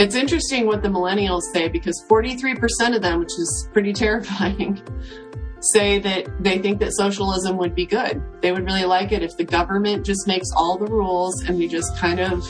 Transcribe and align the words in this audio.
It's 0.00 0.14
interesting 0.14 0.66
what 0.66 0.82
the 0.82 0.88
millennials 0.88 1.42
say 1.52 1.68
because 1.68 2.02
43% 2.08 2.96
of 2.96 3.02
them, 3.02 3.18
which 3.18 3.38
is 3.38 3.68
pretty 3.70 3.92
terrifying, 3.92 4.80
say 5.60 5.98
that 5.98 6.42
they 6.42 6.56
think 6.56 6.80
that 6.80 6.94
socialism 6.94 7.58
would 7.58 7.74
be 7.74 7.84
good. 7.84 8.22
They 8.40 8.50
would 8.50 8.64
really 8.64 8.86
like 8.86 9.12
it 9.12 9.22
if 9.22 9.36
the 9.36 9.44
government 9.44 10.06
just 10.06 10.26
makes 10.26 10.48
all 10.56 10.78
the 10.78 10.86
rules 10.86 11.42
and 11.42 11.58
we 11.58 11.68
just 11.68 11.98
kind 11.98 12.18
of 12.18 12.42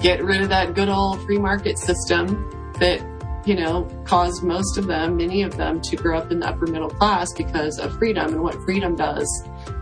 get 0.00 0.24
rid 0.24 0.40
of 0.40 0.48
that 0.48 0.72
good 0.74 0.88
old 0.88 1.22
free 1.26 1.36
market 1.36 1.78
system 1.78 2.50
that, 2.78 3.04
you 3.44 3.56
know, 3.56 3.84
caused 4.06 4.42
most 4.42 4.78
of 4.78 4.86
them, 4.86 5.18
many 5.18 5.42
of 5.42 5.58
them, 5.58 5.82
to 5.82 5.96
grow 5.96 6.16
up 6.16 6.32
in 6.32 6.40
the 6.40 6.48
upper 6.48 6.66
middle 6.66 6.88
class 6.88 7.30
because 7.34 7.78
of 7.78 7.94
freedom 7.98 8.32
and 8.32 8.42
what 8.42 8.54
freedom 8.64 8.96
does 8.96 9.28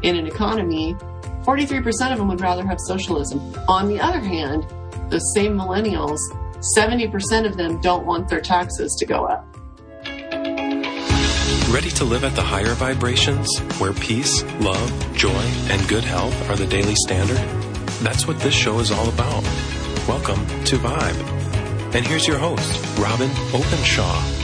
in 0.02 0.16
an 0.16 0.26
economy. 0.26 0.94
43% 1.44 2.10
of 2.10 2.18
them 2.18 2.26
would 2.26 2.40
rather 2.40 2.66
have 2.66 2.80
socialism. 2.80 3.38
On 3.68 3.86
the 3.86 4.00
other 4.00 4.18
hand, 4.18 4.66
the 5.10 5.20
same 5.20 5.56
millennials 5.56 6.18
70% 6.60 7.46
of 7.46 7.56
them 7.56 7.80
don't 7.80 8.04
want 8.04 8.28
their 8.28 8.40
taxes 8.40 8.94
to 8.98 9.06
go 9.06 9.24
up. 9.24 9.44
Ready 11.70 11.90
to 11.90 12.04
live 12.04 12.24
at 12.24 12.34
the 12.34 12.42
higher 12.42 12.74
vibrations 12.74 13.58
where 13.78 13.92
peace, 13.92 14.42
love, 14.60 15.14
joy, 15.14 15.42
and 15.70 15.86
good 15.88 16.04
health 16.04 16.50
are 16.50 16.56
the 16.56 16.66
daily 16.66 16.94
standard? 16.94 17.36
That's 18.02 18.26
what 18.26 18.40
this 18.40 18.54
show 18.54 18.78
is 18.78 18.90
all 18.90 19.08
about. 19.08 19.42
Welcome 20.08 20.46
to 20.64 20.76
Vibe. 20.76 21.94
And 21.94 22.06
here's 22.06 22.26
your 22.26 22.38
host, 22.38 22.98
Robyn 22.98 23.30
Openshaw. 23.52 24.37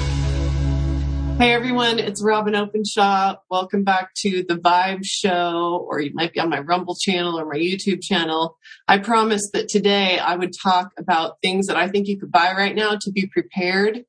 Hey 1.36 1.52
everyone, 1.52 1.98
it's 1.98 2.22
Robyn 2.22 2.54
Openshaw. 2.54 3.34
Welcome 3.50 3.82
back 3.82 4.10
to 4.18 4.44
the 4.48 4.54
Vibe 4.54 5.04
Show, 5.04 5.84
or 5.88 6.00
you 6.00 6.12
might 6.14 6.32
be 6.32 6.38
on 6.38 6.48
my 6.48 6.60
Rumble 6.60 6.94
channel 6.94 7.38
or 7.38 7.44
my 7.44 7.58
YouTube 7.58 8.00
channel. 8.02 8.56
I 8.86 8.98
promised 8.98 9.52
that 9.52 9.68
today 9.68 10.18
I 10.20 10.36
would 10.36 10.52
talk 10.56 10.92
about 10.96 11.40
things 11.42 11.66
that 11.66 11.76
I 11.76 11.88
think 11.88 12.06
you 12.06 12.20
could 12.20 12.30
buy 12.30 12.52
right 12.52 12.74
now 12.74 12.96
to 13.00 13.10
be 13.10 13.26
prepared 13.26 14.04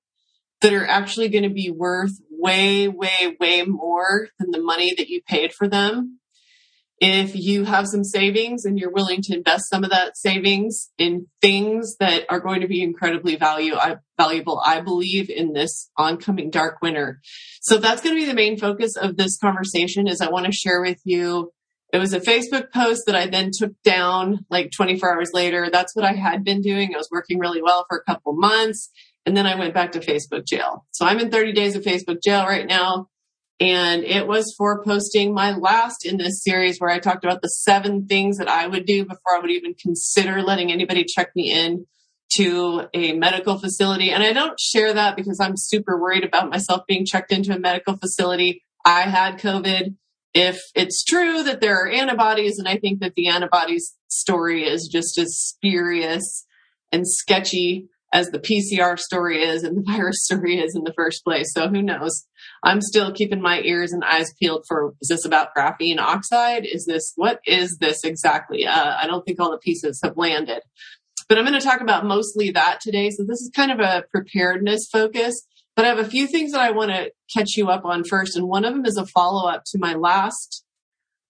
that 0.61 0.71
are 0.71 0.85
actually 0.85 1.29
going 1.29 1.43
to 1.43 1.49
be 1.49 1.71
worth 1.71 2.13
way, 2.29 2.87
way, 2.87 3.35
way 3.39 3.63
more 3.63 4.29
than 4.37 4.51
the 4.51 4.61
money 4.61 4.93
that 4.95 5.09
you 5.09 5.21
paid 5.27 5.51
for 5.51 5.67
them 5.67 6.19
if 6.99 7.35
you 7.35 7.65
have 7.65 7.87
some 7.87 8.03
savings 8.03 8.63
and 8.63 8.79
you're 8.79 8.91
willing 8.91 9.21
to 9.23 9.35
invest 9.35 9.69
some 9.69 9.83
of 9.83 9.89
that 9.89 10.15
savings 10.17 10.91
in 10.97 11.27
things 11.41 11.97
that 11.99 12.23
are 12.29 12.39
going 12.39 12.61
to 12.61 12.67
be 12.67 12.81
incredibly 12.81 13.35
value, 13.35 13.75
valuable, 14.17 14.61
I 14.65 14.79
believe 14.81 15.29
in 15.29 15.53
this 15.53 15.89
oncoming 15.97 16.49
dark 16.49 16.77
winter. 16.81 17.19
So 17.61 17.77
that's 17.77 18.01
going 18.01 18.15
to 18.15 18.21
be 18.21 18.27
the 18.27 18.33
main 18.33 18.57
focus 18.57 18.95
of 18.95 19.17
this 19.17 19.37
conversation 19.37 20.07
is 20.07 20.21
I 20.21 20.29
want 20.29 20.45
to 20.45 20.51
share 20.53 20.81
with 20.81 21.01
you. 21.03 21.51
It 21.91 21.99
was 21.99 22.13
a 22.13 22.19
Facebook 22.19 22.71
post 22.71 23.03
that 23.05 23.15
I 23.15 23.27
then 23.27 23.51
took 23.53 23.73
down 23.83 24.45
like 24.49 24.71
24 24.71 25.15
hours 25.15 25.31
later. 25.33 25.69
That's 25.71 25.95
what 25.95 26.05
I 26.05 26.13
had 26.13 26.43
been 26.43 26.61
doing. 26.61 26.93
I 26.93 26.97
was 26.97 27.09
working 27.11 27.39
really 27.39 27.61
well 27.61 27.85
for 27.89 27.97
a 27.97 28.11
couple 28.11 28.33
months 28.33 28.89
and 29.25 29.35
then 29.35 29.45
I 29.45 29.55
went 29.55 29.73
back 29.73 29.91
to 29.93 29.99
Facebook 29.99 30.45
jail. 30.45 30.85
So 30.91 31.05
I'm 31.05 31.19
in 31.19 31.31
30 31.31 31.53
days 31.53 31.75
of 31.75 31.83
Facebook 31.83 32.21
jail 32.23 32.45
right 32.45 32.65
now. 32.65 33.09
And 33.59 34.03
it 34.03 34.27
was 34.27 34.53
for 34.57 34.83
posting 34.83 35.33
my 35.33 35.51
last 35.55 36.05
in 36.05 36.17
this 36.17 36.43
series 36.43 36.77
where 36.77 36.89
I 36.89 36.99
talked 36.99 37.23
about 37.23 37.41
the 37.41 37.47
seven 37.47 38.05
things 38.05 38.37
that 38.37 38.49
I 38.49 38.67
would 38.67 38.85
do 38.85 39.03
before 39.05 39.37
I 39.37 39.39
would 39.39 39.51
even 39.51 39.73
consider 39.75 40.41
letting 40.41 40.71
anybody 40.71 41.05
check 41.05 41.29
me 41.35 41.51
in 41.53 41.85
to 42.33 42.87
a 42.93 43.13
medical 43.13 43.57
facility. 43.57 44.11
And 44.11 44.23
I 44.23 44.33
don't 44.33 44.59
share 44.59 44.93
that 44.93 45.15
because 45.15 45.39
I'm 45.39 45.55
super 45.55 45.99
worried 45.99 46.25
about 46.25 46.49
myself 46.49 46.81
being 46.85 47.05
checked 47.05 47.31
into 47.31 47.55
a 47.55 47.59
medical 47.59 47.95
facility. 47.95 48.63
I 48.83 49.01
had 49.01 49.39
COVID. 49.39 49.95
If 50.33 50.61
it's 50.75 51.05
true 51.05 51.43
that 51.43 51.61
there 51.61 51.81
are 51.81 51.89
antibodies, 51.89 52.59
and 52.59 52.67
I 52.67 52.75
think 52.75 52.99
that 52.99 53.15
the 53.15 53.29
antibodies 53.29 53.95
story 54.09 54.65
is 54.65 54.89
just 54.91 55.17
as 55.17 55.37
spurious 55.37 56.45
and 56.91 57.07
sketchy 57.07 57.87
as 58.13 58.29
the 58.29 58.39
PCR 58.39 58.97
story 58.97 59.43
is 59.43 59.63
and 59.63 59.77
the 59.77 59.83
virus 59.91 60.23
story 60.23 60.57
is 60.59 60.75
in 60.75 60.83
the 60.83 60.93
first 60.93 61.23
place. 61.23 61.51
So 61.53 61.67
who 61.67 61.81
knows? 61.81 62.25
I'm 62.63 62.81
still 62.81 63.11
keeping 63.11 63.41
my 63.41 63.61
ears 63.61 63.91
and 63.91 64.03
eyes 64.03 64.33
peeled 64.39 64.65
for 64.67 64.93
is 65.01 65.09
this 65.09 65.25
about 65.25 65.55
graphene 65.55 65.99
oxide? 65.99 66.65
Is 66.65 66.85
this 66.85 67.13
what 67.15 67.39
is 67.45 67.77
this 67.79 68.03
exactly? 68.03 68.65
Uh, 68.65 68.95
I 68.99 69.07
don't 69.07 69.23
think 69.25 69.39
all 69.39 69.51
the 69.51 69.57
pieces 69.57 69.99
have 70.03 70.17
landed. 70.17 70.61
But 71.27 71.37
I'm 71.37 71.45
going 71.45 71.59
to 71.59 71.65
talk 71.65 71.81
about 71.81 72.05
mostly 72.05 72.51
that 72.51 72.79
today. 72.81 73.09
So 73.09 73.23
this 73.23 73.41
is 73.41 73.51
kind 73.55 73.71
of 73.71 73.79
a 73.79 74.03
preparedness 74.11 74.87
focus. 74.91 75.45
But 75.75 75.85
I 75.85 75.89
have 75.89 75.99
a 75.99 76.05
few 76.05 76.27
things 76.27 76.51
that 76.51 76.61
I 76.61 76.71
want 76.71 76.91
to 76.91 77.11
catch 77.33 77.57
you 77.57 77.69
up 77.69 77.83
on 77.83 78.03
first. 78.03 78.37
And 78.37 78.47
one 78.47 78.63
of 78.63 78.73
them 78.73 78.85
is 78.85 78.97
a 78.97 79.05
follow 79.05 79.49
up 79.49 79.63
to 79.67 79.79
my 79.79 79.93
last 79.93 80.64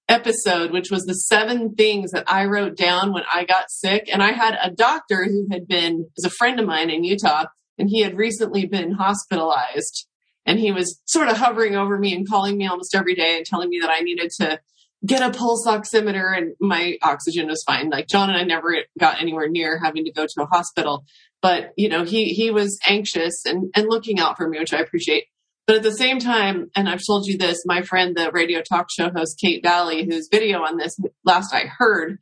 episode, 0.07 0.71
which 0.71 0.91
was 0.91 1.03
the 1.03 1.13
seven 1.13 1.75
things 1.75 2.11
that 2.11 2.25
I 2.27 2.45
wrote 2.45 2.77
down 2.77 3.13
when 3.13 3.23
I 3.33 3.45
got 3.45 3.71
sick. 3.71 4.07
And 4.11 4.21
I 4.21 4.31
had 4.31 4.57
a 4.61 4.71
doctor 4.71 5.25
who 5.25 5.47
had 5.51 5.67
been, 5.67 6.07
is 6.15 6.25
a 6.25 6.29
friend 6.29 6.59
of 6.59 6.65
mine 6.65 6.89
in 6.89 7.03
Utah, 7.03 7.45
and 7.77 7.89
he 7.89 8.01
had 8.01 8.15
recently 8.15 8.65
been 8.65 8.91
hospitalized 8.91 10.07
and 10.45 10.59
he 10.59 10.71
was 10.71 11.01
sort 11.05 11.27
of 11.27 11.37
hovering 11.37 11.75
over 11.75 11.97
me 11.97 12.13
and 12.13 12.29
calling 12.29 12.57
me 12.57 12.67
almost 12.67 12.95
every 12.95 13.15
day 13.15 13.37
and 13.37 13.45
telling 13.45 13.69
me 13.69 13.79
that 13.81 13.89
I 13.89 13.99
needed 13.99 14.31
to 14.39 14.59
get 15.05 15.21
a 15.21 15.35
pulse 15.37 15.67
oximeter 15.67 16.35
and 16.35 16.53
my 16.59 16.97
oxygen 17.01 17.47
was 17.47 17.63
fine. 17.65 17.89
Like 17.89 18.07
John 18.07 18.29
and 18.29 18.37
I 18.37 18.43
never 18.43 18.75
got 18.99 19.21
anywhere 19.21 19.47
near 19.49 19.79
having 19.83 20.05
to 20.05 20.11
go 20.11 20.25
to 20.25 20.43
a 20.43 20.45
hospital, 20.45 21.05
but 21.41 21.71
you 21.77 21.89
know, 21.89 22.03
he, 22.03 22.33
he 22.33 22.51
was 22.51 22.79
anxious 22.87 23.45
and, 23.45 23.71
and 23.75 23.87
looking 23.89 24.19
out 24.19 24.37
for 24.37 24.47
me, 24.47 24.59
which 24.59 24.73
I 24.73 24.79
appreciate. 24.79 25.25
But 25.67 25.77
at 25.77 25.83
the 25.83 25.91
same 25.91 26.19
time, 26.19 26.69
and 26.75 26.87
I've 26.87 27.01
told 27.05 27.25
you 27.25 27.37
this, 27.37 27.63
my 27.65 27.81
friend, 27.81 28.15
the 28.15 28.31
radio 28.31 28.61
talk 28.61 28.87
show 28.91 29.09
host, 29.09 29.39
Kate 29.43 29.63
Dalley, 29.63 30.05
whose 30.05 30.27
video 30.31 30.59
on 30.59 30.77
this 30.77 30.97
last 31.23 31.53
I 31.53 31.65
heard 31.65 32.19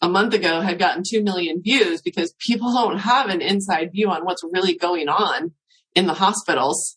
a 0.00 0.08
month 0.08 0.34
ago 0.34 0.60
had 0.60 0.78
gotten 0.78 1.02
2 1.08 1.22
million 1.22 1.62
views 1.62 2.02
because 2.02 2.34
people 2.38 2.72
don't 2.72 2.98
have 2.98 3.28
an 3.28 3.40
inside 3.40 3.92
view 3.92 4.10
on 4.10 4.24
what's 4.24 4.44
really 4.44 4.76
going 4.76 5.08
on 5.08 5.52
in 5.94 6.06
the 6.06 6.14
hospitals 6.14 6.96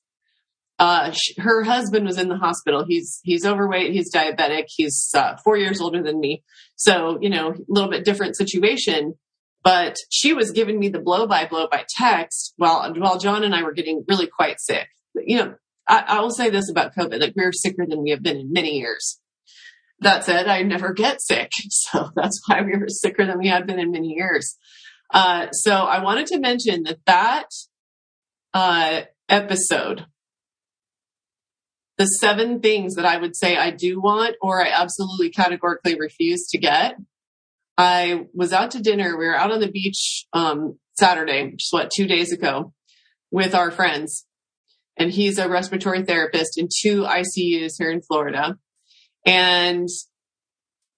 uh, 0.79 1.13
her 1.37 1.63
husband 1.63 2.05
was 2.05 2.17
in 2.17 2.29
the 2.29 2.37
hospital. 2.37 2.85
He's 2.87 3.19
he's 3.23 3.45
overweight. 3.45 3.91
He's 3.91 4.13
diabetic. 4.13 4.65
He's 4.69 5.11
uh, 5.13 5.35
four 5.43 5.57
years 5.57 5.81
older 5.81 6.01
than 6.01 6.19
me. 6.19 6.41
So 6.77 7.19
you 7.21 7.29
know, 7.29 7.49
a 7.49 7.55
little 7.67 7.89
bit 7.89 8.05
different 8.05 8.37
situation. 8.37 9.15
But 9.61 9.97
she 10.09 10.31
was 10.31 10.51
giving 10.51 10.79
me 10.79 10.87
the 10.87 11.01
blow 11.01 11.27
by 11.27 11.45
blow 11.45 11.67
by 11.69 11.83
text 11.97 12.53
while 12.55 12.93
while 12.95 13.19
John 13.19 13.43
and 13.43 13.53
I 13.53 13.63
were 13.63 13.73
getting 13.73 14.05
really 14.07 14.27
quite 14.27 14.61
sick. 14.61 14.87
You 15.15 15.37
know, 15.37 15.55
I, 15.89 16.05
I 16.07 16.19
will 16.21 16.29
say 16.29 16.49
this 16.49 16.69
about 16.69 16.95
COVID: 16.95 17.19
like 17.19 17.33
we're 17.35 17.51
sicker 17.51 17.85
than 17.85 18.01
we 18.03 18.11
have 18.11 18.23
been 18.23 18.37
in 18.37 18.53
many 18.53 18.77
years. 18.77 19.19
That 20.01 20.23
said, 20.23 20.47
I 20.47 20.61
never 20.61 20.93
get 20.93 21.21
sick, 21.21 21.51
so 21.69 22.11
that's 22.15 22.41
why 22.47 22.61
we 22.61 22.77
were 22.77 22.87
sicker 22.87 23.25
than 23.25 23.39
we 23.39 23.47
had 23.47 23.67
been 23.67 23.79
in 23.79 23.91
many 23.91 24.09
years. 24.09 24.55
Uh, 25.11 25.51
so 25.51 25.73
I 25.73 26.01
wanted 26.03 26.27
to 26.27 26.39
mention 26.39 26.83
that 26.83 26.99
that 27.05 27.49
uh, 28.53 29.01
episode 29.27 30.05
the 31.99 32.05
seven 32.05 32.61
things 32.61 32.95
that 32.95 33.05
I 33.05 33.17
would 33.17 33.35
say 33.35 33.57
I 33.57 33.71
do 33.71 33.99
want 33.99 34.37
or 34.41 34.65
I 34.65 34.69
absolutely 34.69 35.29
categorically 35.29 35.99
refuse 35.99 36.47
to 36.47 36.57
get. 36.57 36.95
I 37.77 38.27
was 38.33 38.53
out 38.53 38.71
to 38.71 38.81
dinner. 38.81 39.17
We 39.17 39.25
were 39.25 39.35
out 39.35 39.51
on 39.51 39.59
the 39.59 39.69
beach 39.69 40.25
um, 40.31 40.79
Saturday, 40.97 41.51
just 41.57 41.73
what, 41.73 41.91
two 41.93 42.07
days 42.07 42.31
ago 42.31 42.73
with 43.31 43.53
our 43.53 43.69
friends. 43.69 44.25
And 44.99 45.11
he's 45.11 45.39
a 45.39 45.49
respiratory 45.49 46.03
therapist 46.03 46.59
in 46.59 46.67
two 46.67 47.03
ICUs 47.03 47.73
here 47.79 47.89
in 47.89 48.01
Florida. 48.01 48.57
And 49.25 49.87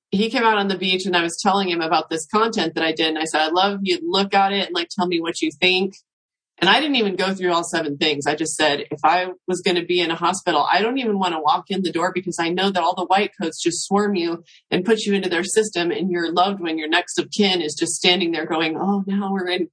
he 0.09 0.29
came 0.29 0.43
out 0.43 0.57
on 0.57 0.67
the 0.67 0.77
beach 0.77 1.05
and 1.05 1.15
I 1.15 1.21
was 1.23 1.39
telling 1.41 1.69
him 1.69 1.81
about 1.81 2.09
this 2.09 2.25
content 2.25 2.75
that 2.75 2.83
I 2.83 2.91
did. 2.91 3.09
And 3.09 3.19
I 3.19 3.25
said, 3.25 3.41
I'd 3.41 3.53
love 3.53 3.79
you 3.83 3.99
to 3.99 4.03
look 4.05 4.33
at 4.33 4.51
it 4.51 4.65
and 4.65 4.75
like 4.75 4.89
tell 4.89 5.07
me 5.07 5.21
what 5.21 5.41
you 5.41 5.51
think. 5.51 5.93
And 6.57 6.69
I 6.69 6.79
didn't 6.79 6.97
even 6.97 7.15
go 7.15 7.33
through 7.33 7.53
all 7.53 7.63
seven 7.63 7.97
things. 7.97 8.27
I 8.27 8.35
just 8.35 8.55
said, 8.55 8.85
if 8.91 8.99
I 9.03 9.29
was 9.47 9.61
going 9.61 9.77
to 9.77 9.85
be 9.85 9.99
in 9.99 10.11
a 10.11 10.15
hospital, 10.15 10.67
I 10.71 10.81
don't 10.81 10.99
even 10.99 11.17
want 11.17 11.33
to 11.33 11.39
walk 11.39 11.71
in 11.71 11.81
the 11.81 11.91
door 11.91 12.11
because 12.13 12.37
I 12.39 12.49
know 12.49 12.69
that 12.69 12.83
all 12.83 12.93
the 12.93 13.05
white 13.05 13.31
coats 13.41 13.63
just 13.63 13.83
swarm 13.85 14.13
you 14.13 14.43
and 14.69 14.85
put 14.85 14.99
you 14.99 15.13
into 15.13 15.29
their 15.29 15.43
system 15.43 15.89
and 15.89 16.11
your 16.11 16.31
loved 16.31 16.59
one, 16.59 16.77
your 16.77 16.89
next 16.89 17.17
of 17.17 17.31
kin 17.31 17.61
is 17.61 17.73
just 17.73 17.93
standing 17.93 18.31
there 18.31 18.45
going, 18.45 18.77
Oh, 18.77 19.03
now 19.07 19.31
we're 19.31 19.47
in, 19.47 19.69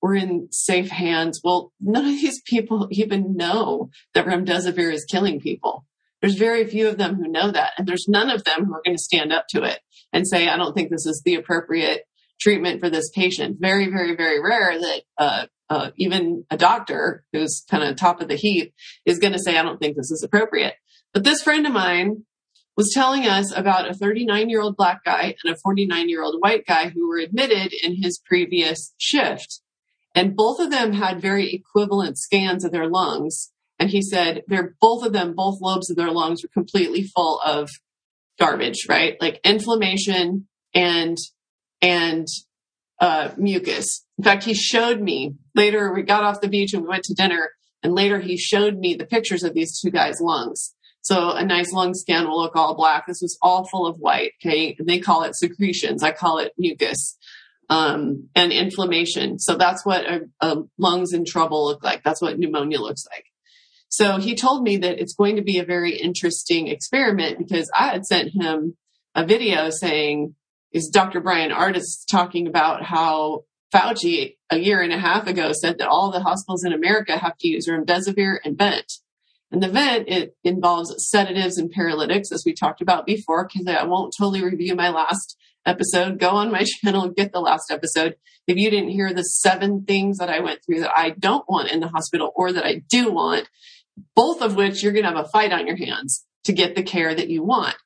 we're 0.00 0.16
in 0.16 0.48
safe 0.50 0.90
hands. 0.90 1.40
Well, 1.42 1.72
none 1.80 2.04
of 2.04 2.12
these 2.12 2.40
people 2.42 2.88
even 2.90 3.36
know 3.36 3.90
that 4.14 4.26
remdesivir 4.26 4.92
is 4.92 5.04
killing 5.04 5.40
people. 5.40 5.84
There's 6.20 6.34
very 6.34 6.66
few 6.66 6.88
of 6.88 6.98
them 6.98 7.14
who 7.14 7.28
know 7.28 7.50
that. 7.50 7.72
And 7.78 7.86
there's 7.86 8.06
none 8.08 8.28
of 8.28 8.44
them 8.44 8.64
who 8.64 8.74
are 8.74 8.82
going 8.84 8.96
to 8.96 9.02
stand 9.02 9.32
up 9.32 9.46
to 9.50 9.62
it 9.62 9.80
and 10.12 10.26
say, 10.26 10.48
I 10.48 10.56
don't 10.56 10.74
think 10.74 10.90
this 10.90 11.06
is 11.06 11.22
the 11.24 11.36
appropriate 11.36 12.02
treatment 12.40 12.80
for 12.80 12.90
this 12.90 13.10
patient. 13.14 13.58
Very, 13.60 13.88
very, 13.88 14.16
very 14.16 14.40
rare 14.40 14.78
that 14.80 15.02
uh, 15.16 15.46
uh, 15.70 15.90
even 15.96 16.44
a 16.50 16.56
doctor 16.56 17.24
who's 17.32 17.64
kind 17.70 17.84
of 17.84 17.96
top 17.96 18.20
of 18.20 18.28
the 18.28 18.36
heap 18.36 18.74
is 19.06 19.18
going 19.18 19.32
to 19.32 19.38
say, 19.38 19.56
I 19.56 19.62
don't 19.62 19.78
think 19.78 19.96
this 19.96 20.10
is 20.10 20.22
appropriate. 20.24 20.74
But 21.12 21.24
this 21.24 21.42
friend 21.42 21.66
of 21.66 21.72
mine 21.72 22.24
was 22.76 22.92
telling 22.94 23.26
us 23.26 23.52
about 23.54 23.90
a 23.90 23.94
39 23.94 24.48
year 24.48 24.60
old 24.60 24.76
black 24.76 25.04
guy 25.04 25.34
and 25.42 25.52
a 25.52 25.58
49 25.58 26.08
year 26.08 26.22
old 26.22 26.36
white 26.38 26.64
guy 26.66 26.88
who 26.88 27.08
were 27.08 27.18
admitted 27.18 27.72
in 27.72 28.00
his 28.00 28.20
previous 28.24 28.94
shift. 28.98 29.60
And 30.18 30.34
both 30.34 30.58
of 30.58 30.72
them 30.72 30.94
had 30.94 31.22
very 31.22 31.52
equivalent 31.54 32.18
scans 32.18 32.64
of 32.64 32.72
their 32.72 32.88
lungs. 32.88 33.52
And 33.78 33.88
he 33.88 34.02
said 34.02 34.42
they're 34.48 34.74
both 34.80 35.06
of 35.06 35.12
them, 35.12 35.32
both 35.32 35.60
lobes 35.60 35.90
of 35.90 35.96
their 35.96 36.10
lungs 36.10 36.42
were 36.42 36.48
completely 36.48 37.04
full 37.04 37.40
of 37.46 37.70
garbage, 38.36 38.86
right? 38.88 39.16
Like 39.20 39.40
inflammation 39.44 40.48
and, 40.74 41.16
and 41.80 42.26
uh, 43.00 43.30
mucus. 43.36 44.04
In 44.18 44.24
fact, 44.24 44.42
he 44.42 44.54
showed 44.54 45.00
me 45.00 45.36
later. 45.54 45.94
We 45.94 46.02
got 46.02 46.24
off 46.24 46.40
the 46.40 46.48
beach 46.48 46.74
and 46.74 46.82
we 46.82 46.88
went 46.88 47.04
to 47.04 47.14
dinner, 47.14 47.50
and 47.84 47.94
later 47.94 48.18
he 48.18 48.36
showed 48.36 48.76
me 48.76 48.96
the 48.96 49.06
pictures 49.06 49.44
of 49.44 49.54
these 49.54 49.78
two 49.80 49.92
guys' 49.92 50.20
lungs. 50.20 50.74
So 51.00 51.30
a 51.30 51.44
nice 51.44 51.72
lung 51.72 51.94
scan 51.94 52.26
will 52.26 52.42
look 52.42 52.56
all 52.56 52.74
black. 52.74 53.06
This 53.06 53.20
was 53.22 53.38
all 53.40 53.68
full 53.68 53.86
of 53.86 53.98
white. 53.98 54.32
Okay, 54.44 54.74
and 54.80 54.88
they 54.88 54.98
call 54.98 55.22
it 55.22 55.36
secretions. 55.36 56.02
I 56.02 56.10
call 56.10 56.38
it 56.38 56.54
mucus 56.58 57.16
um, 57.68 58.28
and 58.34 58.52
inflammation. 58.52 59.38
So 59.38 59.56
that's 59.56 59.84
what 59.84 60.04
a, 60.04 60.28
a 60.40 60.56
lungs 60.78 61.12
in 61.12 61.24
trouble 61.24 61.66
look 61.66 61.84
like. 61.84 62.02
That's 62.02 62.22
what 62.22 62.38
pneumonia 62.38 62.80
looks 62.80 63.04
like. 63.10 63.24
So 63.88 64.18
he 64.18 64.34
told 64.34 64.62
me 64.62 64.76
that 64.78 65.00
it's 65.00 65.14
going 65.14 65.36
to 65.36 65.42
be 65.42 65.58
a 65.58 65.64
very 65.64 65.96
interesting 65.96 66.68
experiment 66.68 67.38
because 67.38 67.70
I 67.74 67.88
had 67.88 68.04
sent 68.04 68.30
him 68.34 68.76
a 69.14 69.24
video 69.24 69.70
saying, 69.70 70.34
is 70.72 70.88
Dr. 70.88 71.20
Bryan 71.20 71.50
Ardis 71.50 72.04
talking 72.10 72.46
about 72.46 72.82
how 72.82 73.44
Fauci 73.72 74.36
a 74.50 74.58
year 74.58 74.82
and 74.82 74.92
a 74.92 74.98
half 74.98 75.26
ago 75.26 75.52
said 75.52 75.78
that 75.78 75.88
all 75.88 76.10
the 76.10 76.20
hospitals 76.20 76.64
in 76.64 76.72
America 76.72 77.16
have 77.16 77.36
to 77.38 77.48
use 77.48 77.68
remdesivir 77.68 78.36
and 78.44 78.56
vent. 78.56 78.92
And 79.50 79.62
the 79.62 79.68
vent, 79.68 80.08
it 80.08 80.36
involves 80.44 80.94
sedatives 80.98 81.56
and 81.56 81.70
paralytics, 81.70 82.30
as 82.32 82.42
we 82.44 82.52
talked 82.52 82.82
about 82.82 83.06
before, 83.06 83.48
because 83.48 83.66
I 83.66 83.84
won't 83.84 84.14
totally 84.16 84.42
review 84.42 84.74
my 84.74 84.90
last 84.90 85.38
episode. 85.68 86.18
Go 86.18 86.30
on 86.30 86.50
my 86.50 86.64
channel 86.82 87.04
and 87.04 87.16
get 87.16 87.32
the 87.32 87.40
last 87.40 87.70
episode. 87.70 88.16
If 88.46 88.56
you 88.56 88.70
didn't 88.70 88.90
hear 88.90 89.12
the 89.12 89.22
seven 89.22 89.84
things 89.84 90.18
that 90.18 90.30
I 90.30 90.40
went 90.40 90.60
through 90.64 90.80
that 90.80 90.96
I 90.96 91.10
don't 91.10 91.48
want 91.48 91.70
in 91.70 91.80
the 91.80 91.88
hospital 91.88 92.32
or 92.34 92.52
that 92.52 92.64
I 92.64 92.82
do 92.88 93.12
want, 93.12 93.48
both 94.14 94.40
of 94.40 94.56
which 94.56 94.82
you're 94.82 94.92
going 94.92 95.04
to 95.04 95.10
have 95.10 95.24
a 95.24 95.28
fight 95.28 95.52
on 95.52 95.66
your 95.66 95.76
hands 95.76 96.24
to 96.44 96.52
get 96.52 96.74
the 96.74 96.82
care 96.82 97.14
that 97.14 97.28
you 97.28 97.42
want. 97.42 97.76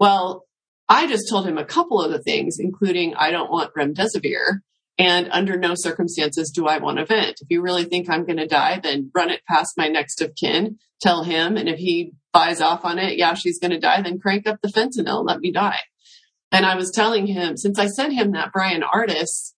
Well, 0.00 0.46
I 0.88 1.06
just 1.06 1.28
told 1.28 1.46
him 1.46 1.58
a 1.58 1.64
couple 1.64 2.00
of 2.00 2.10
the 2.10 2.22
things, 2.22 2.58
including 2.58 3.14
I 3.14 3.30
don't 3.30 3.50
want 3.50 3.74
remdesivir 3.74 4.60
and 4.98 5.28
under 5.30 5.58
no 5.58 5.74
circumstances 5.74 6.50
do 6.50 6.66
I 6.66 6.78
want 6.78 6.98
to 6.98 7.04
vent. 7.04 7.40
If 7.40 7.48
you 7.50 7.60
really 7.60 7.84
think 7.84 8.08
I'm 8.08 8.24
going 8.24 8.38
to 8.38 8.46
die, 8.46 8.80
then 8.82 9.10
run 9.14 9.30
it 9.30 9.44
past 9.46 9.76
my 9.76 9.88
next 9.88 10.22
of 10.22 10.34
kin, 10.34 10.78
tell 11.00 11.24
him. 11.24 11.56
And 11.56 11.68
if 11.68 11.78
he 11.78 12.12
buys 12.32 12.60
off 12.60 12.84
on 12.84 12.98
it, 12.98 13.18
yeah, 13.18 13.34
she's 13.34 13.58
going 13.58 13.72
to 13.72 13.80
die, 13.80 14.00
then 14.00 14.18
crank 14.18 14.46
up 14.46 14.60
the 14.62 14.68
fentanyl 14.68 15.26
let 15.26 15.40
me 15.40 15.52
die. 15.52 15.80
And 16.52 16.64
I 16.64 16.76
was 16.76 16.90
telling 16.90 17.26
him, 17.26 17.56
since 17.56 17.78
I 17.78 17.86
sent 17.86 18.12
him 18.12 18.32
that 18.32 18.52
Bryan 18.52 18.82
Ardis 18.82 19.52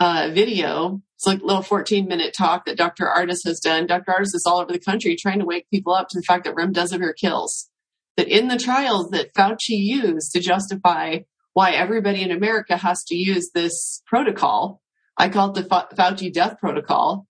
uh, 0.00 0.30
video, 0.32 1.00
it's 1.16 1.26
like 1.26 1.40
a 1.40 1.46
little 1.46 1.62
14 1.62 2.06
minute 2.06 2.34
talk 2.36 2.66
that 2.66 2.76
Dr. 2.76 3.06
Ardis 3.06 3.44
has 3.44 3.60
done. 3.60 3.86
Dr. 3.86 4.12
Ardis 4.12 4.34
is 4.34 4.44
all 4.46 4.60
over 4.60 4.72
the 4.72 4.78
country 4.78 5.16
trying 5.16 5.38
to 5.38 5.46
wake 5.46 5.70
people 5.70 5.94
up 5.94 6.08
to 6.10 6.18
the 6.18 6.24
fact 6.24 6.44
that 6.44 6.54
remdesivir 6.54 7.14
kills. 7.18 7.70
That 8.16 8.28
in 8.28 8.48
the 8.48 8.58
trials 8.58 9.10
that 9.10 9.34
Fauci 9.34 9.78
used 9.78 10.32
to 10.32 10.40
justify 10.40 11.20
why 11.52 11.72
everybody 11.72 12.22
in 12.22 12.30
America 12.30 12.76
has 12.76 13.04
to 13.04 13.14
use 13.14 13.50
this 13.54 14.02
protocol, 14.06 14.82
I 15.16 15.28
call 15.28 15.50
it 15.50 15.54
the 15.54 15.94
Fauci 15.96 16.32
death 16.32 16.58
protocol. 16.58 17.26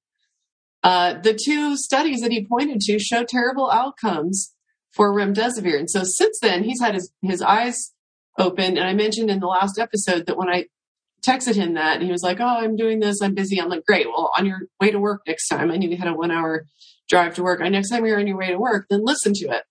Uh, 0.83 1.15
the 1.21 1.35
two 1.35 1.77
studies 1.77 2.21
that 2.21 2.33
he 2.33 2.47
pointed 2.47 2.81
to 2.81 2.99
show 2.99 3.25
terrible 3.25 3.71
outcomes 3.71 4.53
for 4.93 5.13
remdesivir. 5.13 5.79
And 5.79 5.91
so 5.91 6.03
since 6.03 6.39
then, 6.41 6.65
he's 6.65 6.81
had 6.81 6.95
his, 6.95 7.13
his 7.23 7.43
eyes 7.43 7.93
open. 8.39 8.77
And 8.77 8.87
I 8.87 8.95
mentioned 8.95 9.31
in 9.31 9.41
the 9.41 9.47
last 9.47 9.79
episode 9.79 10.27
that 10.27 10.37
when 10.37 10.49
I 10.49 10.67
texted 11.27 11.55
him 11.55 11.75
that 11.75 11.97
and 11.97 12.05
he 12.05 12.13
was 12.13 12.23
like, 12.23 12.39
Oh, 12.41 12.47
I'm 12.47 12.77
doing 12.77 13.01
this. 13.01 13.21
I'm 13.21 13.35
busy. 13.35 13.61
I'm 13.61 13.69
like, 13.69 13.85
great. 13.85 14.07
Well, 14.07 14.31
on 14.37 14.47
your 14.47 14.61
way 14.81 14.91
to 14.91 14.99
work 14.99 15.23
next 15.27 15.49
time, 15.49 15.71
I 15.71 15.77
knew 15.77 15.89
you 15.89 15.97
had 15.97 16.09
a 16.09 16.15
one 16.15 16.31
hour 16.31 16.67
drive 17.09 17.35
to 17.37 17.43
work. 17.43 17.61
Next 17.61 17.91
time 17.91 18.05
you're 18.05 18.19
on 18.19 18.27
your 18.27 18.37
way 18.37 18.49
to 18.49 18.59
work, 18.59 18.87
then 18.91 19.05
listen 19.05 19.33
to 19.35 19.47
it. 19.49 19.63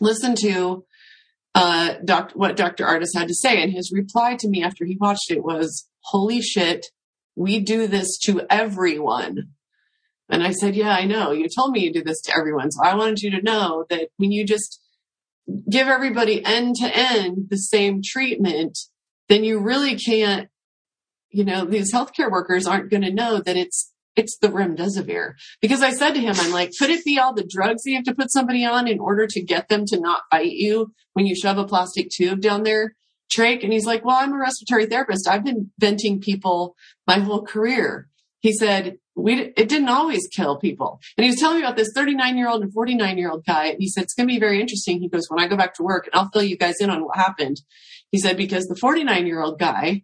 Listen 0.00 0.34
to, 0.42 0.84
uh, 1.54 1.94
doc- 2.04 2.32
what 2.34 2.56
Dr. 2.56 2.84
Ardis 2.84 3.14
had 3.14 3.28
to 3.28 3.34
say. 3.34 3.62
And 3.62 3.72
his 3.72 3.92
reply 3.92 4.36
to 4.36 4.48
me 4.48 4.62
after 4.62 4.84
he 4.84 4.96
watched 5.00 5.30
it 5.30 5.44
was, 5.44 5.88
holy 6.04 6.40
shit, 6.40 6.86
we 7.36 7.60
do 7.60 7.86
this 7.86 8.18
to 8.24 8.42
everyone. 8.50 9.48
And 10.28 10.42
I 10.42 10.50
said, 10.50 10.74
yeah, 10.74 10.94
I 10.94 11.04
know. 11.04 11.32
You 11.32 11.46
told 11.54 11.72
me 11.72 11.80
you 11.80 11.92
do 11.92 12.02
this 12.02 12.20
to 12.22 12.36
everyone. 12.36 12.70
So 12.70 12.82
I 12.82 12.94
wanted 12.94 13.20
you 13.20 13.30
to 13.32 13.42
know 13.42 13.84
that 13.90 14.08
when 14.16 14.32
you 14.32 14.46
just 14.46 14.81
give 15.70 15.88
everybody 15.88 16.44
end 16.44 16.76
to 16.76 16.86
end 16.86 17.48
the 17.50 17.56
same 17.56 18.00
treatment, 18.04 18.78
then 19.28 19.44
you 19.44 19.60
really 19.60 19.96
can't 19.96 20.48
you 21.32 21.44
know, 21.44 21.64
these 21.64 21.92
healthcare 21.92 22.30
workers 22.30 22.66
aren't 22.66 22.90
going 22.90 23.02
to 23.02 23.12
know 23.12 23.40
that 23.40 23.56
it's 23.56 23.90
it's 24.14 24.36
the 24.36 24.48
remdesivir. 24.48 25.32
Because 25.62 25.80
I 25.80 25.90
said 25.90 26.10
to 26.12 26.20
him, 26.20 26.34
I'm 26.38 26.52
like, 26.52 26.72
could 26.78 26.90
it 26.90 27.02
be 27.02 27.18
all 27.18 27.32
the 27.32 27.48
drugs 27.48 27.86
you 27.86 27.94
have 27.94 28.04
to 28.04 28.14
put 28.14 28.30
somebody 28.30 28.62
on 28.62 28.86
in 28.86 29.00
order 29.00 29.26
to 29.26 29.42
get 29.42 29.70
them 29.70 29.86
to 29.86 29.98
not 29.98 30.24
bite 30.30 30.52
you 30.52 30.92
when 31.14 31.24
you 31.24 31.34
shove 31.34 31.56
a 31.56 31.64
plastic 31.64 32.10
tube 32.10 32.42
down 32.42 32.62
their 32.62 32.94
trach? 33.34 33.64
And 33.64 33.72
he's 33.72 33.86
like, 33.86 34.04
well, 34.04 34.18
I'm 34.18 34.34
a 34.34 34.38
respiratory 34.38 34.84
therapist. 34.84 35.26
I've 35.26 35.44
been 35.44 35.70
venting 35.78 36.20
people 36.20 36.76
my 37.06 37.20
whole 37.20 37.42
career. 37.42 38.08
He 38.40 38.52
said, 38.52 38.98
we, 39.14 39.52
it 39.56 39.68
didn't 39.68 39.88
always 39.88 40.26
kill 40.28 40.58
people. 40.58 41.00
And 41.16 41.24
he 41.24 41.30
was 41.30 41.38
telling 41.38 41.58
me 41.58 41.62
about 41.62 41.76
this 41.76 41.92
39 41.94 42.36
year 42.36 42.48
old 42.48 42.62
and 42.62 42.72
49 42.72 43.18
year 43.18 43.30
old 43.30 43.44
guy. 43.44 43.66
And 43.66 43.76
he 43.78 43.88
said, 43.88 44.04
it's 44.04 44.14
going 44.14 44.28
to 44.28 44.32
be 44.32 44.40
very 44.40 44.60
interesting. 44.60 45.00
He 45.00 45.08
goes, 45.08 45.26
when 45.28 45.42
I 45.42 45.48
go 45.48 45.56
back 45.56 45.74
to 45.74 45.82
work 45.82 46.06
and 46.06 46.14
I'll 46.14 46.30
fill 46.32 46.42
you 46.42 46.56
guys 46.56 46.76
in 46.80 46.90
on 46.90 47.04
what 47.04 47.16
happened. 47.16 47.60
He 48.10 48.18
said, 48.18 48.36
because 48.36 48.66
the 48.66 48.76
49 48.76 49.26
year 49.26 49.42
old 49.42 49.58
guy 49.58 50.02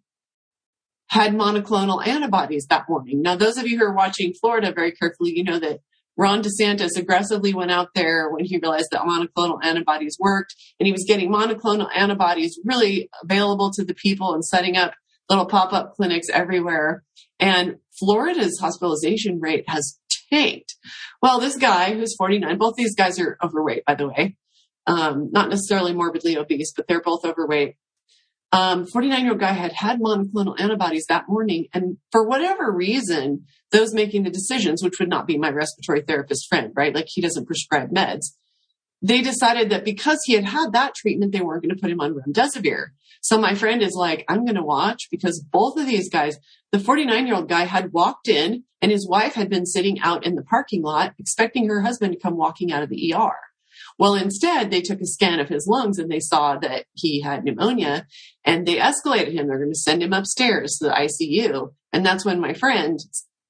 had 1.11 1.33
monoclonal 1.33 2.07
antibodies 2.07 2.67
that 2.67 2.85
morning. 2.89 3.23
Now, 3.23 3.37
those 3.37 3.57
of 3.57 3.67
you 3.67 3.79
who 3.79 3.85
are 3.85 3.95
watching 3.95 4.35
Florida 4.35 4.73
very 4.73 4.93
carefully, 4.93 5.33
you 5.35 5.43
know 5.43 5.59
that 5.59 5.81
Ron 6.19 6.43
DeSantis 6.43 6.99
aggressively 6.99 7.55
went 7.55 7.71
out 7.71 7.91
there 7.95 8.29
when 8.29 8.45
he 8.45 8.59
realized 8.59 8.89
that 8.91 9.03
monoclonal 9.03 9.61
antibodies 9.63 10.17
worked 10.19 10.55
and 10.79 10.87
he 10.87 10.93
was 10.93 11.05
getting 11.07 11.31
monoclonal 11.31 11.89
antibodies 11.95 12.59
really 12.65 13.09
available 13.23 13.71
to 13.71 13.85
the 13.85 13.95
people 13.95 14.35
and 14.35 14.45
setting 14.45 14.77
up 14.77 14.95
little 15.31 15.47
pop-up 15.47 15.95
clinics 15.95 16.29
everywhere. 16.29 17.05
And 17.39 17.77
Florida's 17.99 18.59
hospitalization 18.61 19.41
rate 19.41 19.65
has 19.69 19.99
tanked. 20.31 20.77
Well, 21.23 21.41
this 21.41 21.57
guy 21.57 21.95
who's 21.95 22.15
49, 22.17 22.59
both 22.59 22.75
these 22.77 22.95
guys 22.95 23.19
are 23.19 23.39
overweight, 23.43 23.85
by 23.85 23.95
the 23.95 24.09
way. 24.09 24.37
Um, 24.87 25.31
not 25.33 25.51
necessarily 25.51 25.93
morbidly 25.93 26.39
obese, 26.39 26.73
but 26.75 26.89
they're 26.89 27.03
both 27.03 27.25
overweight 27.25 27.77
um, 28.53 28.87
49 28.87 29.23
year 29.23 29.33
old 29.33 29.41
guy 29.41 29.53
had 29.53 29.73
had 29.73 30.01
monoclonal 30.01 30.59
antibodies 30.59 31.07
that 31.09 31.29
morning. 31.29 31.67
And 31.75 31.99
for 32.11 32.27
whatever 32.27 32.73
reason, 32.73 33.45
those 33.73 33.93
making 33.93 34.23
the 34.23 34.31
decisions, 34.31 34.83
which 34.83 34.99
would 34.99 35.11
not 35.11 35.27
be 35.27 35.37
my 35.37 35.51
respiratory 35.51 36.03
therapist 36.03 36.49
friend, 36.49 36.73
right? 36.75 36.95
Like 36.95 37.07
he 37.09 37.21
doesn't 37.21 37.47
prescribe 37.47 37.91
meds. 37.91 38.33
They 39.03 39.21
decided 39.21 39.71
that 39.71 39.85
because 39.85 40.21
he 40.25 40.33
had 40.33 40.47
had 40.47 40.73
that 40.73 40.95
treatment, 40.95 41.33
they 41.33 41.41
weren't 41.41 41.63
going 41.63 41.75
to 41.75 41.81
put 41.81 41.91
him 41.91 42.01
on 42.01 42.15
remdesivir. 42.15 42.87
So 43.29 43.37
my 43.37 43.55
friend 43.55 43.83
is 43.83 43.93
like, 43.93 44.25
I'm 44.27 44.47
going 44.47 44.57
to 44.57 44.63
watch 44.63 45.09
because 45.11 45.39
both 45.39 45.77
of 45.77 45.87
these 45.87 46.09
guys, 46.09 46.39
the 46.73 46.79
49 46.79 47.27
year 47.27 47.37
old 47.37 47.47
guy 47.47 47.65
had 47.65 47.93
walked 47.93 48.27
in 48.27 48.65
and 48.81 48.91
his 48.91 49.07
wife 49.07 49.35
had 49.35 49.51
been 49.51 49.67
sitting 49.67 50.01
out 50.01 50.25
in 50.25 50.35
the 50.35 50.43
parking 50.43 50.81
lot 50.83 51.13
expecting 51.19 51.69
her 51.69 51.83
husband 51.83 52.15
to 52.15 52.19
come 52.19 52.39
walking 52.39 52.73
out 52.73 52.83
of 52.83 52.89
the 52.89 53.13
ER. 53.13 53.37
Well, 53.99 54.15
instead, 54.15 54.71
they 54.71 54.81
took 54.81 55.03
a 55.03 55.07
scan 55.07 55.41
of 55.41 55.51
his 55.51 55.67
lungs 55.67 55.99
and 55.99 56.11
they 56.11 56.21
saw 56.21 56.57
that 56.57 56.87
he 56.95 57.21
had 57.21 57.45
pneumonia 57.45 58.07
and 58.47 58.67
they 58.67 58.77
escalated 58.77 59.35
him. 59.35 59.47
They're 59.47 59.59
going 59.59 59.75
to 59.75 59.79
send 59.79 60.03
him 60.03 60.15
upstairs 60.15 60.79
to 60.79 60.87
the 60.87 60.93
ICU. 60.93 61.75
And 61.93 62.07
that's 62.07 62.25
when 62.25 62.41
my 62.41 62.55
friend 62.55 62.99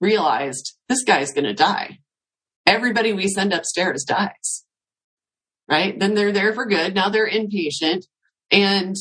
realized 0.01 0.77
this 0.89 1.05
guy's 1.05 1.33
going 1.33 1.45
to 1.45 1.55
die. 1.55 2.01
Everybody 2.67 3.13
we 3.13 3.29
send 3.29 3.53
upstairs 3.53 4.03
dies. 4.03 4.65
Right? 5.71 5.97
Then 5.97 6.17
they're 6.17 6.33
there 6.33 6.53
for 6.53 6.67
good. 6.67 6.97
Now 6.97 7.11
they're 7.11 7.31
inpatient 7.31 8.07
and 8.51 8.97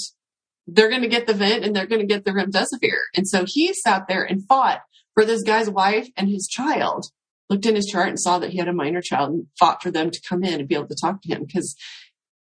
they're 0.68 0.90
going 0.90 1.02
to 1.02 1.08
get 1.08 1.28
the 1.28 1.34
vent 1.34 1.64
and 1.64 1.76
they're 1.76 1.88
going 1.88 2.02
to 2.02 2.08
get 2.08 2.26
the 2.26 2.32
remdesivir. 2.32 2.98
And 3.16 3.28
so 3.28 3.46
he 3.48 3.74
sat 3.74 4.08
there 4.08 4.24
and 4.24 4.46
fought 4.46 4.82
for 5.14 5.26
this 5.26 5.44
guy's 5.44 5.70
wife 5.70 6.08
and 6.18 6.30
his 6.30 6.48
child 6.48 7.06
looked 7.50 7.66
in 7.66 7.76
his 7.76 7.86
chart 7.86 8.10
and 8.10 8.20
saw 8.20 8.40
that 8.40 8.52
he 8.52 8.58
had 8.58 8.68
a 8.68 8.74
minor 8.74 9.02
child 9.02 9.30
and 9.30 9.48
fought 9.58 9.82
for 9.82 9.90
them 9.90 10.12
to 10.12 10.22
come 10.28 10.44
in 10.44 10.60
and 10.60 10.68
be 10.68 10.76
able 10.76 10.88
to 10.88 10.98
talk 11.00 11.22
to 11.22 11.34
him 11.34 11.46
because 11.46 11.76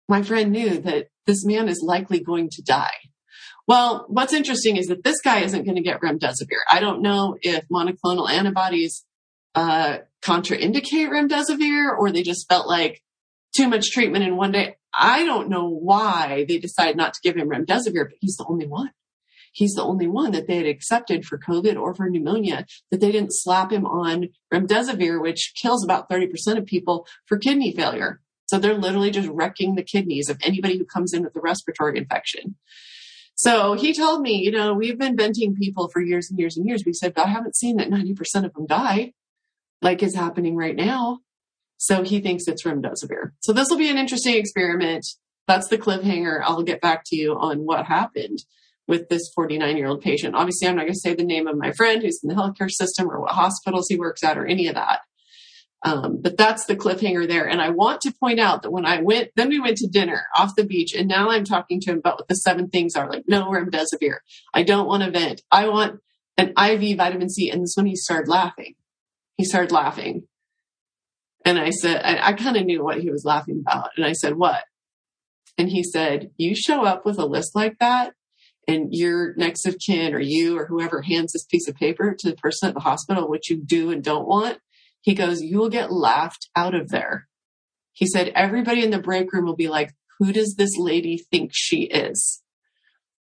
my 0.10 0.22
friend 0.22 0.52
knew 0.52 0.80
that 0.80 1.08
this 1.26 1.46
man 1.46 1.70
is 1.70 1.82
likely 1.82 2.20
going 2.20 2.50
to 2.52 2.62
die. 2.62 2.98
Well, 3.68 4.06
what's 4.10 4.34
interesting 4.34 4.78
is 4.78 4.88
that 4.88 5.04
this 5.04 5.22
guy 5.22 5.42
isn't 5.42 5.64
going 5.64 5.76
to 5.76 5.84
get 5.84 6.02
remdesivir. 6.02 6.58
I 6.70 6.80
don't 6.80 7.02
know 7.02 7.38
if 7.42 7.66
monoclonal 7.72 8.30
antibodies 8.30 9.06
uh, 9.54 10.00
contraindicate 10.22 11.10
remdesivir 11.10 11.98
or 11.98 12.12
they 12.12 12.24
just 12.24 12.50
felt 12.50 12.68
like 12.68 13.02
too 13.56 13.68
much 13.68 13.92
treatment 13.92 14.26
in 14.26 14.36
one 14.36 14.52
day. 14.52 14.76
I 14.94 15.26
don't 15.26 15.50
know 15.50 15.70
why 15.70 16.46
they 16.48 16.58
decided 16.58 16.98
not 16.98 17.14
to 17.14 17.22
give 17.24 17.36
him 17.36 17.50
remdesivir, 17.50 18.06
but 18.10 18.18
he's 18.20 18.38
the 18.38 18.46
only 18.48 18.68
one 18.68 18.92
he's 19.52 19.74
the 19.74 19.84
only 19.84 20.08
one 20.08 20.32
that 20.32 20.48
they 20.48 20.58
had 20.58 20.66
accepted 20.66 21.26
for 21.26 21.38
COVID 21.38 21.80
or 21.80 21.94
for 21.94 22.10
pneumonia 22.10 22.66
that 22.92 23.00
they 23.00 23.12
didn't 23.12 23.34
slap 23.34 23.72
him 23.72 23.86
on 23.86 24.30
remdesivir, 24.54 25.22
which 25.22 25.54
kills 25.56 25.84
about 25.84 26.10
30% 26.10 26.58
of 26.58 26.66
people 26.66 27.08
for 27.26 27.38
kidney 27.38 27.74
failure. 27.74 28.22
So 28.48 28.58
they're 28.58 28.74
literally 28.74 29.12
just 29.12 29.30
wrecking 29.30 29.76
the 29.76 29.84
kidneys 29.84 30.30
of 30.30 30.40
anybody 30.44 30.78
who 30.78 30.86
comes 30.86 31.14
in 31.14 31.24
with 31.24 31.36
a 31.36 31.42
respiratory 31.42 31.98
infection. 31.98 32.56
So 33.36 33.74
he 33.74 33.94
told 33.94 34.22
me, 34.22 34.38
you 34.44 34.52
know, 34.52 34.74
we've 34.74 34.98
been 34.98 35.16
venting 35.16 35.56
people 35.56 35.88
for 35.88 36.02
years 36.02 36.30
and 36.30 36.40
years 36.40 36.58
and 36.58 36.68
years. 36.68 36.84
We 36.86 36.94
said, 36.94 37.14
I 37.16 37.28
haven't 37.28 37.56
seen 37.56 37.78
that 37.78 37.90
90% 37.90 38.46
of 38.46 38.54
them 38.54 38.66
die 38.66 39.14
like 39.82 40.04
is 40.04 40.16
happening 40.16 40.56
right 40.56 40.76
now. 40.76 41.20
So 41.80 42.04
he 42.04 42.20
thinks 42.20 42.46
it's 42.48 42.64
remdesivir. 42.64 43.32
So 43.40 43.54
this 43.54 43.70
will 43.70 43.78
be 43.78 43.90
an 43.90 43.98
interesting 43.98 44.36
experiment. 44.36 45.06
That's 45.48 45.70
the 45.70 45.78
cliffhanger. 45.78 46.42
I'll 46.44 46.62
get 46.62 46.82
back 46.82 47.04
to 47.08 47.16
you 47.16 47.34
on 47.34 47.60
what 47.60 47.86
happened 47.86 48.40
with 48.86 49.08
this 49.08 49.32
49 49.34 49.78
year 49.78 49.88
old 49.88 50.02
patient. 50.02 50.36
Obviously, 50.36 50.68
I'm 50.68 50.76
not 50.76 50.84
going 50.84 50.94
to 50.94 51.00
say 51.00 51.14
the 51.14 51.24
name 51.24 51.48
of 51.48 51.58
my 51.58 51.72
friend 51.72 52.02
who's 52.02 52.20
in 52.22 52.28
the 52.28 52.36
healthcare 52.36 52.70
system 52.70 53.10
or 53.10 53.22
what 53.22 53.32
hospitals 53.32 53.88
he 53.88 53.98
works 53.98 54.26
at 54.26 54.38
or 54.38 54.46
any 54.46 54.68
of 54.68 54.76
that. 54.76 55.00
Um, 55.86 56.20
but 56.22 56.36
that's 56.36 56.66
the 56.66 56.76
cliffhanger 56.76 57.26
there. 57.26 57.48
And 57.48 57.62
I 57.62 57.70
want 57.70 58.02
to 58.02 58.14
point 58.20 58.42
out 58.42 58.64
that 58.64 58.72
when 58.72 58.86
I 58.86 59.02
went, 59.02 59.30
then 59.38 59.48
we 59.48 59.62
went 59.62 59.78
to 59.78 59.88
dinner 59.88 60.26
off 60.36 60.58
the 60.58 60.66
beach, 60.66 60.94
and 60.94 61.08
now 61.08 61.30
I'm 61.30 61.46
talking 61.46 61.80
to 61.80 61.92
him 61.92 62.00
about 62.00 62.18
what 62.18 62.28
the 62.28 62.36
seven 62.36 62.68
things 62.68 62.98
are. 62.98 63.10
Like, 63.10 63.24
no 63.26 63.50
remdesivir. 63.50 64.18
I 64.54 64.64
don't 64.64 64.88
want 64.88 65.04
a 65.04 65.12
vent. 65.12 65.44
I 65.50 65.70
want 65.70 66.02
an 66.38 66.50
IV 66.50 66.98
vitamin 66.98 67.30
C. 67.30 67.50
And 67.50 67.64
this 67.64 67.76
when 67.78 67.86
he 67.86 67.96
started 67.96 68.30
laughing. 68.30 68.76
He 69.38 69.46
started 69.46 69.72
laughing. 69.72 70.28
And 71.46 71.58
I 71.58 71.70
said, 71.70 72.02
I, 72.04 72.30
I 72.30 72.34
kind 72.34 72.58
of 72.58 72.66
knew 72.66 72.84
what 72.84 73.00
he 73.00 73.10
was 73.10 73.26
laughing 73.26 73.64
about. 73.66 73.92
And 73.96 74.06
I 74.06 74.14
said, 74.14 74.36
what? 74.36 74.64
And 75.58 75.70
he 75.70 75.84
said, 75.84 76.32
you 76.38 76.56
show 76.56 76.86
up 76.86 77.06
with 77.06 77.18
a 77.18 77.26
list 77.26 77.56
like 77.56 77.78
that 77.80 78.14
and 78.68 78.90
your 78.92 79.34
next 79.36 79.66
of 79.66 79.78
kin 79.86 80.14
or 80.14 80.20
you 80.20 80.58
or 80.58 80.68
whoever 80.68 81.02
hands 81.02 81.34
this 81.34 81.46
piece 81.46 81.68
of 81.68 81.76
paper 81.76 82.16
to 82.18 82.30
the 82.30 82.36
person 82.36 82.70
at 82.70 82.76
the 82.76 82.82
hospital, 82.82 83.28
what 83.28 83.50
you 83.50 83.58
do 83.58 83.90
and 83.90 84.04
don't 84.04 84.28
want, 84.28 84.60
he 85.02 85.14
goes, 85.14 85.42
you 85.42 85.58
will 85.58 85.70
get 85.70 85.92
laughed 85.92 86.50
out 86.56 86.76
of 86.76 86.90
there. 86.90 87.28
He 87.94 88.06
said, 88.06 88.32
everybody 88.36 88.84
in 88.84 88.92
the 88.92 89.00
break 89.00 89.32
room 89.34 89.46
will 89.46 89.56
be 89.56 89.70
like, 89.70 89.94
who 90.20 90.32
does 90.32 90.56
this 90.56 90.78
lady 90.78 91.18
think 91.32 91.52
she 91.54 91.84
is? 91.84 92.42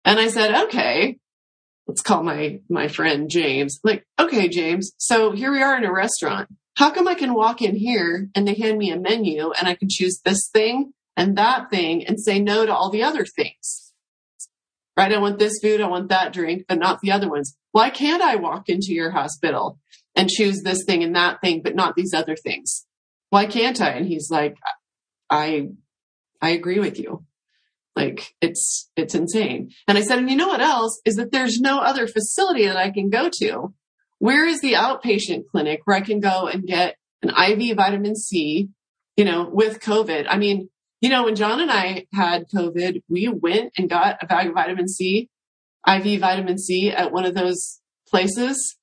And 0.04 0.20
I 0.20 0.28
said, 0.28 0.54
okay, 0.66 1.20
let's 1.88 2.02
call 2.02 2.24
my, 2.24 2.60
my 2.70 2.88
friend 2.88 3.30
James. 3.30 3.80
like, 3.84 4.06
okay, 4.20 4.50
James. 4.50 4.92
So 4.98 5.32
here 5.32 5.52
we 5.52 5.62
are 5.62 5.78
in 5.78 5.86
a 5.86 5.94
restaurant. 5.94 6.50
How 6.78 6.92
come 6.92 7.08
I 7.08 7.16
can 7.16 7.34
walk 7.34 7.62
in 7.62 7.76
here 7.76 8.30
and 8.36 8.48
they 8.48 8.54
hand 8.54 8.78
me 8.78 8.92
a 8.92 9.00
menu 9.00 9.52
and 9.52 9.68
I 9.68 9.76
can 9.76 9.90
choose 9.90 10.22
this 10.24 10.48
thing 10.52 10.94
and 11.16 11.36
that 11.38 11.72
thing 11.72 12.06
and 12.06 12.20
say 12.20 12.40
no 12.40 12.66
to 12.66 12.74
all 12.74 12.92
the 12.92 13.04
other 13.04 13.26
things? 13.26 13.94
Right? 14.96 15.12
I 15.12 15.18
want 15.18 15.40
this 15.40 15.60
food. 15.62 15.82
I 15.82 15.88
want 15.88 16.10
that 16.10 16.34
drink, 16.34 16.66
but 16.68 16.80
not 16.80 17.02
the 17.02 17.12
other 17.12 17.30
ones. 17.30 17.56
Why 17.72 17.90
can't 17.90 18.22
I 18.22 18.36
walk 18.36 18.70
into 18.70 18.94
your 18.94 19.12
hospital 19.12 19.80
and 20.18 20.30
choose 20.30 20.64
this 20.64 20.84
thing 20.84 21.04
and 21.04 21.16
that 21.16 21.40
thing, 21.42 21.62
but 21.64 21.76
not 21.76 21.96
these 21.96 22.14
other 22.14 22.36
things. 22.36 22.86
Why 23.30 23.46
can't 23.46 23.80
I? 23.80 23.90
And 23.90 24.08
he's 24.08 24.30
like, 24.32 24.58
I, 25.30 25.70
I 26.42 26.50
agree 26.50 26.80
with 26.80 27.00
you. 27.00 27.24
Like 27.96 28.34
it's, 28.42 28.90
it's 28.96 29.16
insane. 29.16 29.70
And 29.88 29.98
I 29.98 30.02
said, 30.02 30.18
and 30.18 30.30
you 30.30 30.36
know 30.36 30.48
what 30.48 30.62
else 30.62 31.00
is 31.06 31.16
that 31.16 31.32
there's 31.32 31.60
no 31.60 31.80
other 31.80 32.08
facility 32.08 32.66
that 32.66 32.78
I 32.78 32.90
can 32.90 33.10
go 33.10 33.30
to. 33.40 33.74
Where 34.20 34.46
is 34.46 34.62
the 34.62 34.74
outpatient 34.74 35.44
clinic 35.52 35.82
where 35.86 35.98
I 35.98 36.02
can 36.02 36.20
go 36.20 36.48
and 36.48 36.66
get 36.66 36.96
an 37.22 37.30
IV 37.30 37.78
vitamin 37.78 38.16
C, 38.16 38.70
you 39.16 39.26
know, 39.26 39.48
with 39.52 39.80
COVID? 39.80 40.26
I 40.28 40.38
mean, 40.38 40.70
you 41.02 41.10
know, 41.10 41.26
when 41.26 41.36
John 41.36 41.62
and 41.62 41.72
I 41.72 42.08
had 42.14 42.50
COVID, 42.50 43.04
we 43.10 43.28
went 43.28 43.74
and 43.78 43.90
got 43.90 44.18
a 44.22 44.26
bag 44.26 44.48
of 44.48 44.54
vitamin 44.54 44.88
C, 44.88 45.30
IV 45.88 46.20
vitamin 46.20 46.58
C 46.58 46.90
at 46.92 47.12
one 47.12 47.26
of 47.26 47.36
those 47.36 47.80
places 48.10 48.78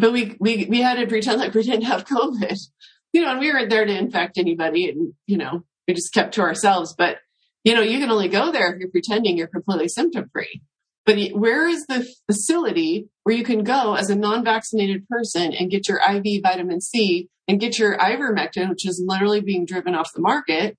but 0.00 0.12
we, 0.12 0.36
we, 0.40 0.64
we 0.64 0.80
had 0.80 0.94
to 0.94 1.06
pretend 1.06 1.40
like 1.40 1.54
we 1.54 1.62
didn't 1.62 1.82
have 1.82 2.06
COVID, 2.06 2.58
you 3.12 3.20
know, 3.20 3.30
and 3.30 3.40
we 3.40 3.52
weren't 3.52 3.70
there 3.70 3.84
to 3.84 3.96
infect 3.96 4.38
anybody 4.38 4.88
and, 4.88 5.12
you 5.26 5.36
know, 5.36 5.62
we 5.86 5.94
just 5.94 6.14
kept 6.14 6.34
to 6.34 6.40
ourselves. 6.40 6.94
But, 6.96 7.18
you 7.64 7.74
know, 7.74 7.82
you 7.82 7.98
can 7.98 8.10
only 8.10 8.28
go 8.28 8.50
there 8.50 8.72
if 8.72 8.80
you're 8.80 8.88
pretending 8.88 9.36
you're 9.36 9.46
completely 9.46 9.88
symptom 9.88 10.30
free. 10.32 10.62
But 11.06 11.18
where 11.32 11.66
is 11.66 11.86
the 11.86 12.06
facility 12.26 13.08
where 13.24 13.34
you 13.34 13.42
can 13.42 13.64
go 13.64 13.94
as 13.94 14.10
a 14.10 14.14
non-vaccinated 14.14 15.08
person 15.08 15.52
and 15.52 15.70
get 15.70 15.88
your 15.88 15.98
IV 15.98 16.42
vitamin 16.42 16.80
C 16.80 17.28
and 17.48 17.58
get 17.58 17.78
your 17.78 17.96
ivermectin, 17.96 18.68
which 18.68 18.86
is 18.86 19.02
literally 19.04 19.40
being 19.40 19.64
driven 19.64 19.94
off 19.94 20.12
the 20.12 20.20
market, 20.20 20.76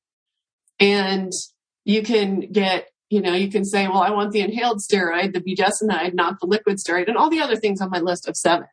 and 0.80 1.32
you 1.86 2.04
can 2.04 2.52
get 2.52 2.88
you 3.12 3.22
know, 3.22 3.34
you 3.34 3.52
can 3.52 3.66
say, 3.66 3.90
well, 3.90 4.02
I 4.02 4.12
want 4.12 4.32
the 4.32 4.40
inhaled 4.40 4.80
steroid, 4.80 5.34
the 5.34 5.42
budesonide, 5.42 6.14
not 6.14 6.40
the 6.40 6.48
liquid 6.48 6.78
steroid, 6.78 7.10
and 7.10 7.18
all 7.18 7.30
the 7.30 7.42
other 7.42 7.58
things 7.58 7.82
on 7.82 7.90
my 7.90 8.00
list 8.00 8.26
of 8.26 8.38
seven. 8.38 8.68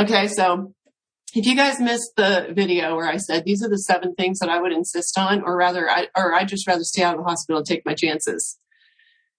Okay, 0.00 0.28
so 0.28 0.72
if 1.34 1.44
you 1.44 1.56
guys 1.56 1.80
missed 1.80 2.12
the 2.16 2.52
video 2.52 2.94
where 2.94 3.08
I 3.08 3.16
said 3.16 3.44
these 3.44 3.64
are 3.64 3.68
the 3.68 3.78
seven 3.78 4.14
things 4.14 4.38
that 4.38 4.48
I 4.48 4.60
would 4.60 4.72
insist 4.72 5.18
on, 5.18 5.42
or 5.42 5.56
rather, 5.56 5.90
I, 5.90 6.06
or 6.16 6.32
I 6.32 6.44
just 6.44 6.68
rather 6.68 6.84
stay 6.84 7.02
out 7.02 7.16
of 7.16 7.24
the 7.24 7.28
hospital 7.28 7.58
and 7.58 7.66
take 7.66 7.84
my 7.84 7.94
chances, 7.94 8.60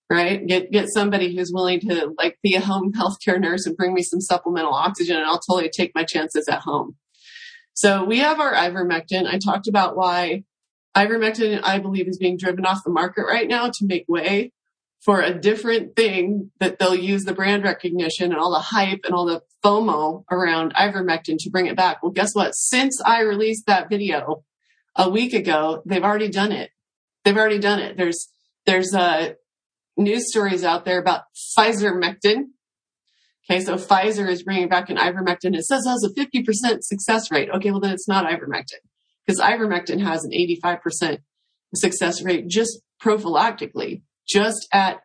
right? 0.09 0.45
Get 0.45 0.71
get 0.71 0.89
somebody 0.89 1.35
who's 1.35 1.51
willing 1.53 1.79
to 1.81 2.13
like 2.17 2.37
be 2.43 2.55
a 2.55 2.61
home 2.61 2.93
healthcare 2.97 3.39
nurse 3.39 3.65
and 3.65 3.77
bring 3.77 3.93
me 3.93 4.03
some 4.03 4.21
supplemental 4.21 4.73
oxygen, 4.73 5.17
and 5.17 5.25
I'll 5.25 5.39
totally 5.39 5.69
take 5.69 5.93
my 5.95 6.03
chances 6.03 6.47
at 6.47 6.61
home. 6.61 6.95
So 7.73 8.05
we 8.05 8.19
have 8.19 8.39
our 8.39 8.53
ivermectin. 8.53 9.27
I 9.27 9.37
talked 9.37 9.67
about 9.67 9.97
why 9.97 10.43
ivermectin, 10.95 11.59
I 11.61 11.79
believe, 11.79 12.07
is 12.07 12.17
being 12.17 12.37
driven 12.37 12.65
off 12.65 12.83
the 12.85 12.91
market 12.91 13.25
right 13.27 13.47
now 13.47 13.67
to 13.67 13.85
make 13.85 14.05
way 14.07 14.53
for 15.01 15.21
a 15.21 15.33
different 15.33 15.95
thing 15.95 16.51
that 16.59 16.79
they'll 16.79 16.95
use 16.95 17.25
the 17.25 17.33
brand 17.33 17.63
recognition 17.63 18.31
and 18.31 18.39
all 18.39 18.51
the 18.51 18.59
hype 18.59 19.01
and 19.03 19.13
all 19.13 19.25
the 19.25 19.41
FOMO 19.63 20.23
around 20.31 20.73
ivermectin 20.73 21.35
to 21.39 21.49
bring 21.51 21.67
it 21.67 21.75
back. 21.75 22.01
Well, 22.01 22.11
guess 22.11 22.33
what? 22.33 22.55
Since 22.55 23.01
I 23.01 23.21
released 23.21 23.67
that 23.67 23.89
video 23.89 24.43
a 24.95 25.09
week 25.09 25.33
ago, 25.33 25.83
they've 25.85 26.03
already 26.03 26.29
done 26.29 26.51
it. 26.51 26.71
They've 27.23 27.37
already 27.37 27.59
done 27.59 27.79
it. 27.79 27.97
There's, 27.97 28.29
there's, 28.65 28.95
uh, 28.95 29.33
news 29.97 30.29
stories 30.29 30.63
out 30.63 30.85
there 30.85 30.99
about 30.99 31.23
Pfizer 31.57 31.93
Mectin. 31.93 32.45
Okay. 33.49 33.61
So 33.61 33.75
Pfizer 33.75 34.29
is 34.29 34.43
bringing 34.43 34.69
back 34.69 34.89
an 34.89 34.97
ivermectin. 34.97 35.55
It 35.55 35.65
says 35.65 35.85
it 35.85 35.89
has 35.89 36.03
a 36.03 36.13
50% 36.13 36.79
success 36.81 37.31
rate. 37.31 37.49
Okay. 37.49 37.71
Well, 37.71 37.79
then 37.79 37.93
it's 37.93 38.07
not 38.07 38.25
ivermectin 38.25 38.81
because 39.25 39.39
ivermectin 39.39 40.01
has 40.01 40.23
an 40.23 40.31
85% 40.31 41.19
success 41.75 42.23
rate 42.23 42.47
just 42.47 42.81
prophylactically 43.01 44.01
just 44.27 44.67
at 44.71 45.01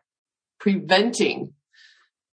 preventing 0.59 1.53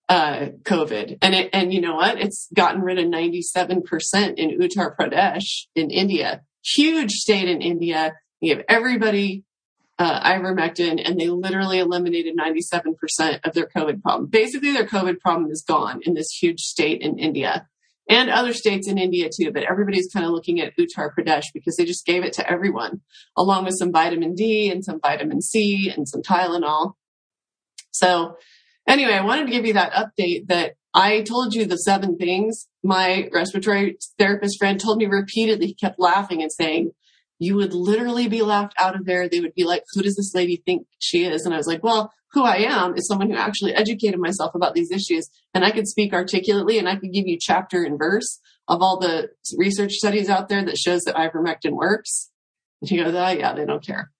uh, 0.09 0.49
COVID. 0.64 1.18
And 1.23 1.35
it, 1.35 1.50
and 1.52 1.73
you 1.73 1.80
know 1.80 1.97
what? 1.97 2.21
It's 2.21 2.49
gotten 2.54 2.82
rid 2.82 2.99
of 2.99 3.06
97% 3.06 4.35
in 4.37 4.61
Uttar 4.61 4.94
Pradesh 4.99 5.66
in 5.75 5.90
India. 5.90 6.42
Huge 6.64 7.11
state 7.11 7.49
in 7.49 7.62
India. 7.62 8.14
You 8.40 8.56
have 8.56 8.64
everybody 8.68 9.44
uh, 10.02 10.21
ivermectin 10.25 11.00
and 11.04 11.18
they 11.18 11.28
literally 11.28 11.78
eliminated 11.78 12.37
97% 12.37 13.38
of 13.44 13.54
their 13.54 13.68
COVID 13.68 14.02
problem. 14.02 14.28
Basically, 14.28 14.73
their 14.73 14.87
COVID 14.87 15.21
problem 15.21 15.49
is 15.52 15.62
gone 15.62 16.00
in 16.02 16.14
this 16.14 16.30
huge 16.32 16.59
state 16.59 17.00
in 17.00 17.21
India 17.21 17.68
and 18.09 18.28
other 18.28 18.52
states 18.52 18.88
in 18.88 18.99
India 18.99 19.28
too. 19.32 19.52
But 19.52 19.62
everybody's 19.62 20.12
kind 20.12 20.26
of 20.26 20.32
looking 20.32 20.61
at 20.61 20.73
Uttar 20.76 21.11
Pradesh 21.16 21.44
because 21.54 21.76
they 21.76 21.85
just 21.85 22.04
gave 22.04 22.25
it 22.25 22.32
to 22.32 22.50
everyone, 22.50 23.02
along 23.37 23.64
with 23.64 23.78
some 23.78 23.92
vitamin 23.92 24.35
D 24.35 24.68
and 24.73 24.85
some 24.85 24.99
vitamin 25.00 25.40
C 25.40 25.92
and 25.97 26.09
some 26.09 26.21
Tylenol. 26.21 26.94
So, 27.92 28.38
anyway, 28.88 29.12
I 29.12 29.25
wanted 29.25 29.47
to 29.47 29.52
give 29.52 29.66
you 29.66 29.75
that 29.75 29.92
update 29.92 30.49
that 30.49 30.73
I 30.92 31.21
told 31.21 31.54
you 31.54 31.64
the 31.64 31.76
seven 31.76 32.18
things. 32.18 32.66
My 32.82 33.28
respiratory 33.32 33.99
therapist 34.18 34.59
friend 34.59 34.80
told 34.80 34.99
me 34.99 35.06
repeatedly. 35.06 35.68
He 35.68 35.75
kept 35.75 36.00
laughing 36.00 36.42
and 36.42 36.50
saying, 36.50 36.90
you 37.39 37.57
would 37.57 37.75
literally 37.75 38.29
be 38.29 38.43
laughed 38.43 38.75
out 38.79 38.95
of 38.95 39.05
there. 39.05 39.29
They 39.29 39.41
would 39.41 39.55
be 39.55 39.65
like, 39.65 39.85
who 39.93 40.03
does 40.03 40.17
this 40.17 40.35
lady 40.35 40.62
think 40.65 40.87
she 40.99 41.25
is? 41.25 41.45
And 41.45 41.53
I 41.55 41.57
was 41.57 41.67
like, 41.67 41.83
well, 41.83 42.12
who 42.33 42.45
I 42.45 42.59
am 42.59 42.95
is 42.97 43.07
someone 43.07 43.31
who 43.31 43.37
actually 43.37 43.75
educated 43.75 44.19
myself 44.19 44.55
about 44.55 44.75
these 44.75 44.91
issues 44.91 45.29
and 45.55 45.65
I 45.65 45.71
could 45.71 45.87
speak 45.87 46.12
articulately 46.12 46.79
and 46.79 46.89
I 46.89 46.97
could 46.97 47.12
give 47.12 47.27
you 47.27 47.37
chapter 47.39 47.85
and 47.85 47.99
verse 47.99 48.41
of 48.69 48.81
all 48.81 48.99
the 48.99 49.31
research 49.57 49.93
studies 49.93 50.31
out 50.31 50.49
there 50.49 50.65
that 50.65 50.79
shows 50.79 51.03
that 51.03 51.15
ivermectin 51.15 51.73
works. 51.73 52.31
And 52.81 52.89
he 52.89 52.97
goes, 52.97 53.15
oh 53.15 53.29
yeah, 53.31 53.53
they 53.55 53.67
don't 53.67 53.85
care. 53.85 54.11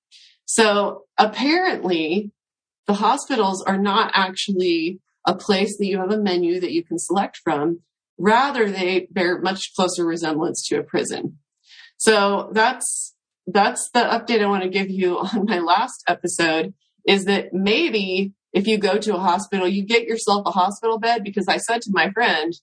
So 0.45 1.05
apparently 1.19 2.33
the 2.87 2.95
hospitals 2.95 3.63
are 3.63 3.79
not 3.79 4.13
actually 4.15 5.01
a 5.27 5.35
place 5.35 5.79
that 5.79 5.87
you 5.87 5.99
have 5.99 6.11
a 6.11 6.19
menu 6.19 6.61
that 6.61 6.73
you 6.73 6.85
can 6.85 6.99
select 6.99 7.39
from. 7.43 7.81
Rather, 8.19 8.71
they 8.71 9.09
bear 9.11 9.41
much 9.41 9.73
closer 9.75 10.05
resemblance 10.05 10.67
to 10.69 10.79
a 10.79 10.83
prison. 10.83 11.39
So 12.03 12.51
that's, 12.53 13.15
that's 13.47 13.89
the 13.95 14.01
update 14.01 14.43
I 14.43 14.49
want 14.49 14.65
to 14.65 14.69
give 14.69 14.91
you 14.91 15.19
on 15.21 15.45
my 15.47 15.61
last 15.61 16.03
episode 16.09 16.75
is 17.07 17.27
that 17.27 17.53
maybe 17.53 18.33
if 18.53 18.67
you 18.67 18.77
go 18.77 18.99
to 18.99 19.15
a 19.15 19.21
hospital, 19.21 19.69
you 19.69 19.87
get 19.87 20.03
yourself 20.03 20.43
a 20.45 20.51
hospital 20.51 20.99
bed 20.99 21.23
because 21.23 21.47
I 21.47 21.59
said 21.59 21.81
to 21.83 21.91
my 21.93 22.11
friend, 22.11 22.55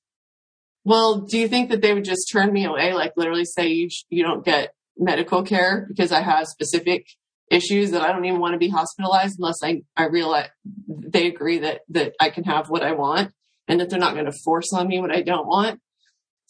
well, 0.83 1.21
do 1.21 1.37
you 1.37 1.47
think 1.47 1.69
that 1.69 1.81
they 1.81 1.93
would 1.93 2.03
just 2.03 2.29
turn 2.29 2.51
me 2.51 2.65
away? 2.65 2.93
Like 2.93 3.13
literally 3.15 3.45
say 3.45 3.69
you, 3.69 3.89
sh- 3.89 4.03
you 4.09 4.23
don't 4.23 4.43
get 4.43 4.73
medical 4.97 5.43
care 5.43 5.85
because 5.87 6.11
I 6.11 6.19
have 6.19 6.47
specific 6.47 7.05
issues 7.49 7.91
that 7.91 8.01
I 8.01 8.11
don't 8.11 8.25
even 8.25 8.41
want 8.41 8.55
to 8.55 8.59
be 8.59 8.67
hospitalized 8.67 9.39
unless 9.39 9.63
I, 9.63 9.83
I 9.95 10.07
realize 10.07 10.49
they 10.85 11.27
agree 11.27 11.59
that, 11.59 11.79
that 11.91 12.13
I 12.19 12.29
can 12.29 12.43
have 12.43 12.69
what 12.69 12.83
I 12.83 12.91
want 12.91 13.31
and 13.69 13.79
that 13.79 13.89
they're 13.89 13.99
not 13.99 14.15
going 14.15 14.25
to 14.25 14.37
force 14.43 14.73
on 14.73 14.89
me 14.89 14.99
what 14.99 15.15
I 15.15 15.21
don't 15.21 15.47
want. 15.47 15.79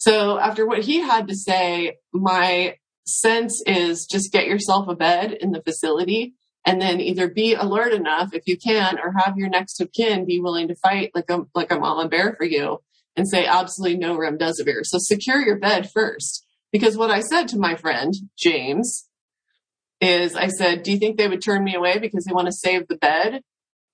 So 0.00 0.38
after 0.38 0.66
what 0.66 0.80
he 0.80 1.00
had 1.00 1.28
to 1.28 1.36
say, 1.36 1.98
my 2.12 2.76
sense 3.10 3.62
is 3.66 4.06
just 4.06 4.32
get 4.32 4.46
yourself 4.46 4.88
a 4.88 4.94
bed 4.94 5.32
in 5.32 5.52
the 5.52 5.62
facility 5.62 6.34
and 6.64 6.80
then 6.80 7.00
either 7.00 7.28
be 7.28 7.54
alert 7.54 7.92
enough 7.92 8.30
if 8.32 8.42
you 8.46 8.56
can 8.56 8.98
or 8.98 9.14
have 9.18 9.36
your 9.36 9.48
next 9.48 9.80
of 9.80 9.92
kin 9.92 10.26
be 10.26 10.40
willing 10.40 10.68
to 10.68 10.74
fight 10.74 11.10
like 11.14 11.30
a 11.30 11.40
like 11.54 11.70
a 11.70 11.78
mama 11.78 12.08
bear 12.08 12.34
for 12.36 12.44
you 12.44 12.78
and 13.16 13.28
say 13.28 13.46
absolutely 13.46 13.98
no 13.98 14.16
remdesivir 14.16 14.84
so 14.84 14.98
secure 14.98 15.40
your 15.40 15.58
bed 15.58 15.90
first. 15.90 16.46
Because 16.72 16.96
what 16.96 17.10
i 17.10 17.20
said 17.20 17.48
to 17.48 17.58
my 17.58 17.74
friend 17.74 18.14
james 18.38 19.08
is 20.00 20.36
i 20.36 20.46
said 20.46 20.82
do 20.82 20.92
you 20.92 20.98
think 20.98 21.16
they 21.16 21.28
would 21.28 21.42
turn 21.42 21.64
me 21.64 21.74
away 21.74 21.98
because 21.98 22.24
they 22.24 22.32
want 22.32 22.46
to 22.46 22.52
save 22.52 22.86
the 22.88 22.96
bed 22.96 23.42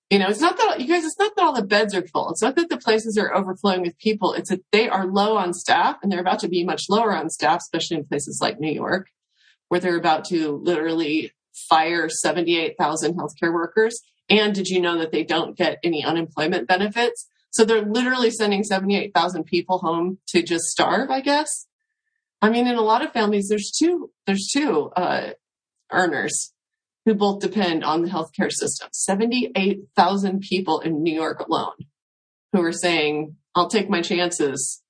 You 0.09 0.19
know, 0.19 0.29
it's 0.29 0.39
not 0.39 0.55
that 0.57 0.79
you 0.79 0.87
guys, 0.87 1.03
it's 1.03 1.19
not 1.19 1.35
that 1.35 1.43
all 1.43 1.53
the 1.53 1.63
beds 1.63 1.93
are 1.93 2.07
full. 2.07 2.29
It's 2.29 2.41
not 2.41 2.55
that 2.55 2.69
the 2.69 2.77
places 2.77 3.17
are 3.17 3.35
overflowing 3.35 3.81
with 3.81 3.97
people. 3.97 4.33
It's 4.33 4.49
that 4.49 4.63
they 4.71 4.87
are 4.87 5.05
low 5.05 5.35
on 5.35 5.53
staff 5.53 5.97
and 6.01 6.09
they're 6.09 6.21
about 6.21 6.39
to 6.39 6.47
be 6.47 6.63
much 6.63 6.85
lower 6.89 7.13
on 7.13 7.29
staff, 7.29 7.59
especially 7.59 7.97
in 7.97 8.05
places 8.05 8.39
like 8.41 8.59
New 8.59 8.71
York, 8.71 9.09
where 9.67 9.81
they're 9.81 9.97
about 9.97 10.23
to 10.25 10.61
literally 10.63 11.33
fire 11.53 12.07
78,000 12.07 13.15
healthcare 13.15 13.53
workers. 13.53 14.01
And 14.29 14.55
did 14.55 14.69
you 14.69 14.79
know 14.79 14.97
that 14.97 15.11
they 15.11 15.23
don't 15.23 15.57
get 15.57 15.79
any 15.83 16.05
unemployment 16.05 16.67
benefits? 16.69 17.27
So 17.51 17.65
they're 17.65 17.81
literally 17.81 18.31
sending 18.31 18.63
78,000 18.63 19.43
people 19.43 19.79
home 19.79 20.19
to 20.27 20.41
just 20.41 20.65
starve, 20.65 21.09
I 21.09 21.19
guess. 21.19 21.67
I 22.41 22.49
mean, 22.49 22.67
in 22.67 22.75
a 22.75 22.81
lot 22.81 23.03
of 23.03 23.11
families, 23.11 23.49
there's 23.49 23.71
two, 23.71 24.11
there's 24.25 24.49
two, 24.53 24.91
uh, 24.95 25.31
earners 25.91 26.53
who 27.07 27.15
both 27.15 27.39
depend 27.39 27.85
on 27.85 28.01
the 28.01 28.09
healthcare 28.09 28.51
system. 28.51 28.89
78,000 28.91 30.41
people 30.41 30.81
in 30.81 31.01
New 31.01 31.13
York 31.13 31.39
alone 31.39 31.77
who 32.51 32.61
are 32.61 32.73
saying, 32.73 33.37
I'll 33.55 33.69
take 33.69 33.89
my 33.89 34.01
chances 34.01 34.83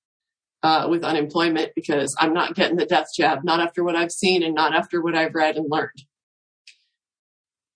uh, 0.64 0.88
with 0.90 1.04
unemployment 1.04 1.76
because 1.76 2.16
I'm 2.18 2.34
not 2.34 2.56
getting 2.56 2.76
the 2.76 2.86
death 2.86 3.06
jab, 3.16 3.44
not 3.44 3.60
after 3.60 3.84
what 3.84 3.94
I've 3.94 4.10
seen 4.10 4.42
and 4.42 4.56
not 4.56 4.74
after 4.74 5.00
what 5.00 5.14
I've 5.14 5.32
read 5.32 5.54
and 5.54 5.66
learned. 5.70 6.02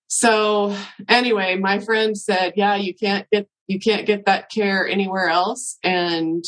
So 0.08 0.76
anyway, 1.08 1.54
my 1.54 1.78
friend 1.78 2.18
said, 2.18 2.54
yeah, 2.56 2.74
you 2.74 2.96
can't 2.96 3.28
get, 3.30 3.46
you 3.68 3.78
can't 3.78 4.08
get 4.08 4.26
that 4.26 4.50
care 4.50 4.88
anywhere 4.88 5.28
else. 5.28 5.78
And 5.84 6.42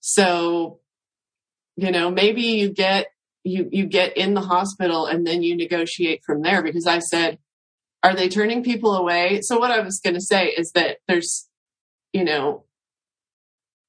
so, 0.00 0.80
you 1.76 1.92
know, 1.92 2.10
maybe 2.10 2.42
you 2.42 2.70
get 2.70 3.06
you 3.44 3.68
you 3.70 3.86
get 3.86 4.16
in 4.16 4.34
the 4.34 4.42
hospital 4.42 5.06
and 5.06 5.26
then 5.26 5.42
you 5.42 5.56
negotiate 5.56 6.22
from 6.24 6.42
there 6.42 6.62
because 6.62 6.86
I 6.86 6.98
said 6.98 7.38
are 8.02 8.14
they 8.14 8.30
turning 8.30 8.62
people 8.62 8.94
away? 8.94 9.40
So 9.42 9.58
what 9.58 9.70
I 9.70 9.80
was 9.80 10.00
going 10.02 10.14
to 10.14 10.22
say 10.22 10.46
is 10.46 10.72
that 10.72 10.98
there's 11.06 11.48
you 12.12 12.24
know 12.24 12.64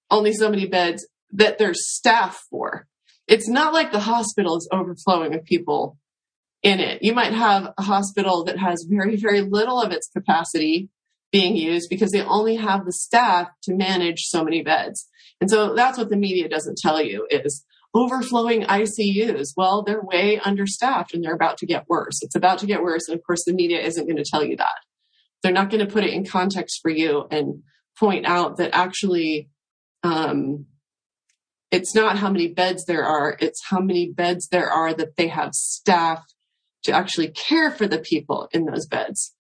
only 0.10 0.34
so 0.34 0.50
many 0.50 0.67
beds 0.67 1.08
that 1.31 1.58
there's 1.58 1.89
staff 1.96 2.43
for. 2.50 2.88
It's 3.27 3.48
not 3.48 3.74
like 3.74 3.91
the 3.91 4.01
hospital 4.01 4.58
is 4.58 4.67
overflowing 4.72 5.31
with 5.31 5.46
people 5.46 5.98
in 6.62 6.79
it. 6.79 7.01
You 7.01 7.13
might 7.13 7.34
have 7.34 7.74
a 7.77 7.84
hospital 7.84 8.43
that 8.46 8.60
has 8.60 8.86
very 8.89 9.15
very 9.15 9.41
little 9.41 9.81
of 9.81 9.91
its 9.91 10.10
capacity 10.10 10.89
being 11.31 11.55
used 11.55 11.89
because 11.89 12.12
they 12.12 12.22
only 12.22 12.58
have 12.58 12.86
the 12.86 12.91
staff 12.91 13.48
to 13.63 13.74
manage 13.74 14.24
so 14.24 14.43
many 14.43 14.62
beds. 14.62 15.08
And 15.39 15.50
so 15.50 15.74
that's 15.74 15.98
what 15.98 16.10
the 16.10 16.17
media 16.17 16.50
doesn't 16.50 16.77
tell 16.77 17.01
you 17.01 17.25
is 17.29 17.65
overflowing 17.93 18.63
ICUs. 18.63 19.50
Well, 19.57 19.83
they're 19.83 20.01
way 20.01 20.39
understaffed 20.39 21.13
and 21.13 21.24
they're 21.24 21.33
about 21.33 21.57
to 21.57 21.65
get 21.65 21.88
worse. 21.89 22.21
It's 22.21 22.36
about 22.36 22.60
to 22.60 22.65
get 22.65 22.81
worse. 22.81 23.07
And 23.07 23.17
of 23.17 23.25
course, 23.25 23.43
the 23.45 23.53
media 23.53 23.81
isn't 23.81 24.05
going 24.05 24.17
to 24.17 24.29
tell 24.29 24.43
you 24.43 24.55
that. 24.57 24.79
They're 25.43 25.51
not 25.51 25.69
going 25.69 25.86
to 25.86 25.91
put 25.91 26.03
it 26.03 26.13
in 26.13 26.25
context 26.25 26.79
for 26.81 26.89
you 26.89 27.27
and 27.31 27.63
point 27.98 28.25
out 28.25 28.57
that 28.57 28.71
actually, 28.74 29.50
um, 30.03 30.65
it's 31.71 31.95
not 31.95 32.17
how 32.17 32.29
many 32.29 32.48
beds 32.48 32.86
there 32.86 33.03
are, 33.03 33.38
it's 33.39 33.62
how 33.69 33.79
many 33.79 34.10
beds 34.10 34.48
there 34.48 34.69
are 34.69 34.93
that 34.93 35.15
they 35.15 35.27
have 35.27 35.53
staff 35.53 36.24
to 36.83 36.91
actually 36.91 37.29
care 37.29 37.71
for 37.71 37.88
the 37.88 38.00
people 38.00 38.50
in 38.51 38.65
those 38.65 38.86
beds. 38.86 39.33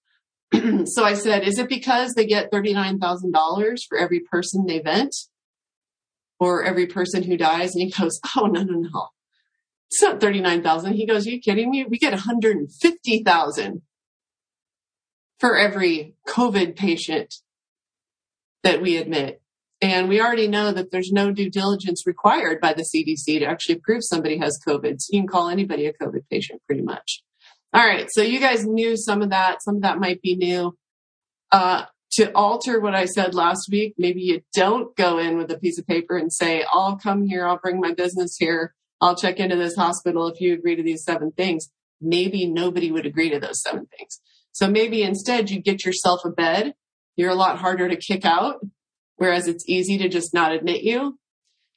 so 0.85 1.03
I 1.03 1.13
said, 1.13 1.47
is 1.47 1.57
it 1.59 1.69
because 1.69 2.13
they 2.13 2.25
get 2.25 2.51
$39,000 2.51 3.79
for 3.87 3.97
every 3.97 4.19
person 4.19 4.65
they 4.65 4.79
vent? 4.79 5.15
Or 6.41 6.63
every 6.63 6.87
person 6.87 7.21
who 7.21 7.37
dies. 7.37 7.75
And 7.75 7.83
he 7.83 7.91
goes, 7.91 8.19
Oh, 8.35 8.47
no, 8.47 8.63
no, 8.63 8.79
no. 8.79 9.07
It's 9.89 10.01
not 10.01 10.19
39,000. 10.19 10.93
He 10.93 11.05
goes, 11.05 11.27
Are 11.27 11.29
you 11.29 11.39
kidding 11.39 11.69
me? 11.69 11.85
We 11.85 11.99
get 11.99 12.11
150,000 12.11 13.81
for 15.39 15.57
every 15.57 16.15
COVID 16.27 16.75
patient 16.75 17.35
that 18.63 18.81
we 18.81 18.97
admit. 18.97 19.41
And 19.83 20.09
we 20.09 20.21
already 20.21 20.47
know 20.47 20.71
that 20.71 20.91
there's 20.91 21.11
no 21.11 21.31
due 21.31 21.49
diligence 21.49 22.05
required 22.05 22.59
by 22.59 22.73
the 22.73 22.83
CDC 22.83 23.39
to 23.39 23.45
actually 23.45 23.75
prove 23.75 24.03
somebody 24.03 24.37
has 24.37 24.59
COVID. 24.67 24.99
So 24.99 25.09
you 25.11 25.21
can 25.21 25.27
call 25.27 25.49
anybody 25.49 25.85
a 25.85 25.93
COVID 25.93 26.21
patient 26.29 26.61
pretty 26.65 26.83
much. 26.83 27.23
All 27.73 27.85
right. 27.85 28.07
So 28.11 28.21
you 28.21 28.39
guys 28.39 28.65
knew 28.65 28.97
some 28.97 29.21
of 29.21 29.29
that. 29.29 29.63
Some 29.63 29.77
of 29.77 29.81
that 29.83 29.99
might 29.99 30.21
be 30.21 30.35
new. 30.35 30.75
Uh, 31.51 31.85
to 32.13 32.31
alter 32.35 32.79
what 32.79 32.93
I 32.93 33.05
said 33.05 33.33
last 33.33 33.69
week, 33.71 33.95
maybe 33.97 34.21
you 34.21 34.41
don't 34.53 34.95
go 34.95 35.17
in 35.17 35.37
with 35.37 35.49
a 35.49 35.57
piece 35.57 35.79
of 35.79 35.87
paper 35.87 36.17
and 36.17 36.31
say, 36.31 36.65
I'll 36.71 36.97
come 36.97 37.25
here, 37.25 37.47
I'll 37.47 37.59
bring 37.59 37.79
my 37.79 37.93
business 37.93 38.35
here, 38.37 38.73
I'll 38.99 39.15
check 39.15 39.39
into 39.39 39.55
this 39.55 39.75
hospital 39.75 40.27
if 40.27 40.41
you 40.41 40.53
agree 40.53 40.75
to 40.75 40.83
these 40.83 41.03
seven 41.03 41.31
things. 41.31 41.69
Maybe 42.01 42.45
nobody 42.45 42.91
would 42.91 43.05
agree 43.05 43.29
to 43.29 43.39
those 43.39 43.61
seven 43.61 43.87
things. 43.97 44.19
So 44.51 44.69
maybe 44.69 45.03
instead 45.03 45.49
you 45.49 45.61
get 45.61 45.85
yourself 45.85 46.21
a 46.25 46.29
bed. 46.29 46.73
You're 47.15 47.29
a 47.29 47.35
lot 47.35 47.59
harder 47.59 47.87
to 47.87 47.95
kick 47.95 48.25
out, 48.25 48.65
whereas 49.15 49.47
it's 49.47 49.67
easy 49.67 49.97
to 49.99 50.09
just 50.09 50.33
not 50.33 50.51
admit 50.51 50.83
you. 50.83 51.17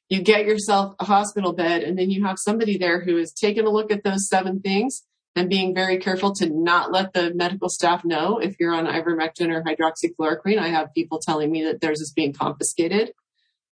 You 0.08 0.22
get 0.22 0.46
yourself 0.46 0.94
a 0.98 1.04
hospital 1.04 1.52
bed 1.52 1.82
and 1.82 1.98
then 1.98 2.10
you 2.10 2.24
have 2.24 2.36
somebody 2.38 2.76
there 2.76 3.02
who 3.02 3.16
has 3.16 3.32
taken 3.32 3.66
a 3.66 3.70
look 3.70 3.90
at 3.90 4.04
those 4.04 4.28
seven 4.28 4.60
things 4.60 5.02
and 5.36 5.50
being 5.50 5.74
very 5.74 5.98
careful 5.98 6.32
to 6.34 6.48
not 6.48 6.92
let 6.92 7.12
the 7.12 7.34
medical 7.34 7.68
staff 7.68 8.04
know 8.04 8.38
if 8.38 8.56
you're 8.60 8.74
on 8.74 8.86
ivermectin 8.86 9.50
or 9.50 9.62
hydroxychloroquine. 9.62 10.58
I 10.58 10.68
have 10.68 10.94
people 10.94 11.18
telling 11.18 11.50
me 11.50 11.64
that 11.64 11.80
theirs 11.80 12.00
is 12.00 12.12
being 12.14 12.32
confiscated. 12.32 13.12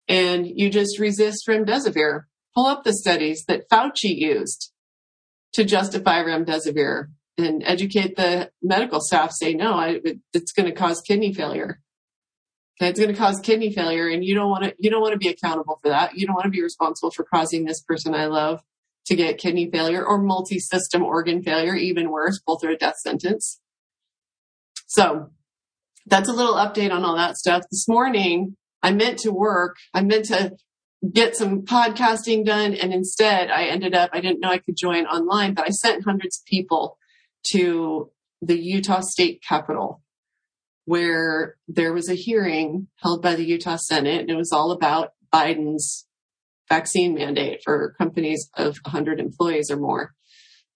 And 0.08 0.46
you 0.46 0.70
just 0.70 1.00
resist 1.00 1.48
remdesivir. 1.48 2.24
Pull 2.54 2.68
up 2.68 2.84
the 2.84 2.94
studies 2.94 3.46
that 3.48 3.70
Fauci 3.70 4.16
used 4.16 4.72
to 5.54 5.64
justify 5.64 6.22
remdesivir 6.24 7.08
and 7.38 7.64
educate 7.66 8.16
the 8.16 8.52
medical 8.62 9.00
staff. 9.00 9.32
Say, 9.32 9.54
no, 9.54 9.74
I, 9.74 10.00
it's 10.34 10.52
going 10.52 10.70
to 10.70 10.76
cause 10.76 11.02
kidney 11.02 11.34
failure. 11.34 11.82
It's 12.80 13.00
going 13.00 13.12
to 13.12 13.18
cause 13.18 13.40
kidney 13.40 13.72
failure, 13.72 14.10
and 14.10 14.24
you 14.24 14.36
don't 14.36 14.50
want 14.50 14.66
to. 14.66 14.76
You 14.78 14.90
don't 14.90 15.02
want 15.02 15.14
to 15.14 15.18
be 15.18 15.30
accountable 15.30 15.80
for 15.82 15.90
that. 15.90 16.18
You 16.18 16.28
don't 16.28 16.36
want 16.36 16.44
to 16.44 16.52
be 16.52 16.62
responsible 16.62 17.10
for 17.10 17.24
causing 17.24 17.64
this 17.64 17.82
person 17.82 18.14
I 18.14 18.26
love 18.26 18.62
to 19.06 19.16
get 19.16 19.38
kidney 19.38 19.70
failure 19.70 20.04
or 20.04 20.22
multi-system 20.22 21.04
organ 21.04 21.44
failure, 21.44 21.76
even 21.76 22.10
worse, 22.10 22.42
both 22.46 22.64
are 22.64 22.72
a 22.72 22.78
death 22.78 22.98
sentence. 22.98 23.60
So 24.88 25.30
that's 26.06 26.30
a 26.30 26.34
little 26.34 26.56
update 26.56 26.92
on 26.92 27.04
all 27.04 27.16
that 27.16 27.38
stuff. 27.38 27.64
This 27.72 27.88
morning, 27.88 28.56
I 28.82 28.92
meant 28.92 29.20
to 29.20 29.32
work. 29.32 29.78
I 29.94 30.02
meant 30.02 30.26
to 30.26 30.56
get 31.12 31.36
some 31.36 31.64
podcasting 31.64 32.46
done. 32.46 32.74
And 32.74 32.94
instead 32.94 33.50
I 33.50 33.66
ended 33.66 33.94
up, 33.94 34.10
I 34.14 34.22
didn't 34.22 34.40
know 34.40 34.50
I 34.50 34.60
could 34.60 34.78
join 34.78 35.06
online, 35.06 35.54
but 35.54 35.68
I 35.68 35.72
sent 35.72 36.06
hundreds 36.06 36.40
of 36.40 36.46
people 36.46 36.98
to 37.48 38.12
the 38.42 38.60
Utah 38.60 39.02
state 39.02 39.44
capitol 39.48 40.02
where 40.86 41.56
there 41.68 41.94
was 41.94 42.10
a 42.10 42.16
hearing 42.16 42.88
held 42.98 43.22
by 43.22 43.36
the 43.36 43.46
Utah 43.46 43.76
Senate 43.76 44.22
and 44.22 44.30
it 44.30 44.36
was 44.36 44.52
all 44.52 44.72
about 44.72 45.10
Biden's 45.34 46.06
vaccine 46.70 47.14
mandate 47.14 47.62
for 47.64 47.96
companies 47.98 48.50
of 48.56 48.78
100 48.84 49.20
employees 49.20 49.70
or 49.70 49.78
more. 49.78 50.14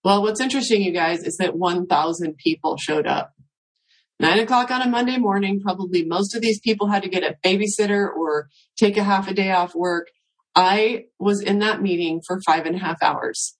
Well, 0.03 0.21
what's 0.21 0.39
interesting, 0.39 0.81
you 0.81 0.91
guys, 0.91 1.23
is 1.23 1.37
that 1.37 1.57
1,000 1.57 2.37
people 2.37 2.77
showed 2.77 3.07
up. 3.07 3.33
Nine 4.19 4.39
o'clock 4.39 4.69
on 4.69 4.81
a 4.81 4.87
Monday 4.87 5.17
morning, 5.17 5.61
probably 5.61 6.03
most 6.03 6.35
of 6.35 6.41
these 6.41 6.59
people 6.59 6.87
had 6.89 7.03
to 7.03 7.09
get 7.09 7.23
a 7.23 7.37
babysitter 7.45 8.05
or 8.05 8.49
take 8.77 8.97
a 8.97 9.03
half 9.03 9.29
a 9.29 9.33
day 9.33 9.51
off 9.51 9.73
work. 9.73 10.07
I 10.55 11.05
was 11.19 11.41
in 11.41 11.59
that 11.59 11.81
meeting 11.81 12.21
for 12.25 12.41
five 12.45 12.65
and 12.65 12.75
a 12.75 12.79
half 12.79 13.01
hours. 13.01 13.55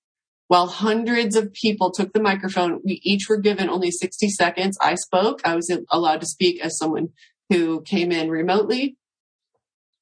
While 0.48 0.68
hundreds 0.68 1.36
of 1.36 1.54
people 1.54 1.92
took 1.92 2.12
the 2.12 2.22
microphone, 2.22 2.82
we 2.84 3.00
each 3.04 3.30
were 3.30 3.38
given 3.38 3.70
only 3.70 3.92
60 3.92 4.30
seconds. 4.30 4.78
I 4.82 4.96
spoke. 4.96 5.42
I 5.46 5.56
was 5.56 5.72
allowed 5.92 6.22
to 6.22 6.28
speak 6.28 6.60
as 6.62 6.78
someone 6.78 7.10
who 7.50 7.82
came 7.82 8.12
in 8.12 8.30
remotely. 8.30 8.98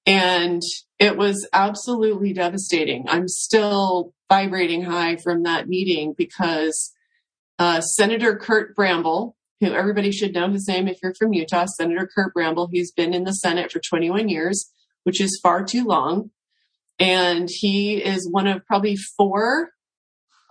And 0.07 0.61
it 0.99 1.17
was 1.17 1.47
absolutely 1.51 2.31
devastating. 2.31 3.05
I'm 3.09 3.27
still 3.27 4.13
vibrating 4.29 4.83
high 4.83 5.17
from 5.17 5.43
that 5.43 5.67
meeting 5.67 6.15
because 6.17 6.93
uh, 7.59 7.81
Senator 7.81 8.37
Curt 8.37 8.73
Bramble, 8.73 9.35
who 9.59 9.73
everybody 9.73 10.13
should 10.13 10.33
know 10.33 10.49
his 10.49 10.65
name 10.67 10.87
if 10.87 10.99
you're 11.03 11.13
from 11.13 11.33
Utah, 11.33 11.65
Senator 11.65 12.09
Curt 12.13 12.33
Bramble, 12.33 12.69
he's 12.71 12.93
been 12.93 13.13
in 13.13 13.25
the 13.25 13.33
Senate 13.33 13.69
for 13.69 13.79
21 13.79 14.29
years, 14.29 14.71
which 15.03 15.19
is 15.19 15.39
far 15.43 15.65
too 15.65 15.83
long. 15.83 16.31
And 16.99 17.49
he 17.51 17.97
is 17.97 18.29
one 18.31 18.47
of 18.47 18.65
probably 18.65 18.95
four 18.95 19.71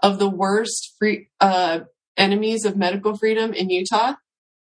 of 0.02 0.18
the 0.18 0.28
worst 0.28 0.94
free, 0.98 1.28
uh, 1.40 1.80
enemies 2.18 2.66
of 2.66 2.76
medical 2.76 3.16
freedom 3.16 3.54
in 3.54 3.70
Utah. 3.70 4.14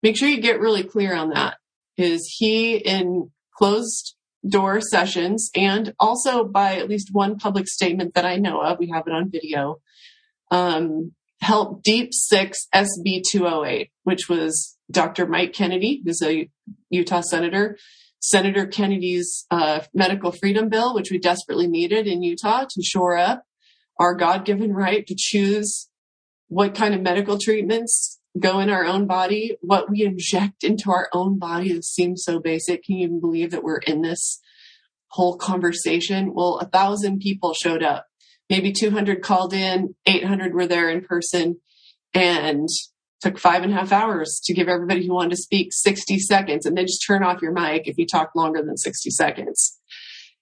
Make 0.02 0.16
sure 0.16 0.28
you 0.28 0.40
get 0.40 0.60
really 0.60 0.82
clear 0.82 1.14
on 1.14 1.30
that. 1.30 1.58
Is 1.96 2.34
he 2.38 2.76
in 2.76 3.30
closed 3.54 4.16
door 4.48 4.80
sessions 4.80 5.50
and 5.54 5.94
also 6.00 6.44
by 6.44 6.76
at 6.76 6.88
least 6.88 7.10
one 7.12 7.38
public 7.38 7.68
statement 7.68 8.14
that 8.14 8.26
I 8.26 8.36
know 8.36 8.60
of, 8.60 8.78
we 8.78 8.90
have 8.90 9.06
it 9.06 9.12
on 9.12 9.30
video, 9.30 9.80
um, 10.50 11.12
help 11.40 11.82
Deep 11.82 12.10
Six 12.12 12.66
SB 12.74 13.22
208, 13.30 13.90
which 14.04 14.28
was 14.28 14.76
Dr. 14.90 15.26
Mike 15.26 15.52
Kennedy, 15.52 16.02
who's 16.04 16.22
a 16.22 16.48
Utah 16.90 17.20
senator, 17.20 17.78
Senator 18.20 18.66
Kennedy's 18.66 19.46
uh, 19.50 19.80
medical 19.92 20.30
freedom 20.30 20.68
bill, 20.68 20.94
which 20.94 21.10
we 21.10 21.18
desperately 21.18 21.66
needed 21.66 22.06
in 22.06 22.22
Utah 22.22 22.64
to 22.68 22.82
shore 22.82 23.16
up 23.16 23.44
our 23.98 24.14
God 24.14 24.44
given 24.44 24.72
right 24.72 25.06
to 25.06 25.14
choose 25.16 25.88
what 26.48 26.74
kind 26.74 26.94
of 26.94 27.00
medical 27.00 27.38
treatments 27.38 28.20
go 28.38 28.60
in 28.60 28.70
our 28.70 28.84
own 28.84 29.06
body, 29.06 29.56
what 29.60 29.90
we 29.90 30.04
inject 30.04 30.64
into 30.64 30.90
our 30.90 31.08
own 31.12 31.38
body 31.38 31.80
seems 31.82 32.24
so 32.24 32.40
basic. 32.40 32.84
Can 32.84 32.96
you 32.96 33.04
even 33.06 33.20
believe 33.20 33.50
that 33.50 33.62
we're 33.62 33.78
in 33.78 34.02
this 34.02 34.40
whole 35.08 35.36
conversation? 35.36 36.32
Well, 36.34 36.58
a 36.58 36.66
thousand 36.66 37.20
people 37.20 37.54
showed 37.54 37.82
up. 37.82 38.06
Maybe 38.48 38.72
200 38.72 39.22
called 39.22 39.52
in, 39.52 39.94
800 40.06 40.54
were 40.54 40.66
there 40.66 40.90
in 40.90 41.02
person, 41.02 41.56
and 42.14 42.68
took 43.20 43.38
five 43.38 43.62
and 43.62 43.72
a 43.72 43.76
half 43.76 43.92
hours 43.92 44.40
to 44.44 44.52
give 44.52 44.68
everybody 44.68 45.06
who 45.06 45.14
wanted 45.14 45.30
to 45.30 45.36
speak 45.36 45.68
60 45.70 46.18
seconds 46.18 46.66
and 46.66 46.76
then 46.76 46.86
just 46.86 47.04
turn 47.06 47.22
off 47.22 47.40
your 47.40 47.52
mic 47.52 47.86
if 47.86 47.96
you 47.96 48.06
talk 48.06 48.34
longer 48.34 48.62
than 48.62 48.76
60 48.76 49.10
seconds. 49.10 49.78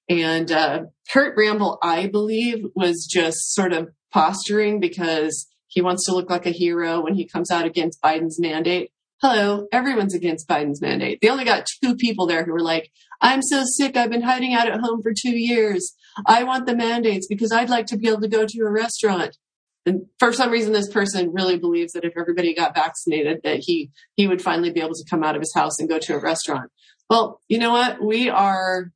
And 0.08 0.50
uh, 0.50 0.84
Curt 1.12 1.36
Bramble, 1.36 1.78
I 1.82 2.06
believe, 2.06 2.64
was 2.74 3.06
just 3.08 3.54
sort 3.54 3.72
of 3.72 3.90
posturing 4.12 4.80
because 4.80 5.46
he 5.70 5.80
wants 5.80 6.04
to 6.06 6.12
look 6.12 6.28
like 6.28 6.46
a 6.46 6.50
hero 6.50 7.00
when 7.00 7.14
he 7.14 7.26
comes 7.26 7.50
out 7.50 7.64
against 7.64 8.02
Biden's 8.02 8.40
mandate. 8.40 8.90
Hello, 9.22 9.68
everyone's 9.70 10.14
against 10.14 10.48
Biden's 10.48 10.82
mandate. 10.82 11.20
They 11.22 11.28
only 11.28 11.44
got 11.44 11.66
two 11.82 11.94
people 11.94 12.26
there 12.26 12.44
who 12.44 12.52
were 12.52 12.60
like, 12.60 12.90
I'm 13.20 13.40
so 13.40 13.62
sick. 13.64 13.96
I've 13.96 14.10
been 14.10 14.22
hiding 14.22 14.52
out 14.52 14.68
at 14.68 14.80
home 14.80 15.00
for 15.00 15.12
two 15.12 15.38
years. 15.38 15.94
I 16.26 16.42
want 16.42 16.66
the 16.66 16.74
mandates 16.74 17.28
because 17.28 17.52
I'd 17.52 17.70
like 17.70 17.86
to 17.86 17.96
be 17.96 18.08
able 18.08 18.22
to 18.22 18.28
go 18.28 18.46
to 18.46 18.60
a 18.62 18.70
restaurant. 18.70 19.36
And 19.86 20.06
for 20.18 20.32
some 20.32 20.50
reason, 20.50 20.72
this 20.72 20.88
person 20.88 21.32
really 21.32 21.56
believes 21.56 21.92
that 21.92 22.04
if 22.04 22.14
everybody 22.18 22.52
got 22.52 22.74
vaccinated, 22.74 23.42
that 23.44 23.60
he, 23.60 23.90
he 24.16 24.26
would 24.26 24.42
finally 24.42 24.70
be 24.70 24.80
able 24.80 24.94
to 24.94 25.06
come 25.08 25.22
out 25.22 25.36
of 25.36 25.40
his 25.40 25.54
house 25.54 25.78
and 25.78 25.88
go 25.88 25.98
to 26.00 26.14
a 26.14 26.20
restaurant. 26.20 26.70
Well, 27.08 27.40
you 27.48 27.58
know 27.58 27.70
what? 27.70 28.02
We 28.02 28.28
are 28.28 28.90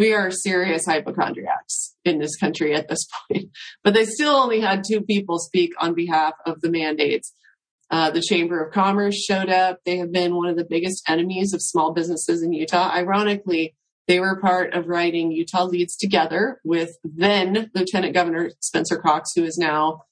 we 0.00 0.14
are 0.14 0.30
serious 0.30 0.86
hypochondriacs 0.86 1.94
in 2.06 2.18
this 2.18 2.34
country 2.36 2.74
at 2.74 2.88
this 2.88 3.06
point. 3.30 3.50
But 3.84 3.92
they 3.94 4.06
still 4.06 4.34
only 4.34 4.60
had 4.60 4.82
two 4.82 5.02
people 5.02 5.38
speak 5.38 5.72
on 5.78 5.94
behalf 5.94 6.32
of 6.46 6.62
the 6.62 6.70
mandates. 6.70 7.32
Uh, 7.90 8.10
the 8.10 8.22
Chamber 8.22 8.64
of 8.64 8.72
Commerce 8.72 9.22
showed 9.22 9.50
up. 9.50 9.80
They 9.84 9.98
have 9.98 10.10
been 10.10 10.34
one 10.34 10.48
of 10.48 10.56
the 10.56 10.64
biggest 10.64 11.02
enemies 11.08 11.52
of 11.52 11.60
small 11.60 11.92
businesses 11.92 12.42
in 12.42 12.52
Utah. 12.52 12.90
Ironically, 12.94 13.74
they 14.08 14.20
were 14.20 14.40
part 14.40 14.72
of 14.72 14.88
writing 14.88 15.32
Utah 15.32 15.64
Leads 15.64 15.96
Together 15.96 16.60
with 16.64 16.96
then 17.04 17.70
Lieutenant 17.74 18.14
Governor 18.14 18.52
Spencer 18.60 18.96
Cox, 18.96 19.32
who 19.36 19.44
is 19.44 19.58
now 19.58 20.04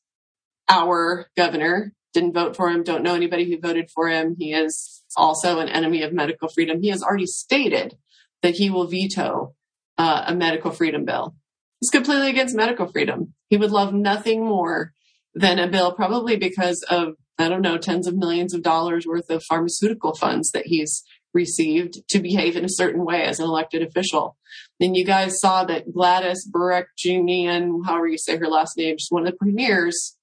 our 0.68 1.28
governor. 1.36 1.94
Didn't 2.12 2.34
vote 2.34 2.56
for 2.56 2.68
him, 2.68 2.82
don't 2.82 3.02
know 3.02 3.14
anybody 3.14 3.48
who 3.48 3.60
voted 3.60 3.90
for 3.94 4.08
him. 4.08 4.34
He 4.38 4.52
is 4.52 5.02
also 5.16 5.60
an 5.60 5.68
enemy 5.68 6.02
of 6.02 6.12
medical 6.12 6.48
freedom. 6.48 6.82
He 6.82 6.88
has 6.88 7.02
already 7.02 7.26
stated 7.26 7.96
that 8.42 8.56
he 8.56 8.70
will 8.70 8.86
veto 8.86 9.54
uh, 9.98 10.24
a 10.26 10.34
medical 10.34 10.70
freedom 10.70 11.04
bill. 11.04 11.34
He's 11.80 11.90
completely 11.90 12.30
against 12.30 12.56
medical 12.56 12.86
freedom. 12.86 13.34
He 13.48 13.56
would 13.56 13.70
love 13.70 13.92
nothing 13.92 14.44
more 14.44 14.92
than 15.34 15.58
a 15.58 15.68
bill, 15.68 15.92
probably 15.92 16.36
because 16.36 16.84
of, 16.88 17.14
I 17.38 17.48
don't 17.48 17.62
know, 17.62 17.78
tens 17.78 18.06
of 18.06 18.16
millions 18.16 18.54
of 18.54 18.62
dollars 18.62 19.06
worth 19.06 19.30
of 19.30 19.44
pharmaceutical 19.44 20.14
funds 20.14 20.50
that 20.52 20.66
he's 20.66 21.04
received 21.34 22.08
to 22.08 22.20
behave 22.20 22.56
in 22.56 22.64
a 22.64 22.70
certain 22.70 23.04
way 23.04 23.22
as 23.22 23.38
an 23.38 23.46
elected 23.46 23.82
official. 23.82 24.36
And 24.80 24.96
you 24.96 25.04
guys 25.04 25.38
saw 25.38 25.64
that 25.64 25.92
Gladys 25.92 26.48
Berejiklian, 26.50 27.84
however 27.86 28.08
you 28.08 28.18
say 28.18 28.36
her 28.36 28.48
last 28.48 28.76
name, 28.76 28.96
she's 28.98 29.10
one 29.10 29.26
of 29.26 29.32
the 29.32 29.36
premiers, 29.36 30.16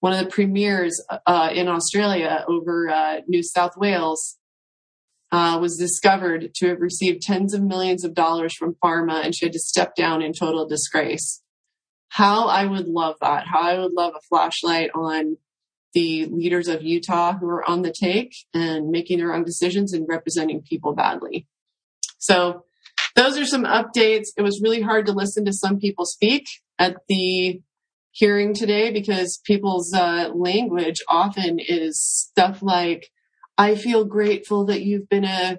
one 0.00 0.12
of 0.12 0.24
the 0.24 0.30
premiers 0.30 1.00
uh, 1.26 1.50
in 1.52 1.68
Australia 1.68 2.44
over 2.48 2.88
uh, 2.88 3.20
New 3.28 3.42
South 3.42 3.76
Wales, 3.76 4.38
uh, 5.32 5.58
was 5.60 5.76
discovered 5.76 6.52
to 6.54 6.68
have 6.68 6.80
received 6.80 7.22
tens 7.22 7.54
of 7.54 7.62
millions 7.62 8.04
of 8.04 8.14
dollars 8.14 8.54
from 8.54 8.76
pharma 8.82 9.24
and 9.24 9.34
she 9.34 9.46
had 9.46 9.52
to 9.52 9.60
step 9.60 9.94
down 9.94 10.22
in 10.22 10.32
total 10.32 10.66
disgrace. 10.66 11.42
How 12.08 12.48
I 12.48 12.66
would 12.66 12.88
love 12.88 13.16
that. 13.20 13.46
How 13.46 13.60
I 13.60 13.78
would 13.78 13.92
love 13.92 14.14
a 14.16 14.20
flashlight 14.28 14.90
on 14.94 15.36
the 15.94 16.26
leaders 16.26 16.68
of 16.68 16.82
Utah 16.82 17.34
who 17.38 17.48
are 17.48 17.68
on 17.68 17.82
the 17.82 17.92
take 17.92 18.34
and 18.54 18.90
making 18.90 19.18
their 19.18 19.32
own 19.34 19.44
decisions 19.44 19.92
and 19.92 20.06
representing 20.08 20.62
people 20.62 20.94
badly. 20.94 21.46
So 22.18 22.64
those 23.16 23.38
are 23.38 23.46
some 23.46 23.64
updates. 23.64 24.28
It 24.36 24.42
was 24.42 24.60
really 24.62 24.82
hard 24.82 25.06
to 25.06 25.12
listen 25.12 25.44
to 25.44 25.52
some 25.52 25.78
people 25.78 26.04
speak 26.04 26.46
at 26.78 26.96
the 27.08 27.60
hearing 28.12 28.54
today 28.54 28.90
because 28.90 29.40
people's 29.44 29.92
uh, 29.94 30.30
language 30.34 31.00
often 31.08 31.58
is 31.60 32.02
stuff 32.02 32.62
like, 32.62 33.08
I 33.60 33.74
feel 33.74 34.06
grateful 34.06 34.64
that 34.66 34.80
you've 34.80 35.10
been 35.10 35.26
a, 35.26 35.58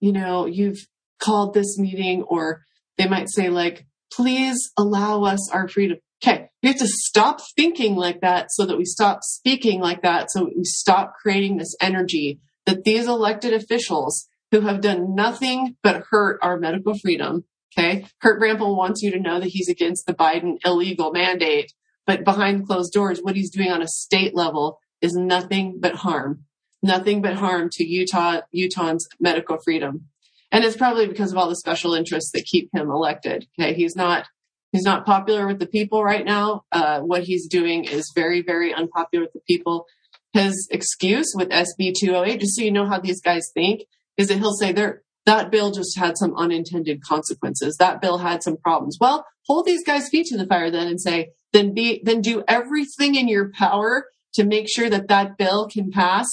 you 0.00 0.12
know, 0.12 0.44
you've 0.44 0.86
called 1.18 1.54
this 1.54 1.78
meeting, 1.78 2.22
or 2.24 2.60
they 2.98 3.08
might 3.08 3.30
say, 3.30 3.48
like, 3.48 3.86
please 4.12 4.70
allow 4.76 5.24
us 5.24 5.50
our 5.50 5.66
freedom. 5.66 5.96
Okay, 6.22 6.50
we 6.62 6.68
have 6.68 6.78
to 6.78 6.86
stop 6.86 7.40
thinking 7.56 7.96
like 7.96 8.20
that 8.20 8.48
so 8.50 8.66
that 8.66 8.76
we 8.76 8.84
stop 8.84 9.20
speaking 9.22 9.80
like 9.80 10.02
that, 10.02 10.30
so 10.30 10.50
we 10.54 10.62
stop 10.64 11.14
creating 11.22 11.56
this 11.56 11.74
energy 11.80 12.38
that 12.66 12.84
these 12.84 13.06
elected 13.06 13.54
officials 13.54 14.28
who 14.50 14.60
have 14.60 14.82
done 14.82 15.14
nothing 15.14 15.74
but 15.82 16.04
hurt 16.10 16.38
our 16.42 16.58
medical 16.58 16.98
freedom. 16.98 17.44
Okay. 17.72 18.04
Curt 18.20 18.38
Bramble 18.40 18.76
wants 18.76 19.00
you 19.00 19.10
to 19.12 19.20
know 19.20 19.40
that 19.40 19.48
he's 19.48 19.70
against 19.70 20.06
the 20.06 20.12
Biden 20.12 20.58
illegal 20.66 21.12
mandate, 21.12 21.72
but 22.06 22.24
behind 22.24 22.66
closed 22.66 22.92
doors, 22.92 23.20
what 23.20 23.36
he's 23.36 23.50
doing 23.50 23.70
on 23.70 23.80
a 23.80 23.88
state 23.88 24.34
level 24.34 24.80
is 25.00 25.14
nothing 25.14 25.78
but 25.80 25.94
harm 25.94 26.44
nothing 26.82 27.22
but 27.22 27.34
harm 27.34 27.68
to 27.72 27.84
Utah, 27.84 28.40
Utahns 28.54 29.02
medical 29.20 29.58
freedom. 29.64 30.06
And 30.50 30.64
it's 30.64 30.76
probably 30.76 31.06
because 31.06 31.32
of 31.32 31.38
all 31.38 31.48
the 31.48 31.56
special 31.56 31.94
interests 31.94 32.30
that 32.32 32.44
keep 32.44 32.70
him 32.74 32.90
elected. 32.90 33.46
Okay. 33.58 33.74
He's 33.74 33.96
not, 33.96 34.28
he's 34.72 34.84
not 34.84 35.04
popular 35.04 35.46
with 35.46 35.58
the 35.58 35.66
people 35.66 36.02
right 36.02 36.24
now. 36.24 36.64
Uh, 36.72 37.00
what 37.00 37.24
he's 37.24 37.46
doing 37.46 37.84
is 37.84 38.12
very, 38.14 38.42
very 38.42 38.72
unpopular 38.72 39.24
with 39.24 39.32
the 39.34 39.40
people. 39.40 39.86
His 40.32 40.68
excuse 40.70 41.32
with 41.34 41.50
SB 41.50 41.94
208, 41.98 42.40
just 42.40 42.56
so 42.56 42.62
you 42.62 42.70
know 42.70 42.86
how 42.86 43.00
these 43.00 43.20
guys 43.20 43.50
think, 43.52 43.82
is 44.16 44.28
that 44.28 44.38
he'll 44.38 44.52
say 44.52 44.72
there, 44.72 45.02
that 45.26 45.50
bill 45.50 45.70
just 45.70 45.98
had 45.98 46.16
some 46.16 46.34
unintended 46.36 47.02
consequences. 47.02 47.76
That 47.78 48.00
bill 48.00 48.18
had 48.18 48.42
some 48.42 48.56
problems. 48.56 48.96
Well, 49.00 49.26
hold 49.46 49.66
these 49.66 49.84
guys' 49.84 50.08
feet 50.08 50.26
to 50.28 50.38
the 50.38 50.46
fire 50.46 50.70
then 50.70 50.86
and 50.86 51.00
say, 51.00 51.32
then 51.52 51.74
be, 51.74 52.00
then 52.04 52.20
do 52.20 52.44
everything 52.48 53.14
in 53.14 53.28
your 53.28 53.50
power 53.50 54.06
to 54.34 54.44
make 54.44 54.68
sure 54.68 54.88
that 54.88 55.08
that 55.08 55.36
bill 55.36 55.68
can 55.68 55.90
pass 55.90 56.26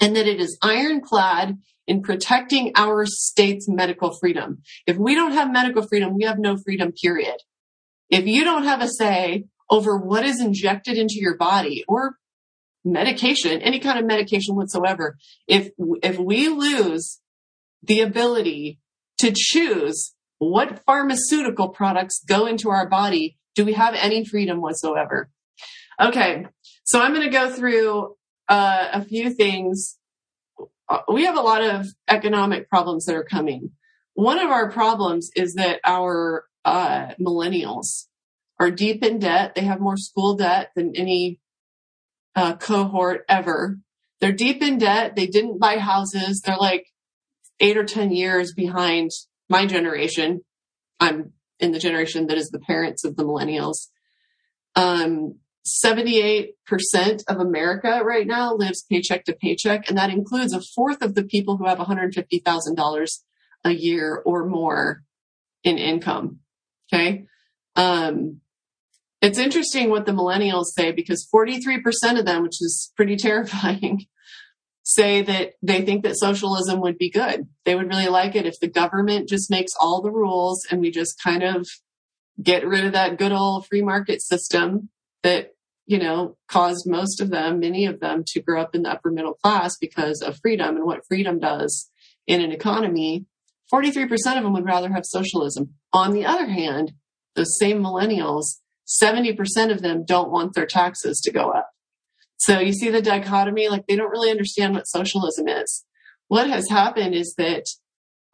and 0.00 0.16
that 0.16 0.26
it 0.26 0.40
is 0.40 0.58
ironclad 0.62 1.58
in 1.86 2.02
protecting 2.02 2.72
our 2.76 3.04
state's 3.06 3.68
medical 3.68 4.16
freedom. 4.18 4.62
If 4.86 4.96
we 4.96 5.14
don't 5.14 5.32
have 5.32 5.52
medical 5.52 5.86
freedom, 5.86 6.14
we 6.16 6.24
have 6.24 6.38
no 6.38 6.56
freedom, 6.56 6.92
period. 6.92 7.36
If 8.08 8.26
you 8.26 8.44
don't 8.44 8.64
have 8.64 8.80
a 8.80 8.88
say 8.88 9.44
over 9.68 9.96
what 9.96 10.24
is 10.24 10.40
injected 10.40 10.96
into 10.96 11.16
your 11.16 11.36
body 11.36 11.84
or 11.88 12.16
medication, 12.84 13.60
any 13.60 13.78
kind 13.78 13.98
of 13.98 14.04
medication 14.06 14.56
whatsoever, 14.56 15.16
if, 15.46 15.70
if 16.02 16.18
we 16.18 16.48
lose 16.48 17.20
the 17.82 18.00
ability 18.00 18.78
to 19.18 19.32
choose 19.34 20.14
what 20.38 20.82
pharmaceutical 20.84 21.68
products 21.68 22.22
go 22.26 22.46
into 22.46 22.70
our 22.70 22.88
body, 22.88 23.36
do 23.54 23.64
we 23.64 23.74
have 23.74 23.94
any 23.94 24.24
freedom 24.24 24.60
whatsoever? 24.60 25.28
Okay. 26.00 26.46
So 26.84 27.00
I'm 27.00 27.12
going 27.12 27.26
to 27.26 27.32
go 27.32 27.50
through 27.50 28.16
uh, 28.50 28.88
a 28.92 29.02
few 29.02 29.30
things. 29.30 29.96
Uh, 30.88 31.00
we 31.10 31.24
have 31.24 31.38
a 31.38 31.40
lot 31.40 31.62
of 31.62 31.86
economic 32.08 32.68
problems 32.68 33.06
that 33.06 33.14
are 33.14 33.24
coming. 33.24 33.70
One 34.14 34.38
of 34.38 34.50
our 34.50 34.70
problems 34.70 35.30
is 35.36 35.54
that 35.54 35.80
our 35.84 36.44
uh, 36.64 37.14
millennials 37.18 38.06
are 38.58 38.70
deep 38.70 39.02
in 39.04 39.20
debt. 39.20 39.54
They 39.54 39.62
have 39.62 39.80
more 39.80 39.96
school 39.96 40.34
debt 40.34 40.72
than 40.74 40.94
any 40.96 41.38
uh, 42.34 42.56
cohort 42.56 43.24
ever. 43.28 43.78
They're 44.20 44.32
deep 44.32 44.62
in 44.62 44.78
debt. 44.78 45.16
They 45.16 45.26
didn't 45.26 45.60
buy 45.60 45.78
houses. 45.78 46.42
They're 46.42 46.56
like 46.56 46.86
eight 47.60 47.76
or 47.76 47.84
10 47.84 48.10
years 48.10 48.52
behind 48.52 49.10
my 49.48 49.64
generation. 49.64 50.42
I'm 50.98 51.32
in 51.60 51.72
the 51.72 51.78
generation 51.78 52.26
that 52.26 52.36
is 52.36 52.50
the 52.50 52.58
parents 52.58 53.04
of 53.04 53.16
the 53.16 53.24
millennials. 53.24 53.88
Um, 54.74 55.36
78% 55.70 56.52
of 57.28 57.38
America 57.38 58.00
right 58.04 58.26
now 58.26 58.54
lives 58.54 58.82
paycheck 58.82 59.24
to 59.24 59.32
paycheck, 59.34 59.88
and 59.88 59.96
that 59.96 60.10
includes 60.10 60.52
a 60.52 60.60
fourth 60.60 61.02
of 61.02 61.14
the 61.14 61.24
people 61.24 61.56
who 61.56 61.66
have 61.66 61.78
$150,000 61.78 63.08
a 63.64 63.70
year 63.70 64.22
or 64.24 64.46
more 64.46 65.02
in 65.62 65.78
income. 65.78 66.40
Okay. 66.92 67.26
Um, 67.76 68.40
it's 69.22 69.38
interesting 69.38 69.90
what 69.90 70.06
the 70.06 70.12
millennials 70.12 70.66
say 70.66 70.92
because 70.92 71.28
43% 71.32 72.18
of 72.18 72.24
them, 72.24 72.42
which 72.42 72.60
is 72.60 72.92
pretty 72.96 73.16
terrifying, 73.16 74.06
say 74.82 75.22
that 75.22 75.52
they 75.62 75.82
think 75.82 76.02
that 76.02 76.18
socialism 76.18 76.80
would 76.80 76.98
be 76.98 77.10
good. 77.10 77.46
They 77.64 77.74
would 77.74 77.88
really 77.88 78.08
like 78.08 78.34
it 78.34 78.46
if 78.46 78.58
the 78.60 78.68
government 78.68 79.28
just 79.28 79.50
makes 79.50 79.72
all 79.78 80.02
the 80.02 80.10
rules 80.10 80.66
and 80.70 80.80
we 80.80 80.90
just 80.90 81.22
kind 81.22 81.42
of 81.42 81.68
get 82.42 82.66
rid 82.66 82.84
of 82.84 82.92
that 82.92 83.18
good 83.18 83.32
old 83.32 83.66
free 83.66 83.82
market 83.82 84.22
system 84.22 84.88
that, 85.22 85.50
you 85.90 85.98
know, 85.98 86.36
caused 86.46 86.88
most 86.88 87.20
of 87.20 87.30
them, 87.30 87.58
many 87.58 87.84
of 87.84 87.98
them 87.98 88.22
to 88.24 88.40
grow 88.40 88.62
up 88.62 88.76
in 88.76 88.82
the 88.82 88.90
upper 88.92 89.10
middle 89.10 89.34
class 89.34 89.76
because 89.76 90.22
of 90.22 90.38
freedom 90.40 90.76
and 90.76 90.84
what 90.86 91.04
freedom 91.08 91.40
does 91.40 91.90
in 92.28 92.40
an 92.40 92.52
economy. 92.52 93.26
43% 93.74 94.08
of 94.36 94.44
them 94.44 94.52
would 94.52 94.64
rather 94.64 94.92
have 94.92 95.04
socialism. 95.04 95.74
On 95.92 96.12
the 96.12 96.24
other 96.24 96.46
hand, 96.46 96.92
those 97.34 97.58
same 97.58 97.82
millennials, 97.82 98.60
70% 99.02 99.72
of 99.72 99.82
them 99.82 100.04
don't 100.04 100.30
want 100.30 100.54
their 100.54 100.64
taxes 100.64 101.20
to 101.22 101.32
go 101.32 101.50
up. 101.50 101.70
So 102.36 102.60
you 102.60 102.72
see 102.72 102.90
the 102.90 103.02
dichotomy, 103.02 103.68
like 103.68 103.88
they 103.88 103.96
don't 103.96 104.12
really 104.12 104.30
understand 104.30 104.74
what 104.74 104.86
socialism 104.86 105.48
is. 105.48 105.84
What 106.28 106.48
has 106.48 106.70
happened 106.70 107.16
is 107.16 107.34
that 107.36 107.64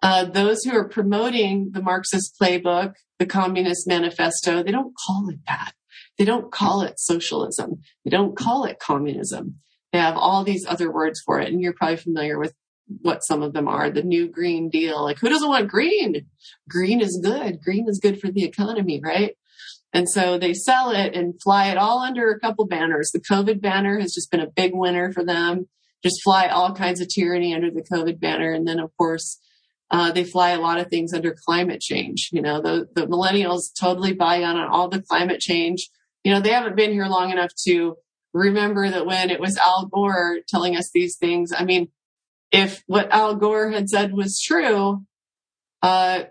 uh, 0.02 0.26
those 0.26 0.62
who 0.62 0.76
are 0.76 0.86
promoting 0.86 1.70
the 1.72 1.80
Marxist 1.80 2.36
playbook, 2.38 2.96
the 3.18 3.24
Communist 3.24 3.88
Manifesto, 3.88 4.62
they 4.62 4.72
don't 4.72 4.92
call 5.06 5.30
it 5.30 5.38
that. 5.46 5.72
They 6.18 6.24
don't 6.24 6.50
call 6.50 6.82
it 6.82 6.98
socialism. 6.98 7.80
They 8.04 8.10
don't 8.10 8.36
call 8.36 8.64
it 8.64 8.78
communism. 8.78 9.56
They 9.92 9.98
have 9.98 10.16
all 10.16 10.44
these 10.44 10.66
other 10.66 10.92
words 10.92 11.20
for 11.24 11.40
it. 11.40 11.52
And 11.52 11.60
you're 11.60 11.74
probably 11.74 11.96
familiar 11.96 12.38
with 12.38 12.54
what 13.02 13.24
some 13.24 13.42
of 13.42 13.52
them 13.52 13.68
are. 13.68 13.90
The 13.90 14.02
new 14.02 14.28
Green 14.28 14.70
Deal. 14.70 15.02
Like 15.02 15.18
who 15.18 15.28
doesn't 15.28 15.48
want 15.48 15.68
green? 15.68 16.26
Green 16.68 17.00
is 17.00 17.20
good. 17.22 17.60
Green 17.62 17.88
is 17.88 17.98
good 17.98 18.20
for 18.20 18.30
the 18.30 18.44
economy, 18.44 19.00
right? 19.02 19.36
And 19.92 20.08
so 20.08 20.38
they 20.38 20.52
sell 20.52 20.90
it 20.90 21.14
and 21.14 21.40
fly 21.42 21.68
it 21.68 21.78
all 21.78 22.00
under 22.00 22.30
a 22.30 22.38
couple 22.38 22.66
banners. 22.66 23.10
The 23.12 23.20
COVID 23.20 23.60
banner 23.60 23.98
has 23.98 24.12
just 24.12 24.30
been 24.30 24.40
a 24.40 24.50
big 24.50 24.72
winner 24.74 25.12
for 25.12 25.24
them. 25.24 25.68
Just 26.02 26.22
fly 26.22 26.48
all 26.48 26.74
kinds 26.74 27.00
of 27.00 27.08
tyranny 27.08 27.54
under 27.54 27.70
the 27.70 27.82
COVID 27.82 28.20
banner. 28.20 28.52
And 28.52 28.68
then 28.68 28.78
of 28.78 28.90
course, 28.96 29.38
uh, 29.90 30.12
they 30.12 30.24
fly 30.24 30.50
a 30.50 30.60
lot 30.60 30.78
of 30.78 30.88
things 30.88 31.14
under 31.14 31.34
climate 31.46 31.80
change. 31.80 32.30
You 32.32 32.42
know, 32.42 32.60
the, 32.60 32.88
the 32.94 33.06
millennials 33.06 33.68
totally 33.78 34.12
buy 34.12 34.42
on 34.42 34.56
on 34.56 34.68
all 34.68 34.88
the 34.88 35.00
climate 35.02 35.40
change. 35.40 35.88
You 36.26 36.32
know, 36.32 36.40
they 36.40 36.50
haven't 36.50 36.74
been 36.74 36.90
here 36.90 37.06
long 37.06 37.30
enough 37.30 37.52
to 37.68 37.98
remember 38.34 38.90
that 38.90 39.06
when 39.06 39.30
it 39.30 39.38
was 39.38 39.56
Al 39.58 39.86
Gore 39.86 40.38
telling 40.48 40.74
us 40.74 40.90
these 40.92 41.16
things, 41.16 41.52
I 41.56 41.64
mean, 41.64 41.86
if 42.50 42.82
what 42.88 43.12
Al 43.12 43.36
Gore 43.36 43.70
had 43.70 43.88
said 43.88 44.12
was 44.12 44.42
true, 44.44 45.04
uh, 45.82 46.24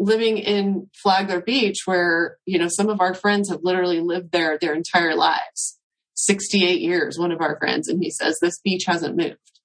living 0.00 0.38
in 0.38 0.90
Flagler 1.00 1.40
Beach, 1.40 1.82
where, 1.84 2.38
you 2.44 2.58
know, 2.58 2.66
some 2.68 2.88
of 2.88 3.00
our 3.00 3.14
friends 3.14 3.50
have 3.50 3.60
literally 3.62 4.00
lived 4.00 4.32
there 4.32 4.58
their 4.58 4.74
entire 4.74 5.14
lives, 5.14 5.78
68 6.14 6.80
years, 6.80 7.16
one 7.16 7.30
of 7.30 7.40
our 7.40 7.56
friends, 7.56 7.86
and 7.86 8.02
he 8.02 8.10
says 8.10 8.40
this 8.40 8.58
beach 8.64 8.82
hasn't 8.88 9.16
moved. 9.16 9.60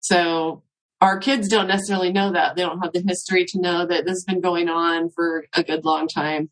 So 0.00 0.64
our 1.00 1.20
kids 1.20 1.46
don't 1.46 1.68
necessarily 1.68 2.10
know 2.10 2.32
that. 2.32 2.56
They 2.56 2.62
don't 2.62 2.80
have 2.80 2.92
the 2.92 3.04
history 3.06 3.44
to 3.44 3.60
know 3.60 3.86
that 3.86 4.06
this 4.06 4.14
has 4.14 4.24
been 4.24 4.40
going 4.40 4.68
on 4.68 5.08
for 5.08 5.44
a 5.52 5.62
good 5.62 5.84
long 5.84 6.08
time. 6.08 6.50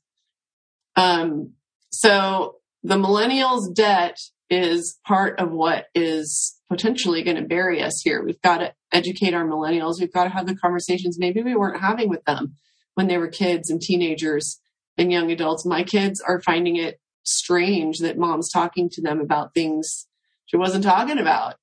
Um, 0.95 1.55
so 1.91 2.57
the 2.83 2.97
millennials 2.97 3.75
debt 3.75 4.19
is 4.49 4.99
part 5.07 5.39
of 5.39 5.53
what 5.53 5.87
is 5.95 6.61
potentially 6.69 7.23
going 7.23 7.37
to 7.37 7.43
bury 7.43 7.83
us 7.83 8.01
here. 8.03 8.25
We've 8.25 8.41
got 8.43 8.59
to 8.59 8.73
educate 8.93 9.35
our 9.35 9.47
millennials. 9.47 10.01
We've 10.01 10.13
got 10.13 10.25
to 10.25 10.31
have 10.31 10.47
the 10.47 10.57
conversations 10.57 11.19
maybe 11.19 11.43
we 11.43 11.55
weren't 11.55 11.81
having 11.81 12.09
with 12.09 12.25
them 12.25 12.55
when 12.95 13.07
they 13.07 13.19
were 13.19 13.29
kids 13.29 13.71
and 13.71 13.81
teenagers 13.81 14.61
and 14.99 15.13
young 15.13 15.31
adults. 15.31 15.65
My 15.65 15.85
kids 15.85 16.21
are 16.21 16.41
finding 16.41 16.77
it 16.77 17.01
strange 17.23 17.99
that 17.99 18.19
mom's 18.19 18.51
talking 18.51 18.89
to 18.91 19.03
them 19.03 19.21
about 19.21 19.55
things 19.55 20.07
she 20.47 20.57
wasn't 20.57 20.85
talking 20.85 21.19
about. 21.19 21.57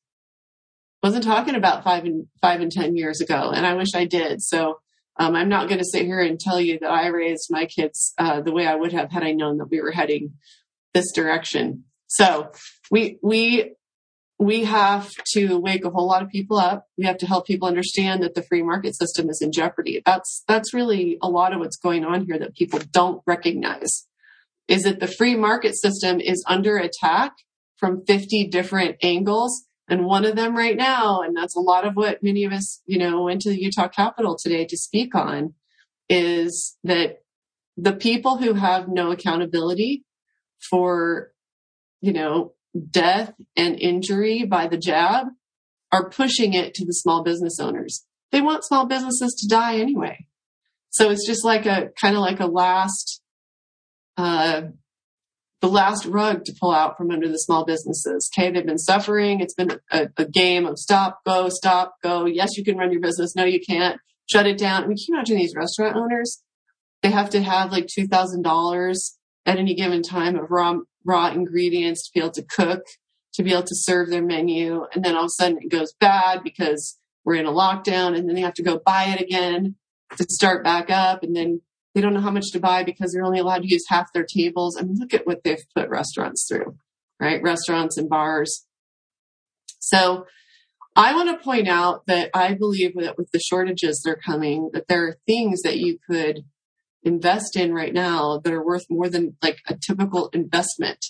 Wasn't 1.03 1.23
talking 1.23 1.55
about 1.55 1.83
five 1.83 2.05
and 2.05 2.27
five 2.41 2.61
and 2.61 2.71
ten 2.71 2.95
years 2.95 3.21
ago, 3.21 3.51
and 3.53 3.65
I 3.65 3.75
wish 3.75 3.93
I 3.93 4.05
did. 4.05 4.41
So 4.41 4.79
um, 5.19 5.35
I'm 5.35 5.49
not 5.49 5.67
going 5.67 5.79
to 5.79 5.85
sit 5.85 6.05
here 6.05 6.21
and 6.21 6.39
tell 6.39 6.59
you 6.59 6.79
that 6.79 6.89
I 6.89 7.07
raised 7.07 7.47
my 7.49 7.65
kids 7.65 8.13
uh, 8.17 8.41
the 8.41 8.51
way 8.51 8.67
I 8.67 8.75
would 8.75 8.93
have 8.93 9.11
had 9.11 9.23
I 9.23 9.31
known 9.31 9.57
that 9.57 9.69
we 9.69 9.81
were 9.81 9.91
heading 9.91 10.33
this 10.93 11.11
direction. 11.11 11.85
So 12.07 12.51
we 12.91 13.19
we 13.21 13.75
we 14.39 14.65
have 14.65 15.09
to 15.33 15.57
wake 15.57 15.83
a 15.83 15.89
whole 15.89 16.07
lot 16.07 16.21
of 16.21 16.29
people 16.29 16.57
up. 16.57 16.85
We 16.97 17.05
have 17.05 17.17
to 17.19 17.25
help 17.25 17.47
people 17.47 17.67
understand 17.67 18.21
that 18.21 18.35
the 18.35 18.43
free 18.43 18.61
market 18.61 18.95
system 18.95 19.29
is 19.29 19.41
in 19.41 19.51
jeopardy. 19.51 20.01
That's 20.05 20.43
that's 20.47 20.73
really 20.73 21.17
a 21.21 21.29
lot 21.29 21.53
of 21.53 21.59
what's 21.59 21.77
going 21.77 22.05
on 22.05 22.25
here 22.25 22.37
that 22.39 22.55
people 22.55 22.79
don't 22.91 23.21
recognize. 23.25 24.07
Is 24.67 24.83
that 24.83 24.99
the 24.99 25.07
free 25.07 25.35
market 25.35 25.75
system 25.75 26.19
is 26.19 26.43
under 26.47 26.77
attack 26.77 27.33
from 27.77 28.03
50 28.05 28.47
different 28.47 28.97
angles. 29.01 29.65
And 29.89 30.05
one 30.05 30.25
of 30.25 30.35
them 30.35 30.55
right 30.55 30.75
now, 30.75 31.21
and 31.21 31.35
that's 31.35 31.55
a 31.55 31.61
lot 31.61 31.87
of 31.87 31.95
what 31.95 32.21
many 32.21 32.43
of 32.43 32.51
us, 32.51 32.81
you 32.85 32.97
know, 32.97 33.23
went 33.23 33.41
to 33.41 33.49
the 33.49 33.61
Utah 33.61 33.87
Capitol 33.87 34.37
today 34.37 34.65
to 34.65 34.77
speak 34.77 35.15
on, 35.15 35.53
is 36.09 36.77
that 36.83 37.21
the 37.77 37.93
people 37.93 38.37
who 38.37 38.53
have 38.53 38.89
no 38.89 39.11
accountability 39.11 40.03
for, 40.69 41.31
you 42.01 42.11
know, 42.11 42.53
death 42.89 43.33
and 43.55 43.79
injury 43.79 44.43
by 44.43 44.67
the 44.67 44.77
jab 44.77 45.27
are 45.91 46.09
pushing 46.09 46.53
it 46.53 46.73
to 46.73 46.85
the 46.85 46.93
small 46.93 47.23
business 47.23 47.59
owners. 47.59 48.05
They 48.31 48.41
want 48.41 48.65
small 48.65 48.85
businesses 48.85 49.33
to 49.35 49.47
die 49.47 49.77
anyway. 49.77 50.27
So 50.89 51.11
it's 51.11 51.25
just 51.25 51.45
like 51.45 51.65
a 51.65 51.91
kind 51.99 52.15
of 52.15 52.21
like 52.21 52.39
a 52.39 52.47
last, 52.47 53.21
uh, 54.17 54.63
the 55.61 55.67
last 55.67 56.05
rug 56.05 56.45
to 56.45 56.53
pull 56.59 56.71
out 56.71 56.97
from 56.97 57.11
under 57.11 57.27
the 57.27 57.37
small 57.37 57.65
businesses. 57.65 58.29
Okay. 58.33 58.51
They've 58.51 58.65
been 58.65 58.77
suffering. 58.77 59.39
It's 59.39 59.55
been 59.55 59.79
a, 59.91 60.09
a 60.17 60.25
game 60.25 60.65
of 60.65 60.77
stop, 60.77 61.19
go, 61.25 61.49
stop, 61.49 61.95
go. 62.03 62.25
Yes, 62.25 62.57
you 62.57 62.63
can 62.63 62.77
run 62.77 62.91
your 62.91 63.01
business. 63.01 63.35
No, 63.35 63.43
you 63.43 63.59
can't. 63.59 63.99
Shut 64.29 64.45
it 64.45 64.57
down. 64.57 64.83
I 64.83 64.87
mean, 64.87 64.97
can 64.97 65.05
you 65.07 65.15
imagine 65.15 65.37
these 65.37 65.55
restaurant 65.55 65.95
owners? 65.95 66.43
They 67.01 67.11
have 67.11 67.29
to 67.31 67.41
have 67.41 67.71
like 67.71 67.87
$2,000 67.87 68.95
at 69.45 69.57
any 69.57 69.73
given 69.73 70.03
time 70.03 70.35
of 70.35 70.51
raw 70.51 70.75
raw 71.05 71.29
ingredients 71.29 72.05
to 72.05 72.11
be 72.13 72.19
able 72.19 72.31
to 72.31 72.43
cook, 72.43 72.81
to 73.33 73.43
be 73.43 73.53
able 73.53 73.63
to 73.63 73.75
serve 73.75 74.09
their 74.09 74.21
menu. 74.21 74.85
And 74.93 75.03
then 75.03 75.15
all 75.15 75.23
of 75.23 75.27
a 75.27 75.29
sudden 75.29 75.57
it 75.61 75.71
goes 75.71 75.93
bad 75.99 76.43
because 76.43 76.97
we're 77.23 77.35
in 77.35 77.45
a 77.45 77.51
lockdown 77.51 78.17
and 78.17 78.27
then 78.27 78.35
they 78.35 78.41
have 78.41 78.55
to 78.55 78.63
go 78.63 78.79
buy 78.85 79.05
it 79.05 79.21
again 79.21 79.75
to 80.17 80.25
start 80.29 80.65
back 80.65 80.89
up. 80.89 81.23
And 81.23 81.35
then 81.35 81.61
they 81.97 82.01
don't 82.01 82.13
know 82.13 82.21
how 82.21 82.29
much 82.29 82.51
to 82.51 82.59
buy 82.59 82.83
because 82.83 83.11
they're 83.11 83.25
only 83.25 83.39
allowed 83.39 83.63
to 83.63 83.67
use 83.67 83.83
half 83.87 84.13
their 84.13 84.23
tables. 84.23 84.77
I 84.79 84.83
mean, 84.83 84.97
look 84.99 85.15
at 85.15 85.25
what 85.25 85.43
they've 85.43 85.65
put 85.75 85.89
restaurants 85.89 86.45
through, 86.47 86.77
right? 87.19 87.41
Restaurants 87.41 87.97
and 87.97 88.07
bars. 88.07 88.67
So 89.79 90.27
I 90.95 91.15
want 91.15 91.31
to 91.31 91.43
point 91.43 91.67
out 91.67 92.05
that 92.05 92.29
I 92.35 92.53
believe 92.53 92.93
that 92.97 93.17
with 93.17 93.31
the 93.31 93.39
shortages 93.39 94.03
that 94.05 94.11
are 94.11 94.21
coming, 94.23 94.69
that 94.73 94.87
there 94.87 95.07
are 95.07 95.17
things 95.25 95.63
that 95.63 95.79
you 95.79 95.97
could 96.07 96.45
invest 97.01 97.55
in 97.55 97.73
right 97.73 97.95
now 97.95 98.41
that 98.43 98.53
are 98.53 98.63
worth 98.63 98.85
more 98.91 99.09
than 99.09 99.35
like 99.41 99.57
a 99.67 99.75
typical 99.75 100.29
investment. 100.33 101.03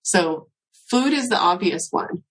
So 0.00 0.48
food 0.90 1.12
is 1.12 1.28
the 1.28 1.38
obvious 1.38 1.88
one. 1.90 2.22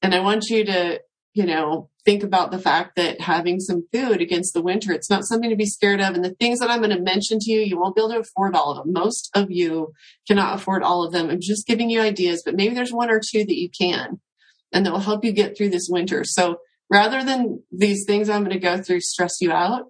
And 0.00 0.14
I 0.14 0.20
want 0.20 0.44
you 0.48 0.64
to, 0.64 1.00
you 1.38 1.46
know, 1.46 1.88
think 2.04 2.24
about 2.24 2.50
the 2.50 2.58
fact 2.58 2.96
that 2.96 3.20
having 3.20 3.60
some 3.60 3.86
food 3.92 4.20
against 4.20 4.54
the 4.54 4.60
winter, 4.60 4.90
it's 4.90 5.08
not 5.08 5.22
something 5.22 5.50
to 5.50 5.56
be 5.56 5.66
scared 5.66 6.00
of. 6.00 6.16
And 6.16 6.24
the 6.24 6.34
things 6.34 6.58
that 6.58 6.68
I'm 6.68 6.80
going 6.80 6.90
to 6.90 7.00
mention 7.00 7.38
to 7.38 7.52
you, 7.52 7.60
you 7.60 7.78
won't 7.78 7.94
be 7.94 8.02
able 8.02 8.10
to 8.10 8.18
afford 8.18 8.56
all 8.56 8.72
of 8.72 8.78
them. 8.78 8.92
Most 8.92 9.30
of 9.36 9.48
you 9.48 9.92
cannot 10.26 10.56
afford 10.56 10.82
all 10.82 11.04
of 11.04 11.12
them. 11.12 11.30
I'm 11.30 11.38
just 11.40 11.64
giving 11.64 11.90
you 11.90 12.00
ideas, 12.00 12.42
but 12.44 12.56
maybe 12.56 12.74
there's 12.74 12.92
one 12.92 13.08
or 13.08 13.20
two 13.20 13.44
that 13.44 13.56
you 13.56 13.70
can 13.70 14.18
and 14.72 14.84
that 14.84 14.92
will 14.92 14.98
help 14.98 15.24
you 15.24 15.30
get 15.30 15.56
through 15.56 15.70
this 15.70 15.86
winter. 15.88 16.24
So 16.24 16.56
rather 16.90 17.22
than 17.22 17.62
these 17.70 18.04
things 18.04 18.28
I'm 18.28 18.42
going 18.42 18.50
to 18.50 18.58
go 18.58 18.82
through 18.82 19.02
stress 19.02 19.36
you 19.40 19.52
out, 19.52 19.84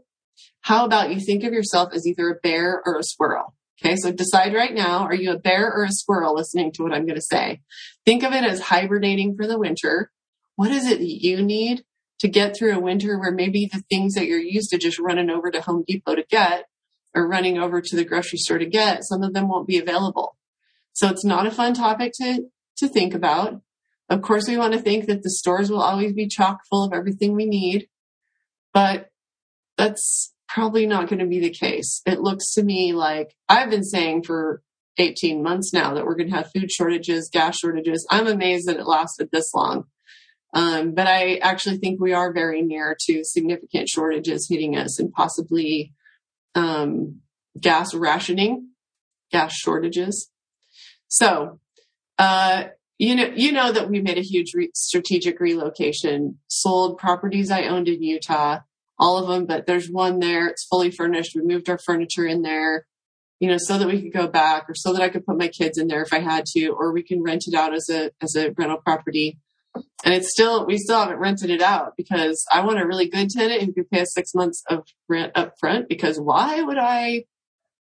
how 0.61 0.85
about 0.85 1.15
you 1.15 1.19
think 1.19 1.45
of 1.45 1.55
yourself 1.55 1.95
as 1.95 2.07
either 2.07 2.29
a 2.29 2.41
bear 2.43 2.83
or 2.85 2.99
a 2.99 3.03
squirrel? 3.03 3.55
Okay, 3.81 3.97
so 3.97 4.13
decide 4.13 4.53
right 4.53 4.75
now 4.75 5.05
are 5.05 5.15
you 5.15 5.33
a 5.33 5.39
bear 5.39 5.73
or 5.73 5.85
a 5.85 5.93
squirrel 5.93 6.35
listening 6.35 6.73
to 6.73 6.83
what 6.83 6.93
I'm 6.93 7.07
going 7.07 7.15
to 7.15 7.23
say? 7.23 7.63
Think 8.05 8.23
of 8.23 8.35
it 8.35 8.45
as 8.45 8.61
hibernating 8.61 9.35
for 9.35 9.47
the 9.47 9.59
winter. 9.59 10.11
What 10.59 10.73
is 10.73 10.91
it 10.91 10.99
that 10.99 11.25
you 11.25 11.41
need 11.41 11.85
to 12.19 12.27
get 12.27 12.57
through 12.57 12.75
a 12.75 12.81
winter 12.81 13.17
where 13.17 13.31
maybe 13.31 13.67
the 13.73 13.85
things 13.89 14.15
that 14.15 14.27
you're 14.27 14.41
used 14.41 14.71
to 14.71 14.77
just 14.77 14.99
running 14.99 15.31
over 15.31 15.53
to 15.53 15.61
Home 15.61 15.85
Depot 15.87 16.17
to 16.17 16.25
get 16.29 16.65
or 17.15 17.29
running 17.29 17.59
over 17.59 17.81
to 17.81 17.95
the 17.95 18.05
grocery 18.05 18.41
store 18.41 18.59
to 18.59 18.67
get, 18.67 19.05
some 19.05 19.23
of 19.23 19.35
them 19.35 19.47
won't 19.49 19.69
be 19.69 19.79
available. 19.79 20.37
So 20.95 21.11
it's 21.11 21.25
not 21.25 21.47
a 21.47 21.53
fun 21.53 21.75
topic 21.75 22.13
to, 22.15 22.49
to 22.79 22.89
think 22.89 23.15
about. 23.15 23.61
Of 24.11 24.21
course, 24.21 24.49
we 24.49 24.57
want 24.57 24.73
to 24.73 24.81
think 24.81 25.07
that 25.07 25.23
the 25.23 25.31
stores 25.31 25.71
will 25.71 25.81
always 25.81 26.13
be 26.13 26.27
chock 26.27 26.63
full 26.69 26.83
of 26.83 26.93
everything 26.93 27.37
we 27.37 27.47
need, 27.47 27.87
but 28.75 29.11
that's 29.77 30.35
probably 30.49 30.89
not 30.89 31.09
going 31.09 31.21
to 31.21 31.27
be 31.27 31.39
the 31.39 31.51
case. 31.51 32.03
It 32.05 32.19
looks 32.19 32.53
to 32.55 32.65
me 32.65 32.93
like 32.93 33.37
I've 33.49 33.71
been 33.71 33.85
saying 33.85 34.25
for 34.25 34.61
18 34.99 35.41
months 35.41 35.73
now 35.73 35.95
that 35.95 36.05
we're 36.05 36.17
going 36.17 36.31
to 36.31 36.37
have 36.37 36.51
food 36.51 36.73
shortages, 36.73 37.31
gas 37.33 37.59
shortages. 37.59 38.05
I'm 38.11 38.27
amazed 38.27 38.67
that 38.67 38.79
it 38.79 38.89
lasted 38.89 39.29
this 39.31 39.55
long. 39.55 39.85
Um, 40.55 40.95
but 40.95 41.07
I 41.07 41.37
actually 41.37 41.77
think 41.79 42.01
we 42.01 42.13
are 42.13 42.33
very 42.33 42.63
near 42.63 42.97
to 43.07 43.25
significant 43.25 43.89
shortages 43.89 44.49
hitting 44.49 44.77
us 44.77 44.99
and 44.99 45.13
possibly 45.13 45.93
um, 46.55 47.21
gas 47.61 47.95
rationing, 47.95 48.69
gas 49.31 49.55
shortages. 49.55 50.31
So, 51.09 51.61
uh, 52.19 52.65
you 52.99 53.15
know, 53.15 53.31
you 53.35 53.53
know 53.53 53.73
that 53.73 53.89
we 53.89 54.01
made 54.01 54.19
a 54.19 54.23
huge 54.23 54.55
re- 54.55 54.71
strategic 54.75 55.39
relocation, 55.39 56.39
sold 56.49 56.99
properties 56.99 57.51
I 57.51 57.65
owned 57.65 57.89
in 57.89 58.03
Utah, 58.03 58.61
all 58.99 59.19
of 59.19 59.29
them, 59.29 59.47
but 59.47 59.67
there's 59.67 59.89
one 59.89 60.19
there. 60.19 60.49
It's 60.49 60.65
fully 60.65 60.91
furnished. 60.91 61.37
We 61.37 61.43
moved 61.43 61.71
our 61.71 61.79
furniture 61.79 62.27
in 62.27 62.43
there, 62.43 62.87
you 63.39 63.49
know, 63.49 63.59
so 63.59 63.79
that 63.79 63.87
we 63.87 64.03
could 64.03 64.13
go 64.13 64.27
back 64.27 64.69
or 64.69 64.75
so 64.75 64.93
that 64.93 65.03
I 65.03 65.09
could 65.11 65.25
put 65.25 65.39
my 65.39 65.49
kids 65.49 65.79
in 65.79 65.87
there 65.87 66.03
if 66.03 66.13
I 66.13 66.19
had 66.19 66.45
to, 66.57 66.69
or 66.71 66.93
we 66.93 67.05
can 67.05 67.23
rent 67.23 67.45
it 67.47 67.55
out 67.55 67.73
as 67.73 67.89
a, 67.89 68.11
as 68.21 68.35
a 68.35 68.51
rental 68.59 68.79
property. 68.79 69.39
And 69.75 70.15
it's 70.15 70.31
still, 70.31 70.67
we 70.67 70.79
still 70.79 71.01
haven't 71.01 71.19
rented 71.19 71.51
it 71.51 71.61
out 71.61 71.95
because 71.97 72.45
I 72.53 72.65
want 72.65 72.81
a 72.81 72.87
really 72.87 73.09
good 73.09 73.31
tenant 73.31 73.63
who 73.63 73.73
could 73.73 73.91
pay 73.91 74.01
us 74.01 74.15
six 74.15 74.35
months 74.35 74.63
of 74.69 74.87
rent 75.09 75.33
up 75.35 75.55
front 75.59 75.89
because 75.89 76.19
why 76.19 76.63
would 76.63 76.79
I 76.79 77.25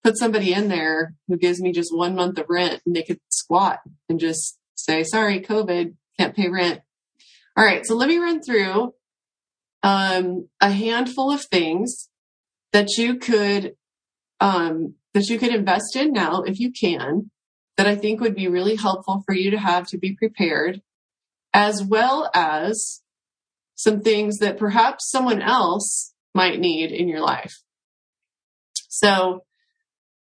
put 0.03 0.17
somebody 0.17 0.53
in 0.53 0.67
there 0.67 1.15
who 1.27 1.35
gives 1.35 1.59
me 1.59 1.71
just 1.71 1.95
one 1.95 2.15
month 2.15 2.37
of 2.37 2.45
rent 2.47 2.81
and 2.85 2.95
they 2.95 3.03
could 3.03 3.19
squat 3.29 3.79
and 4.07 4.19
just 4.19 4.59
say, 4.75 5.03
sorry, 5.03 5.41
COVID, 5.41 5.95
can't 6.19 6.35
pay 6.35 6.47
rent. 6.47 6.81
All 7.57 7.65
right, 7.65 7.85
so 7.85 7.95
let 7.95 8.09
me 8.09 8.17
run 8.17 8.41
through 8.41 8.93
um, 9.81 10.47
a 10.61 10.69
handful 10.69 11.31
of 11.31 11.43
things 11.45 12.09
that 12.73 12.97
you 12.97 13.17
could 13.17 13.75
um, 14.39 14.95
that 15.13 15.27
you 15.27 15.39
could 15.39 15.55
invest 15.55 15.95
in 15.95 16.11
now 16.11 16.41
if 16.41 16.59
you 16.59 16.71
can 16.71 17.31
that 17.77 17.87
I 17.87 17.95
think 17.95 18.19
would 18.19 18.35
be 18.35 18.47
really 18.47 18.75
helpful 18.75 19.23
for 19.25 19.33
you 19.33 19.51
to 19.51 19.57
have 19.57 19.87
to 19.87 19.97
be 19.97 20.13
prepared, 20.13 20.81
as 21.55 21.81
well 21.81 22.29
as 22.35 23.01
some 23.75 24.01
things 24.01 24.39
that 24.39 24.57
perhaps 24.57 25.09
someone 25.09 25.41
else 25.41 26.13
might 26.35 26.59
need 26.59 26.91
in 26.91 27.07
your 27.07 27.21
life. 27.21 27.61
So 28.89 29.45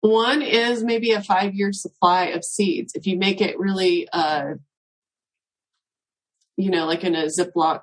one 0.00 0.42
is 0.42 0.84
maybe 0.84 1.10
a 1.10 1.20
five 1.20 1.54
year 1.54 1.72
supply 1.72 2.26
of 2.26 2.44
seeds. 2.44 2.92
If 2.94 3.08
you 3.08 3.18
make 3.18 3.40
it 3.40 3.58
really, 3.58 4.08
uh, 4.12 4.54
you 6.56 6.70
know, 6.70 6.86
like 6.86 7.02
in 7.02 7.16
a 7.16 7.26
Ziploc 7.26 7.80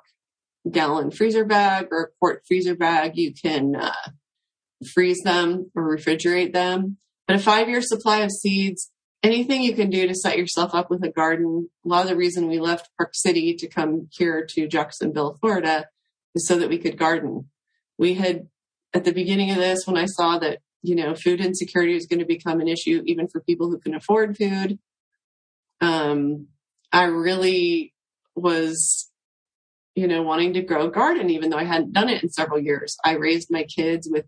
gallon 0.72 1.12
freezer 1.12 1.44
bag 1.44 1.88
or 1.92 2.04
a 2.04 2.08
quart 2.20 2.44
freezer 2.48 2.76
bag, 2.76 3.18
you 3.18 3.34
can 3.34 3.76
uh, 3.76 4.12
freeze 4.94 5.22
them 5.24 5.72
or 5.76 5.84
refrigerate 5.84 6.54
them. 6.54 6.98
But 7.28 7.36
a 7.36 7.40
five 7.40 7.68
year 7.68 7.82
supply 7.82 8.20
of 8.20 8.32
seeds, 8.32 8.92
anything 9.26 9.62
you 9.62 9.76
can 9.76 9.90
do 9.90 10.08
to 10.08 10.16
set 10.16 10.38
yourself 10.38 10.74
up 10.74 10.90
with 10.90 11.04
a 11.04 11.10
garden. 11.10 11.70
A 11.84 11.88
lot 11.88 12.04
of 12.04 12.10
the 12.10 12.16
reason 12.16 12.48
we 12.48 12.60
left 12.60 12.90
Park 12.98 13.12
City 13.14 13.56
to 13.56 13.68
come 13.68 14.08
here 14.12 14.46
to 14.52 14.68
Jacksonville, 14.68 15.38
Florida 15.42 15.88
is 16.34 16.48
so 16.48 16.58
that 16.58 16.70
we 16.70 16.78
could 16.78 16.98
garden. 16.98 17.50
We 17.98 18.16
had, 18.16 18.48
at 18.94 19.04
the 19.04 19.14
beginning 19.14 19.52
of 19.52 19.58
this, 19.58 19.86
when 19.86 19.98
I 19.98 20.06
saw 20.06 20.38
that 20.40 20.60
you 20.86 20.96
know, 20.96 21.16
food 21.16 21.42
insecurity 21.42 21.96
is 21.96 22.06
going 22.06 22.20
to 22.20 22.26
become 22.26 22.62
an 22.62 22.68
issue 22.68 23.02
even 23.06 23.28
for 23.28 23.42
people 23.42 23.70
who 23.70 23.80
can 23.80 23.96
afford 23.96 24.38
food. 24.38 24.78
Um, 25.82 26.48
I 26.94 27.06
really 27.06 27.94
was, 28.36 29.10
you 29.96 30.08
know, 30.08 30.22
wanting 30.22 30.54
to 30.54 30.62
grow 30.62 30.86
a 30.86 30.92
garden, 30.92 31.32
even 31.32 31.50
though 31.50 31.58
I 31.58 31.64
hadn't 31.64 31.94
done 31.94 32.10
it 32.10 32.22
in 32.22 32.30
several 32.30 32.60
years. 32.60 32.98
I 33.04 33.14
raised 33.14 33.48
my 33.50 33.64
kids 33.64 34.08
with 34.10 34.26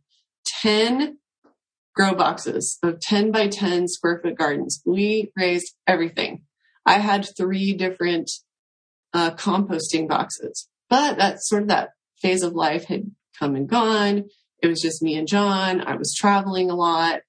10 0.62 1.20
grow 1.98 2.14
boxes 2.14 2.78
of 2.84 3.02
10 3.02 3.32
by 3.32 3.48
10 3.48 3.88
square 3.88 4.22
foot 4.24 4.38
gardens. 4.38 4.82
We 4.86 5.32
raised 5.36 5.76
everything. 5.88 6.44
I 6.86 7.00
had 7.00 7.28
three 7.36 7.74
different 7.74 8.30
uh, 9.14 9.32
composting 9.32 10.08
boxes, 10.08 10.70
but 10.90 11.18
that's 11.18 11.50
sort 11.50 11.64
of 11.64 11.68
that 11.70 11.90
phase 12.22 12.44
of 12.44 12.54
life 12.54 12.86
had 12.86 13.12
come 13.38 13.56
and 13.56 13.68
gone. 13.68 14.26
It 14.62 14.68
was 14.68 14.80
just 14.80 15.02
me 15.02 15.16
and 15.16 15.28
John. 15.28 15.82
I 15.82 15.96
was 15.96 16.16
traveling 16.16 16.70
a 16.70 16.76
lot. 16.76 17.22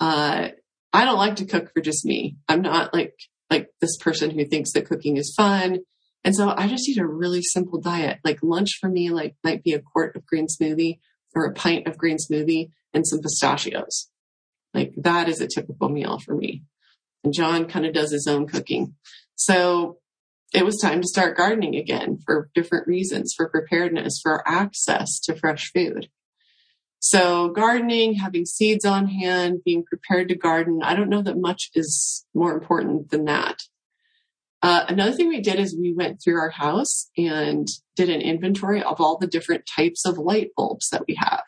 Uh, 0.00 0.48
I 0.92 1.04
don't 1.04 1.18
like 1.18 1.36
to 1.36 1.44
cook 1.44 1.70
for 1.74 1.82
just 1.82 2.04
me. 2.06 2.38
I'm 2.48 2.62
not 2.62 2.94
like, 2.94 3.14
like 3.50 3.68
this 3.80 3.98
person 3.98 4.30
who 4.30 4.46
thinks 4.46 4.72
that 4.72 4.88
cooking 4.88 5.18
is 5.18 5.34
fun. 5.36 5.80
And 6.24 6.34
so 6.34 6.52
I 6.56 6.66
just 6.66 6.88
eat 6.88 6.98
a 6.98 7.06
really 7.06 7.42
simple 7.42 7.80
diet. 7.80 8.20
Like 8.24 8.38
lunch 8.42 8.78
for 8.80 8.88
me, 8.88 9.10
like 9.10 9.36
might 9.44 9.62
be 9.62 9.74
a 9.74 9.82
quart 9.82 10.16
of 10.16 10.26
green 10.26 10.46
smoothie 10.46 10.98
or 11.38 11.44
a 11.44 11.54
pint 11.54 11.86
of 11.86 11.96
green 11.96 12.16
smoothie 12.16 12.70
and 12.92 13.06
some 13.06 13.20
pistachios. 13.20 14.08
Like 14.74 14.92
that 14.96 15.28
is 15.28 15.40
a 15.40 15.46
typical 15.46 15.88
meal 15.88 16.18
for 16.18 16.34
me. 16.34 16.64
And 17.22 17.32
John 17.32 17.66
kind 17.66 17.86
of 17.86 17.94
does 17.94 18.10
his 18.10 18.26
own 18.26 18.48
cooking. 18.48 18.96
So 19.36 19.98
it 20.52 20.64
was 20.64 20.80
time 20.80 21.00
to 21.00 21.06
start 21.06 21.36
gardening 21.36 21.76
again 21.76 22.18
for 22.24 22.50
different 22.54 22.88
reasons, 22.88 23.34
for 23.36 23.48
preparedness, 23.48 24.18
for 24.20 24.46
access 24.48 25.20
to 25.20 25.36
fresh 25.36 25.70
food. 25.72 26.08
So 26.98 27.50
gardening, 27.50 28.14
having 28.14 28.44
seeds 28.44 28.84
on 28.84 29.06
hand, 29.06 29.60
being 29.64 29.84
prepared 29.84 30.28
to 30.30 30.34
garden, 30.34 30.80
I 30.82 30.96
don't 30.96 31.10
know 31.10 31.22
that 31.22 31.38
much 31.38 31.70
is 31.74 32.26
more 32.34 32.52
important 32.52 33.10
than 33.10 33.26
that. 33.26 33.62
Uh, 34.60 34.84
another 34.88 35.12
thing 35.12 35.28
we 35.28 35.40
did 35.40 35.60
is 35.60 35.76
we 35.78 35.94
went 35.94 36.20
through 36.22 36.38
our 36.38 36.50
house 36.50 37.10
and 37.16 37.68
did 37.94 38.10
an 38.10 38.20
inventory 38.20 38.82
of 38.82 39.00
all 39.00 39.16
the 39.16 39.26
different 39.26 39.64
types 39.66 40.04
of 40.04 40.18
light 40.18 40.50
bulbs 40.56 40.88
that 40.90 41.04
we 41.06 41.14
have. 41.14 41.44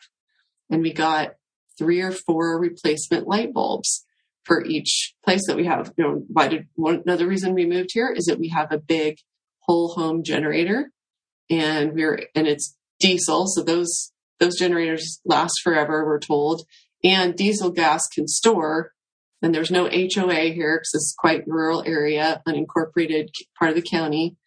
And 0.69 0.81
we 0.81 0.93
got 0.93 1.35
three 1.77 2.01
or 2.01 2.11
four 2.11 2.59
replacement 2.59 3.27
light 3.27 3.53
bulbs 3.53 4.05
for 4.43 4.63
each 4.63 5.13
place 5.25 5.45
that 5.47 5.57
we 5.57 5.65
have. 5.65 5.93
You 5.97 6.03
know, 6.03 6.23
why 6.27 6.47
did 6.47 6.67
one 6.75 7.03
another 7.05 7.27
reason 7.27 7.53
we 7.53 7.65
moved 7.65 7.89
here 7.93 8.11
is 8.15 8.25
that 8.25 8.39
we 8.39 8.49
have 8.49 8.71
a 8.71 8.77
big 8.77 9.17
whole 9.59 9.89
home 9.89 10.23
generator 10.23 10.91
and 11.49 11.93
we're 11.93 12.27
and 12.33 12.47
it's 12.47 12.75
diesel. 12.99 13.47
So 13.47 13.61
those 13.61 14.11
those 14.39 14.57
generators 14.57 15.19
last 15.25 15.61
forever, 15.63 16.05
we're 16.05 16.19
told, 16.19 16.63
and 17.03 17.35
diesel 17.35 17.71
gas 17.71 18.07
can 18.07 18.27
store. 18.27 18.91
And 19.41 19.53
there's 19.53 19.71
no 19.71 19.85
HOA 19.85 20.51
here 20.53 20.77
because 20.77 20.91
it's 20.93 21.15
quite 21.17 21.47
rural 21.47 21.83
area, 21.85 22.41
unincorporated 22.47 23.29
part 23.57 23.69
of 23.69 23.75
the 23.75 23.81
county. 23.81 24.37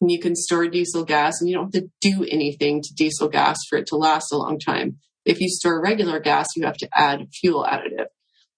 And 0.00 0.10
you 0.10 0.18
can 0.18 0.34
store 0.34 0.66
diesel 0.66 1.04
gas 1.04 1.40
and 1.40 1.50
you 1.50 1.56
don't 1.56 1.74
have 1.74 1.82
to 1.82 1.90
do 2.00 2.24
anything 2.24 2.80
to 2.82 2.94
diesel 2.94 3.28
gas 3.28 3.58
for 3.68 3.78
it 3.78 3.86
to 3.88 3.96
last 3.96 4.32
a 4.32 4.36
long 4.36 4.58
time. 4.58 4.96
If 5.26 5.40
you 5.40 5.48
store 5.48 5.82
regular 5.82 6.20
gas, 6.20 6.48
you 6.56 6.64
have 6.64 6.78
to 6.78 6.88
add 6.94 7.28
fuel 7.32 7.66
additive. 7.70 8.06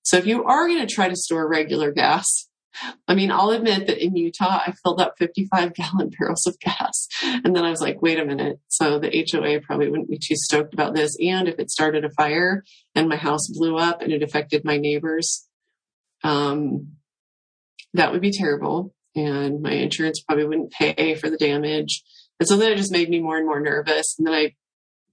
So 0.03 0.16
if 0.16 0.27
you 0.27 0.45
are 0.45 0.68
going 0.68 0.87
to 0.87 0.92
try 0.92 1.09
to 1.09 1.16
store 1.16 1.49
regular 1.49 1.90
gas, 1.90 2.49
I 3.09 3.14
mean, 3.14 3.31
I'll 3.31 3.51
admit 3.51 3.87
that 3.87 4.03
in 4.03 4.16
Utah, 4.16 4.62
I 4.66 4.73
filled 4.83 5.01
up 5.01 5.14
55 5.18 5.75
gallon 5.75 6.11
barrels 6.18 6.47
of 6.47 6.59
gas. 6.61 7.09
And 7.23 7.55
then 7.55 7.64
I 7.64 7.71
was 7.71 7.81
like, 7.81 8.03
wait 8.03 8.18
a 8.18 8.25
minute. 8.25 8.61
So 8.68 8.99
the 8.99 9.27
HOA 9.31 9.61
probably 9.61 9.88
wouldn't 9.88 10.11
be 10.11 10.18
too 10.18 10.37
stoked 10.37 10.75
about 10.75 10.95
this. 10.95 11.16
And 11.21 11.49
if 11.49 11.59
it 11.59 11.71
started 11.71 12.05
a 12.05 12.11
fire 12.11 12.64
and 12.95 13.09
my 13.09 13.16
house 13.16 13.49
blew 13.49 13.77
up 13.77 14.01
and 14.01 14.12
it 14.12 14.23
affected 14.23 14.64
my 14.64 14.77
neighbors, 14.77 15.49
um, 16.22 16.92
that 17.94 18.12
would 18.12 18.20
be 18.20 18.32
terrible. 18.32 18.94
And 19.14 19.61
my 19.61 19.72
insurance 19.72 20.20
probably 20.20 20.46
wouldn't 20.46 20.72
pay 20.72 21.14
for 21.14 21.28
the 21.28 21.37
damage. 21.37 22.02
And 22.40 22.48
so 22.48 22.56
then 22.56 22.72
it 22.72 22.76
just 22.76 22.92
made 22.92 23.11
me 23.11 23.20
more 23.20 23.37
and 23.37 23.46
more 23.46 23.61
nervous. 23.61 24.16
And 24.18 24.26
then 24.26 24.35
I 24.35 24.54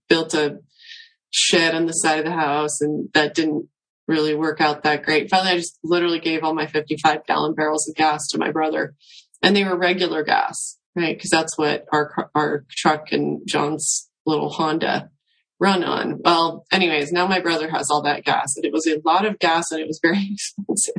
built 0.07 0.33
a 0.33 0.59
shed 1.31 1.75
on 1.75 1.85
the 1.85 1.93
side 1.93 2.19
of 2.19 2.25
the 2.25 2.31
house 2.31 2.81
and 2.81 3.09
that 3.13 3.35
didn't 3.35 3.67
really 4.07 4.33
work 4.33 4.59
out 4.59 4.83
that 4.83 5.03
great. 5.03 5.29
Finally, 5.29 5.51
I 5.51 5.57
just 5.57 5.77
literally 5.83 6.19
gave 6.19 6.43
all 6.43 6.55
my 6.55 6.65
55 6.65 7.25
gallon 7.27 7.53
barrels 7.53 7.87
of 7.87 7.95
gas 7.95 8.27
to 8.29 8.39
my 8.39 8.51
brother 8.51 8.95
and 9.43 9.55
they 9.55 9.63
were 9.63 9.77
regular 9.77 10.23
gas, 10.23 10.79
right? 10.95 11.19
Cause 11.19 11.29
that's 11.29 11.57
what 11.57 11.85
our, 11.91 12.31
our 12.33 12.65
truck 12.71 13.11
and 13.11 13.41
John's 13.47 14.09
little 14.25 14.49
Honda 14.49 15.11
run 15.59 15.83
on. 15.83 16.21
Well, 16.23 16.65
anyways, 16.71 17.11
now 17.11 17.27
my 17.27 17.39
brother 17.39 17.69
has 17.69 17.91
all 17.91 18.01
that 18.03 18.23
gas 18.23 18.55
and 18.55 18.65
it 18.65 18.73
was 18.73 18.87
a 18.87 18.99
lot 19.05 19.25
of 19.25 19.37
gas 19.37 19.71
and 19.71 19.79
it 19.79 19.87
was 19.87 19.99
very 20.01 20.29
expensive. 20.33 20.98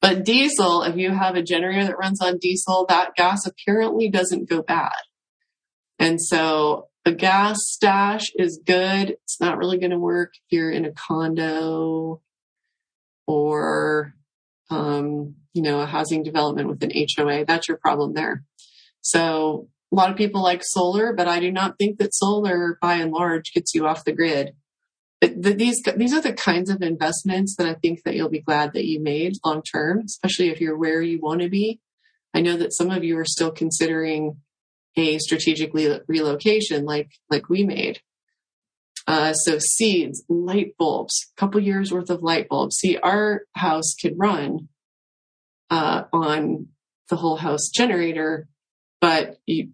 But 0.00 0.24
diesel, 0.24 0.82
if 0.82 0.96
you 0.96 1.10
have 1.10 1.36
a 1.36 1.42
generator 1.42 1.84
that 1.86 1.98
runs 1.98 2.20
on 2.20 2.38
diesel, 2.38 2.86
that 2.88 3.14
gas 3.16 3.46
apparently 3.46 4.08
doesn't 4.08 4.48
go 4.48 4.62
bad. 4.62 4.92
And 5.98 6.20
so 6.20 6.88
a 7.04 7.12
gas 7.12 7.58
stash 7.62 8.30
is 8.36 8.60
good. 8.64 9.10
It's 9.10 9.40
not 9.40 9.58
really 9.58 9.78
going 9.78 9.90
to 9.90 9.98
work 9.98 10.32
if 10.34 10.42
you're 10.50 10.70
in 10.70 10.84
a 10.84 10.92
condo 10.92 12.20
or, 13.26 14.14
um, 14.70 15.36
you 15.52 15.62
know, 15.62 15.80
a 15.80 15.86
housing 15.86 16.22
development 16.22 16.68
with 16.68 16.82
an 16.82 16.90
HOA. 16.90 17.44
That's 17.44 17.68
your 17.68 17.78
problem 17.78 18.14
there. 18.14 18.44
So 19.02 19.68
a 19.92 19.96
lot 19.96 20.10
of 20.10 20.16
people 20.16 20.42
like 20.42 20.62
solar, 20.64 21.12
but 21.12 21.26
I 21.26 21.40
do 21.40 21.50
not 21.50 21.76
think 21.78 21.98
that 21.98 22.14
solar 22.14 22.78
by 22.80 22.94
and 22.96 23.12
large 23.12 23.52
gets 23.52 23.74
you 23.74 23.86
off 23.86 24.04
the 24.04 24.12
grid. 24.12 24.54
These, 25.20 25.82
these 25.96 26.14
are 26.14 26.22
the 26.22 26.32
kinds 26.32 26.70
of 26.70 26.82
investments 26.82 27.56
that 27.56 27.66
I 27.66 27.74
think 27.74 28.04
that 28.04 28.14
you'll 28.14 28.30
be 28.30 28.40
glad 28.40 28.72
that 28.72 28.86
you 28.86 29.00
made 29.00 29.34
long 29.44 29.62
term, 29.62 30.02
especially 30.06 30.48
if 30.48 30.60
you're 30.60 30.78
where 30.78 31.02
you 31.02 31.20
want 31.20 31.42
to 31.42 31.48
be. 31.48 31.80
I 32.32 32.40
know 32.40 32.56
that 32.56 32.72
some 32.72 32.90
of 32.90 33.04
you 33.04 33.18
are 33.18 33.24
still 33.24 33.50
considering 33.50 34.38
a 34.96 35.18
strategic 35.18 35.72
relocation 36.08 36.84
like 36.84 37.10
like 37.28 37.48
we 37.48 37.64
made. 37.64 38.00
Uh, 39.06 39.32
so 39.32 39.58
seeds, 39.58 40.24
light 40.28 40.74
bulbs, 40.78 41.32
couple 41.36 41.60
years 41.60 41.92
worth 41.92 42.10
of 42.10 42.22
light 42.22 42.48
bulbs. 42.48 42.76
See, 42.76 42.96
our 42.98 43.42
house 43.56 43.94
could 44.00 44.14
run 44.16 44.68
uh, 45.70 46.04
on 46.12 46.68
the 47.08 47.16
whole 47.16 47.36
house 47.36 47.70
generator, 47.74 48.46
but 49.00 49.38
you, 49.46 49.70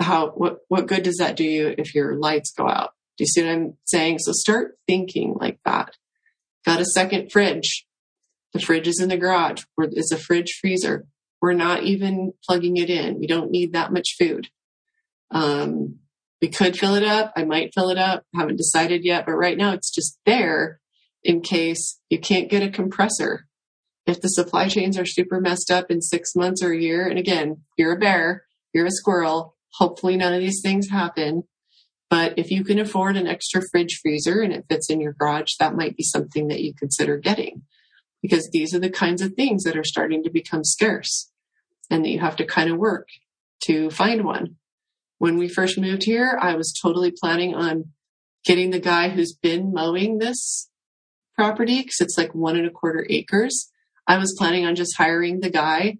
how 0.00 0.28
what 0.30 0.58
what 0.68 0.86
good 0.86 1.02
does 1.02 1.16
that 1.16 1.36
do 1.36 1.44
you 1.44 1.74
if 1.76 1.94
your 1.94 2.16
lights 2.16 2.52
go 2.52 2.68
out? 2.68 2.92
Do 3.18 3.24
you 3.24 3.26
see 3.26 3.42
what 3.42 3.52
I'm 3.52 3.76
saying? 3.84 4.20
So 4.20 4.32
start 4.32 4.78
thinking 4.86 5.34
like 5.38 5.58
that. 5.64 5.96
Got 6.64 6.80
a 6.80 6.84
second 6.84 7.32
fridge. 7.32 7.84
The 8.52 8.60
fridge 8.60 8.86
is 8.86 9.00
in 9.00 9.08
the 9.08 9.16
garage. 9.16 9.64
It's 9.76 10.12
a 10.12 10.16
fridge 10.16 10.56
freezer. 10.60 11.06
We're 11.42 11.52
not 11.52 11.82
even 11.82 12.32
plugging 12.46 12.76
it 12.76 12.90
in. 12.90 13.18
We 13.18 13.26
don't 13.26 13.50
need 13.50 13.72
that 13.72 13.92
much 13.92 14.14
food. 14.18 14.48
Um, 15.30 15.96
we 16.40 16.48
could 16.48 16.78
fill 16.78 16.94
it 16.94 17.02
up. 17.02 17.32
I 17.36 17.44
might 17.44 17.74
fill 17.74 17.90
it 17.90 17.98
up. 17.98 18.24
Haven't 18.34 18.56
decided 18.56 19.04
yet, 19.04 19.26
but 19.26 19.32
right 19.32 19.58
now 19.58 19.72
it's 19.72 19.90
just 19.90 20.18
there 20.24 20.80
in 21.22 21.40
case 21.40 22.00
you 22.08 22.18
can't 22.18 22.48
get 22.48 22.62
a 22.62 22.70
compressor. 22.70 23.46
If 24.06 24.20
the 24.20 24.28
supply 24.28 24.68
chains 24.68 24.96
are 24.96 25.04
super 25.04 25.40
messed 25.40 25.70
up 25.70 25.90
in 25.90 26.00
six 26.00 26.34
months 26.34 26.62
or 26.62 26.72
a 26.72 26.80
year, 26.80 27.06
and 27.06 27.18
again, 27.18 27.62
you're 27.76 27.92
a 27.92 27.98
bear, 27.98 28.44
you're 28.72 28.86
a 28.86 28.90
squirrel. 28.90 29.56
Hopefully 29.74 30.16
none 30.16 30.32
of 30.32 30.40
these 30.40 30.60
things 30.62 30.88
happen. 30.88 31.42
But 32.10 32.38
if 32.38 32.50
you 32.50 32.64
can 32.64 32.78
afford 32.78 33.16
an 33.16 33.26
extra 33.26 33.62
fridge 33.70 34.00
freezer 34.02 34.40
and 34.40 34.52
it 34.52 34.64
fits 34.68 34.88
in 34.88 35.00
your 35.00 35.12
garage, 35.12 35.52
that 35.60 35.76
might 35.76 35.96
be 35.96 36.02
something 36.02 36.48
that 36.48 36.62
you 36.62 36.72
consider 36.74 37.18
getting 37.18 37.62
because 38.22 38.48
these 38.50 38.74
are 38.74 38.78
the 38.78 38.90
kinds 38.90 39.22
of 39.22 39.34
things 39.34 39.64
that 39.64 39.76
are 39.76 39.84
starting 39.84 40.22
to 40.22 40.30
become 40.30 40.64
scarce. 40.64 41.30
and 41.90 42.04
that 42.04 42.10
you 42.10 42.20
have 42.20 42.36
to 42.36 42.44
kind 42.44 42.70
of 42.70 42.76
work 42.76 43.08
to 43.60 43.88
find 43.90 44.22
one. 44.24 44.56
When 45.16 45.38
we 45.38 45.48
first 45.48 45.78
moved 45.78 46.04
here, 46.04 46.38
I 46.40 46.54
was 46.54 46.78
totally 46.82 47.10
planning 47.18 47.54
on 47.54 47.92
getting 48.44 48.70
the 48.70 48.78
guy 48.78 49.08
who's 49.08 49.32
been 49.34 49.72
mowing 49.72 50.18
this 50.18 50.68
property 51.34 51.80
because 51.80 52.00
it's 52.00 52.18
like 52.18 52.34
one 52.34 52.56
and 52.56 52.66
a 52.66 52.70
quarter 52.70 53.06
acres. 53.08 53.70
I 54.06 54.18
was 54.18 54.36
planning 54.38 54.66
on 54.66 54.74
just 54.74 54.96
hiring 54.96 55.40
the 55.40 55.50
guy 55.50 55.98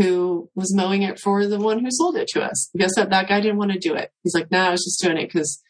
who 0.00 0.50
was 0.54 0.74
mowing 0.74 1.02
it 1.02 1.18
for 1.18 1.46
the 1.46 1.58
one 1.58 1.80
who 1.80 1.90
sold 1.90 2.16
it 2.16 2.26
to 2.28 2.42
us. 2.42 2.70
Guess 2.76 2.96
what? 2.96 3.10
That 3.10 3.28
guy 3.28 3.40
didn't 3.40 3.58
want 3.58 3.72
to 3.72 3.78
do 3.78 3.94
it. 3.94 4.10
He's 4.22 4.34
like, 4.34 4.50
no, 4.50 4.58
nah, 4.58 4.68
I 4.68 4.70
was 4.70 4.84
just 4.84 5.02
doing 5.02 5.18
it 5.18 5.26
because 5.26 5.62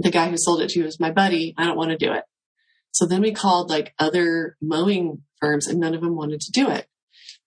the 0.00 0.10
guy 0.10 0.28
who 0.28 0.36
sold 0.36 0.60
it 0.60 0.70
to 0.70 0.80
you 0.80 0.86
is 0.86 0.98
my 0.98 1.12
buddy. 1.12 1.54
I 1.56 1.64
don't 1.64 1.76
want 1.76 1.90
to 1.90 1.96
do 1.96 2.12
it. 2.12 2.24
So 2.90 3.06
then 3.06 3.20
we 3.20 3.32
called 3.32 3.70
like 3.70 3.94
other 3.98 4.56
mowing 4.60 5.22
firms 5.40 5.68
and 5.68 5.78
none 5.78 5.94
of 5.94 6.00
them 6.00 6.16
wanted 6.16 6.40
to 6.40 6.50
do 6.50 6.68
it. 6.68 6.86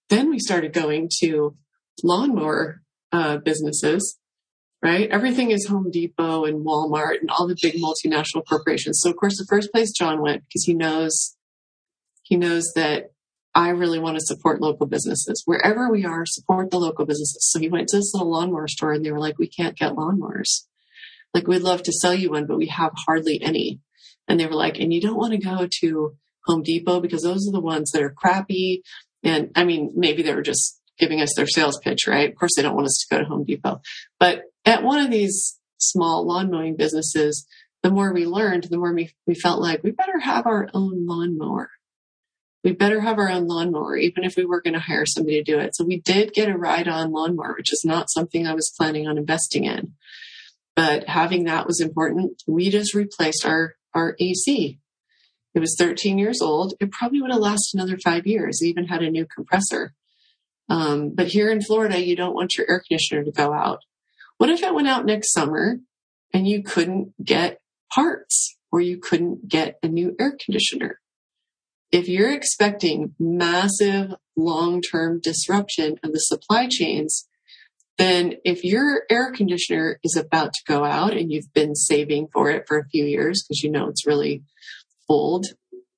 Then 0.09 0.29
we 0.29 0.39
started 0.39 0.73
going 0.73 1.09
to 1.21 1.57
lawnmower 2.03 2.81
uh, 3.11 3.37
businesses, 3.37 4.17
right? 4.81 5.09
Everything 5.09 5.51
is 5.51 5.67
Home 5.67 5.91
Depot 5.91 6.45
and 6.45 6.65
Walmart 6.65 7.19
and 7.19 7.29
all 7.29 7.47
the 7.47 7.57
big 7.61 7.75
multinational 7.75 8.45
corporations. 8.47 8.99
So 9.01 9.09
of 9.09 9.17
course, 9.17 9.37
the 9.37 9.45
first 9.49 9.71
place 9.73 9.91
John 9.91 10.21
went 10.21 10.43
because 10.47 10.63
he 10.63 10.73
knows, 10.73 11.35
he 12.23 12.37
knows 12.37 12.71
that 12.75 13.11
I 13.59 13.71
really 13.71 13.99
want 13.99 14.15
to 14.15 14.25
support 14.25 14.61
local 14.61 14.87
businesses. 14.87 15.43
Wherever 15.45 15.91
we 15.91 16.05
are, 16.05 16.25
support 16.25 16.71
the 16.71 16.79
local 16.79 17.05
businesses. 17.05 17.45
So 17.51 17.59
he 17.59 17.67
went 17.67 17.89
to 17.89 17.97
this 17.97 18.13
little 18.13 18.31
lawnmower 18.31 18.69
store 18.69 18.93
and 18.93 19.03
they 19.03 19.11
were 19.11 19.19
like, 19.19 19.37
we 19.37 19.49
can't 19.49 19.77
get 19.77 19.95
lawnmowers. 19.95 20.63
Like, 21.33 21.45
we'd 21.45 21.61
love 21.61 21.83
to 21.83 21.91
sell 21.91 22.13
you 22.13 22.29
one, 22.29 22.45
but 22.45 22.57
we 22.57 22.67
have 22.67 22.93
hardly 23.05 23.41
any. 23.41 23.81
And 24.29 24.39
they 24.39 24.47
were 24.47 24.55
like, 24.55 24.79
and 24.79 24.93
you 24.93 25.01
don't 25.01 25.17
want 25.17 25.33
to 25.33 25.39
go 25.39 25.67
to 25.81 26.15
Home 26.45 26.63
Depot 26.63 27.01
because 27.01 27.23
those 27.23 27.49
are 27.49 27.51
the 27.51 27.59
ones 27.59 27.91
that 27.91 28.01
are 28.01 28.15
crappy. 28.15 28.81
And 29.23 29.51
I 29.55 29.65
mean, 29.65 29.91
maybe 29.93 30.23
they 30.23 30.33
were 30.33 30.41
just 30.41 30.79
giving 30.97 31.19
us 31.19 31.33
their 31.35 31.45
sales 31.45 31.77
pitch, 31.83 32.07
right? 32.07 32.29
Of 32.29 32.37
course, 32.37 32.51
they 32.55 32.61
don't 32.61 32.75
want 32.75 32.87
us 32.87 33.05
to 33.09 33.13
go 33.13 33.19
to 33.21 33.27
Home 33.27 33.43
Depot. 33.43 33.81
But 34.21 34.43
at 34.65 34.83
one 34.83 35.01
of 35.01 35.11
these 35.11 35.59
small 35.79 36.25
lawn 36.25 36.49
mowing 36.49 36.77
businesses, 36.77 37.45
the 37.83 37.91
more 37.91 38.13
we 38.13 38.25
learned, 38.25 38.67
the 38.69 38.77
more 38.77 38.93
we, 38.93 39.11
we 39.27 39.35
felt 39.35 39.61
like 39.61 39.83
we 39.83 39.91
better 39.91 40.19
have 40.19 40.47
our 40.47 40.69
own 40.73 41.05
lawnmower. 41.05 41.71
We 42.63 42.73
better 42.73 42.99
have 43.01 43.17
our 43.17 43.29
own 43.29 43.47
lawnmower, 43.47 43.95
even 43.95 44.23
if 44.23 44.35
we 44.35 44.45
were 44.45 44.61
going 44.61 44.73
to 44.73 44.79
hire 44.79 45.05
somebody 45.05 45.41
to 45.41 45.51
do 45.51 45.59
it. 45.59 45.75
So 45.75 45.85
we 45.85 46.01
did 46.01 46.33
get 46.33 46.49
a 46.49 46.57
ride 46.57 46.87
on 46.89 47.11
lawnmower, 47.11 47.55
which 47.57 47.71
is 47.71 47.83
not 47.85 48.09
something 48.09 48.45
I 48.45 48.53
was 48.53 48.73
planning 48.77 49.07
on 49.07 49.17
investing 49.17 49.63
in. 49.63 49.93
But 50.75 51.07
having 51.07 51.45
that 51.45 51.67
was 51.67 51.79
important. 51.79 52.43
We 52.47 52.69
just 52.69 52.93
replaced 52.93 53.45
our, 53.45 53.75
our 53.93 54.15
AC. 54.19 54.79
It 55.53 55.59
was 55.59 55.75
13 55.79 56.17
years 56.17 56.41
old. 56.41 56.73
It 56.79 56.91
probably 56.91 57.21
would 57.21 57.31
have 57.31 57.39
lasted 57.39 57.77
another 57.77 57.97
five 58.03 58.27
years. 58.27 58.61
It 58.61 58.67
even 58.67 58.87
had 58.87 59.01
a 59.01 59.09
new 59.09 59.25
compressor. 59.25 59.93
Um, 60.69 61.11
but 61.15 61.27
here 61.27 61.49
in 61.49 61.61
Florida, 61.61 61.99
you 61.99 62.15
don't 62.15 62.35
want 62.35 62.55
your 62.57 62.69
air 62.69 62.81
conditioner 62.87 63.23
to 63.23 63.31
go 63.31 63.53
out. 63.53 63.79
What 64.37 64.49
if 64.49 64.61
it 64.61 64.73
went 64.73 64.87
out 64.87 65.05
next 65.05 65.33
summer 65.33 65.79
and 66.33 66.47
you 66.47 66.63
couldn't 66.63 67.13
get 67.23 67.59
parts 67.93 68.57
or 68.71 68.79
you 68.79 68.97
couldn't 68.97 69.47
get 69.47 69.79
a 69.81 69.87
new 69.87 70.15
air 70.19 70.37
conditioner? 70.43 70.99
If 71.91 72.07
you're 72.07 72.31
expecting 72.31 73.15
massive 73.19 74.13
long-term 74.35 75.21
disruption 75.21 75.95
of 76.03 76.11
the 76.13 76.19
supply 76.19 76.67
chains, 76.69 77.27
then 77.97 78.35
if 78.45 78.63
your 78.63 79.03
air 79.09 79.31
conditioner 79.31 79.99
is 80.03 80.15
about 80.15 80.53
to 80.53 80.63
go 80.67 80.85
out 80.85 81.17
and 81.17 81.31
you've 81.31 81.51
been 81.53 81.75
saving 81.75 82.27
for 82.31 82.49
it 82.49 82.65
for 82.67 82.77
a 82.77 82.87
few 82.87 83.05
years 83.05 83.43
because 83.43 83.61
you 83.61 83.71
know 83.71 83.89
it's 83.89 84.07
really 84.07 84.43
old, 85.09 85.47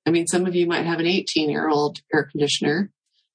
I 0.06 0.10
mean, 0.10 0.26
some 0.26 0.46
of 0.46 0.54
you 0.54 0.66
might 0.66 0.86
have 0.86 0.98
an 0.98 1.06
18 1.06 1.50
year 1.50 1.68
old 1.68 1.98
air 2.12 2.24
conditioner, 2.24 2.90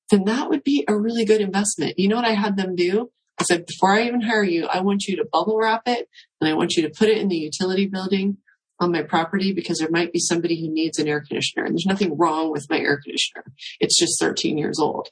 then 0.09 0.25
that 0.25 0.49
would 0.49 0.63
be 0.63 0.83
a 0.87 0.97
really 0.97 1.25
good 1.25 1.41
investment. 1.41 1.97
You 1.97 2.09
know 2.09 2.15
what 2.15 2.25
I 2.25 2.33
had 2.33 2.57
them 2.57 2.75
do? 2.75 3.11
I 3.39 3.43
said, 3.43 3.67
before 3.67 3.93
I 3.93 4.03
even 4.03 4.21
hire 4.21 4.43
you, 4.43 4.65
I 4.65 4.81
want 4.81 5.03
you 5.03 5.15
to 5.17 5.29
bubble 5.31 5.57
wrap 5.57 5.83
it 5.85 6.09
and 6.41 6.49
I 6.49 6.55
want 6.55 6.73
you 6.73 6.83
to 6.83 6.89
put 6.89 7.09
it 7.09 7.19
in 7.19 7.27
the 7.27 7.37
utility 7.37 7.85
building 7.85 8.37
on 8.79 8.91
my 8.91 9.01
property 9.01 9.53
because 9.53 9.79
there 9.79 9.89
might 9.89 10.13
be 10.13 10.19
somebody 10.19 10.61
who 10.61 10.71
needs 10.71 10.99
an 10.99 11.07
air 11.07 11.21
conditioner. 11.21 11.65
And 11.65 11.73
there's 11.73 11.85
nothing 11.85 12.17
wrong 12.17 12.51
with 12.51 12.69
my 12.69 12.79
air 12.79 12.99
conditioner. 13.01 13.45
It's 13.79 13.97
just 13.97 14.19
13 14.19 14.57
years 14.57 14.79
old. 14.79 15.09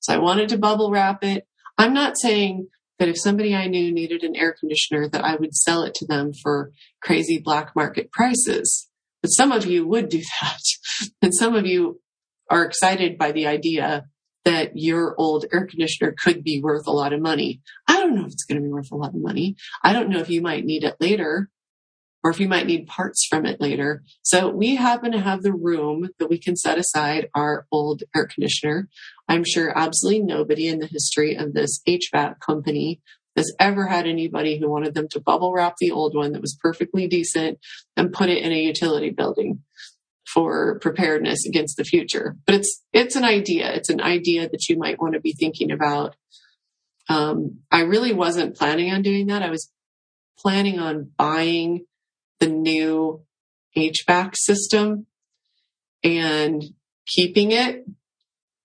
So 0.00 0.14
I 0.14 0.18
wanted 0.18 0.48
to 0.50 0.58
bubble 0.58 0.90
wrap 0.90 1.24
it. 1.24 1.46
I'm 1.78 1.94
not 1.94 2.18
saying 2.18 2.68
that 2.98 3.08
if 3.08 3.16
somebody 3.18 3.54
I 3.54 3.66
knew 3.66 3.92
needed 3.92 4.22
an 4.22 4.36
air 4.36 4.54
conditioner 4.58 5.08
that 5.08 5.24
I 5.24 5.36
would 5.36 5.54
sell 5.54 5.82
it 5.82 5.94
to 5.96 6.06
them 6.06 6.32
for 6.32 6.70
crazy 7.02 7.38
black 7.38 7.74
market 7.74 8.10
prices. 8.12 8.88
But 9.22 9.28
some 9.28 9.52
of 9.52 9.66
you 9.66 9.86
would 9.86 10.08
do 10.08 10.22
that. 10.40 10.60
and 11.22 11.34
some 11.34 11.54
of 11.54 11.66
you 11.66 12.00
are 12.50 12.64
excited 12.64 13.18
by 13.18 13.32
the 13.32 13.46
idea 13.46 14.06
that 14.44 14.72
your 14.74 15.16
old 15.18 15.44
air 15.52 15.66
conditioner 15.66 16.14
could 16.16 16.44
be 16.44 16.60
worth 16.62 16.86
a 16.86 16.92
lot 16.92 17.12
of 17.12 17.20
money. 17.20 17.60
I 17.88 17.96
don't 17.96 18.14
know 18.14 18.26
if 18.26 18.32
it's 18.32 18.44
going 18.44 18.60
to 18.60 18.64
be 18.64 18.72
worth 18.72 18.92
a 18.92 18.96
lot 18.96 19.08
of 19.08 19.20
money. 19.20 19.56
I 19.82 19.92
don't 19.92 20.08
know 20.08 20.20
if 20.20 20.30
you 20.30 20.40
might 20.40 20.64
need 20.64 20.84
it 20.84 20.94
later 21.00 21.50
or 22.26 22.30
if 22.30 22.40
you 22.40 22.48
might 22.48 22.66
need 22.66 22.88
parts 22.88 23.24
from 23.30 23.46
it 23.46 23.60
later. 23.60 24.02
So 24.22 24.48
we 24.48 24.74
happen 24.74 25.12
to 25.12 25.20
have 25.20 25.42
the 25.42 25.52
room 25.52 26.08
that 26.18 26.28
we 26.28 26.40
can 26.40 26.56
set 26.56 26.76
aside 26.76 27.28
our 27.36 27.68
old 27.70 28.02
air 28.16 28.26
conditioner. 28.26 28.88
I'm 29.28 29.44
sure 29.44 29.72
absolutely 29.78 30.24
nobody 30.24 30.66
in 30.66 30.80
the 30.80 30.88
history 30.88 31.36
of 31.36 31.54
this 31.54 31.80
HVAC 31.86 32.40
company 32.40 33.00
has 33.36 33.54
ever 33.60 33.86
had 33.86 34.08
anybody 34.08 34.58
who 34.58 34.68
wanted 34.68 34.94
them 34.94 35.06
to 35.12 35.20
bubble 35.20 35.52
wrap 35.52 35.76
the 35.78 35.92
old 35.92 36.16
one 36.16 36.32
that 36.32 36.40
was 36.40 36.58
perfectly 36.60 37.06
decent 37.06 37.60
and 37.96 38.12
put 38.12 38.28
it 38.28 38.42
in 38.42 38.50
a 38.50 38.60
utility 38.60 39.10
building 39.10 39.62
for 40.26 40.80
preparedness 40.80 41.46
against 41.46 41.76
the 41.76 41.84
future. 41.84 42.36
But 42.44 42.56
it's 42.56 42.82
it's 42.92 43.14
an 43.14 43.24
idea. 43.24 43.72
It's 43.72 43.88
an 43.88 44.00
idea 44.00 44.48
that 44.48 44.68
you 44.68 44.76
might 44.76 45.00
want 45.00 45.14
to 45.14 45.20
be 45.20 45.32
thinking 45.32 45.70
about. 45.70 46.16
Um, 47.08 47.60
I 47.70 47.82
really 47.82 48.12
wasn't 48.12 48.56
planning 48.56 48.92
on 48.92 49.02
doing 49.02 49.28
that. 49.28 49.44
I 49.44 49.50
was 49.50 49.70
planning 50.36 50.80
on 50.80 51.12
buying 51.16 51.84
the 52.40 52.48
new 52.48 53.22
HVAC 53.76 54.34
system 54.36 55.06
and 56.02 56.64
keeping 57.06 57.52
it 57.52 57.84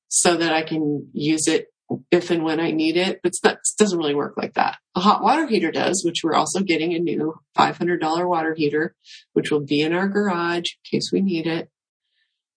so 0.07 0.35
that 0.35 0.53
I 0.53 0.63
can 0.63 1.09
use 1.13 1.47
it 1.47 1.67
if 2.09 2.31
and 2.31 2.43
when 2.43 2.59
I 2.59 2.71
need 2.71 2.97
it. 2.97 3.21
But 3.23 3.33
it 3.43 3.57
doesn't 3.77 3.97
really 3.97 4.15
work 4.15 4.35
like 4.37 4.53
that. 4.53 4.77
A 4.95 4.99
hot 4.99 5.23
water 5.23 5.47
heater 5.47 5.71
does, 5.71 6.03
which 6.05 6.21
we're 6.23 6.35
also 6.35 6.61
getting 6.61 6.93
a 6.93 6.99
new 6.99 7.35
$500 7.57 8.27
water 8.27 8.53
heater, 8.55 8.95
which 9.33 9.51
will 9.51 9.65
be 9.65 9.81
in 9.81 9.93
our 9.93 10.07
garage 10.07 10.71
in 10.73 10.97
case 10.97 11.11
we 11.11 11.21
need 11.21 11.47
it. 11.47 11.69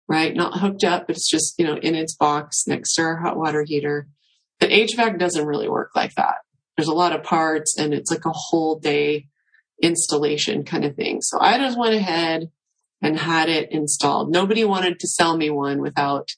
Right? 0.06 0.34
Not 0.34 0.58
hooked 0.60 0.84
up, 0.84 1.06
but 1.06 1.16
it's 1.16 1.30
just, 1.30 1.58
you 1.58 1.64
know, 1.64 1.76
in 1.76 1.94
its 1.94 2.14
box 2.14 2.64
next 2.66 2.94
to 2.94 3.02
our 3.02 3.16
hot 3.16 3.38
water 3.38 3.64
heater. 3.66 4.08
But 4.60 4.70
HVAC 4.70 5.18
doesn't 5.18 5.46
really 5.46 5.68
work 5.68 5.92
like 5.96 6.14
that. 6.16 6.36
There's 6.76 6.88
a 6.88 6.94
lot 6.94 7.14
of 7.14 7.22
parts 7.22 7.78
and 7.78 7.94
it's 7.94 8.10
like 8.10 8.26
a 8.26 8.32
whole 8.32 8.78
day 8.78 9.28
installation 9.82 10.64
kind 10.64 10.84
of 10.84 10.96
thing. 10.96 11.20
So 11.20 11.38
I 11.40 11.58
just 11.58 11.78
went 11.78 11.94
ahead 11.94 12.50
and 13.02 13.18
had 13.18 13.48
it 13.48 13.70
installed. 13.70 14.30
Nobody 14.30 14.64
wanted 14.64 14.98
to 15.00 15.08
sell 15.08 15.36
me 15.36 15.50
one 15.50 15.80
without 15.80 16.28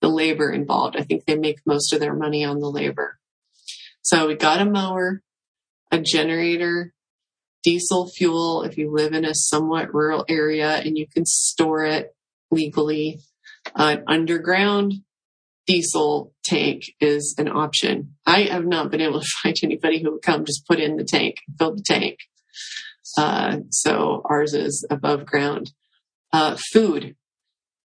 the 0.00 0.08
labor 0.08 0.50
involved. 0.50 0.96
I 0.96 1.02
think 1.02 1.24
they 1.24 1.36
make 1.36 1.58
most 1.64 1.92
of 1.92 2.00
their 2.00 2.14
money 2.14 2.44
on 2.44 2.60
the 2.60 2.70
labor. 2.70 3.18
So 4.02 4.28
we 4.28 4.34
got 4.34 4.60
a 4.60 4.64
mower, 4.64 5.22
a 5.90 5.98
generator, 5.98 6.92
diesel 7.62 8.08
fuel 8.08 8.62
if 8.62 8.78
you 8.78 8.92
live 8.92 9.12
in 9.12 9.24
a 9.24 9.34
somewhat 9.34 9.92
rural 9.92 10.24
area 10.28 10.76
and 10.76 10.96
you 10.96 11.06
can 11.12 11.26
store 11.26 11.84
it 11.84 12.14
legally. 12.50 13.18
Uh, 13.74 13.96
an 13.98 14.04
underground 14.06 14.94
diesel 15.66 16.32
tank 16.44 16.84
is 17.00 17.34
an 17.38 17.48
option. 17.48 18.14
I 18.24 18.42
have 18.42 18.64
not 18.64 18.90
been 18.90 19.00
able 19.00 19.20
to 19.20 19.26
find 19.42 19.56
anybody 19.62 20.02
who 20.02 20.12
would 20.12 20.22
come 20.22 20.44
just 20.44 20.66
put 20.66 20.78
in 20.78 20.96
the 20.96 21.04
tank, 21.04 21.36
fill 21.58 21.74
the 21.74 21.82
tank. 21.84 22.18
Uh, 23.16 23.58
so 23.70 24.22
ours 24.24 24.54
is 24.54 24.86
above 24.90 25.26
ground. 25.26 25.72
Uh, 26.32 26.56
food, 26.72 27.16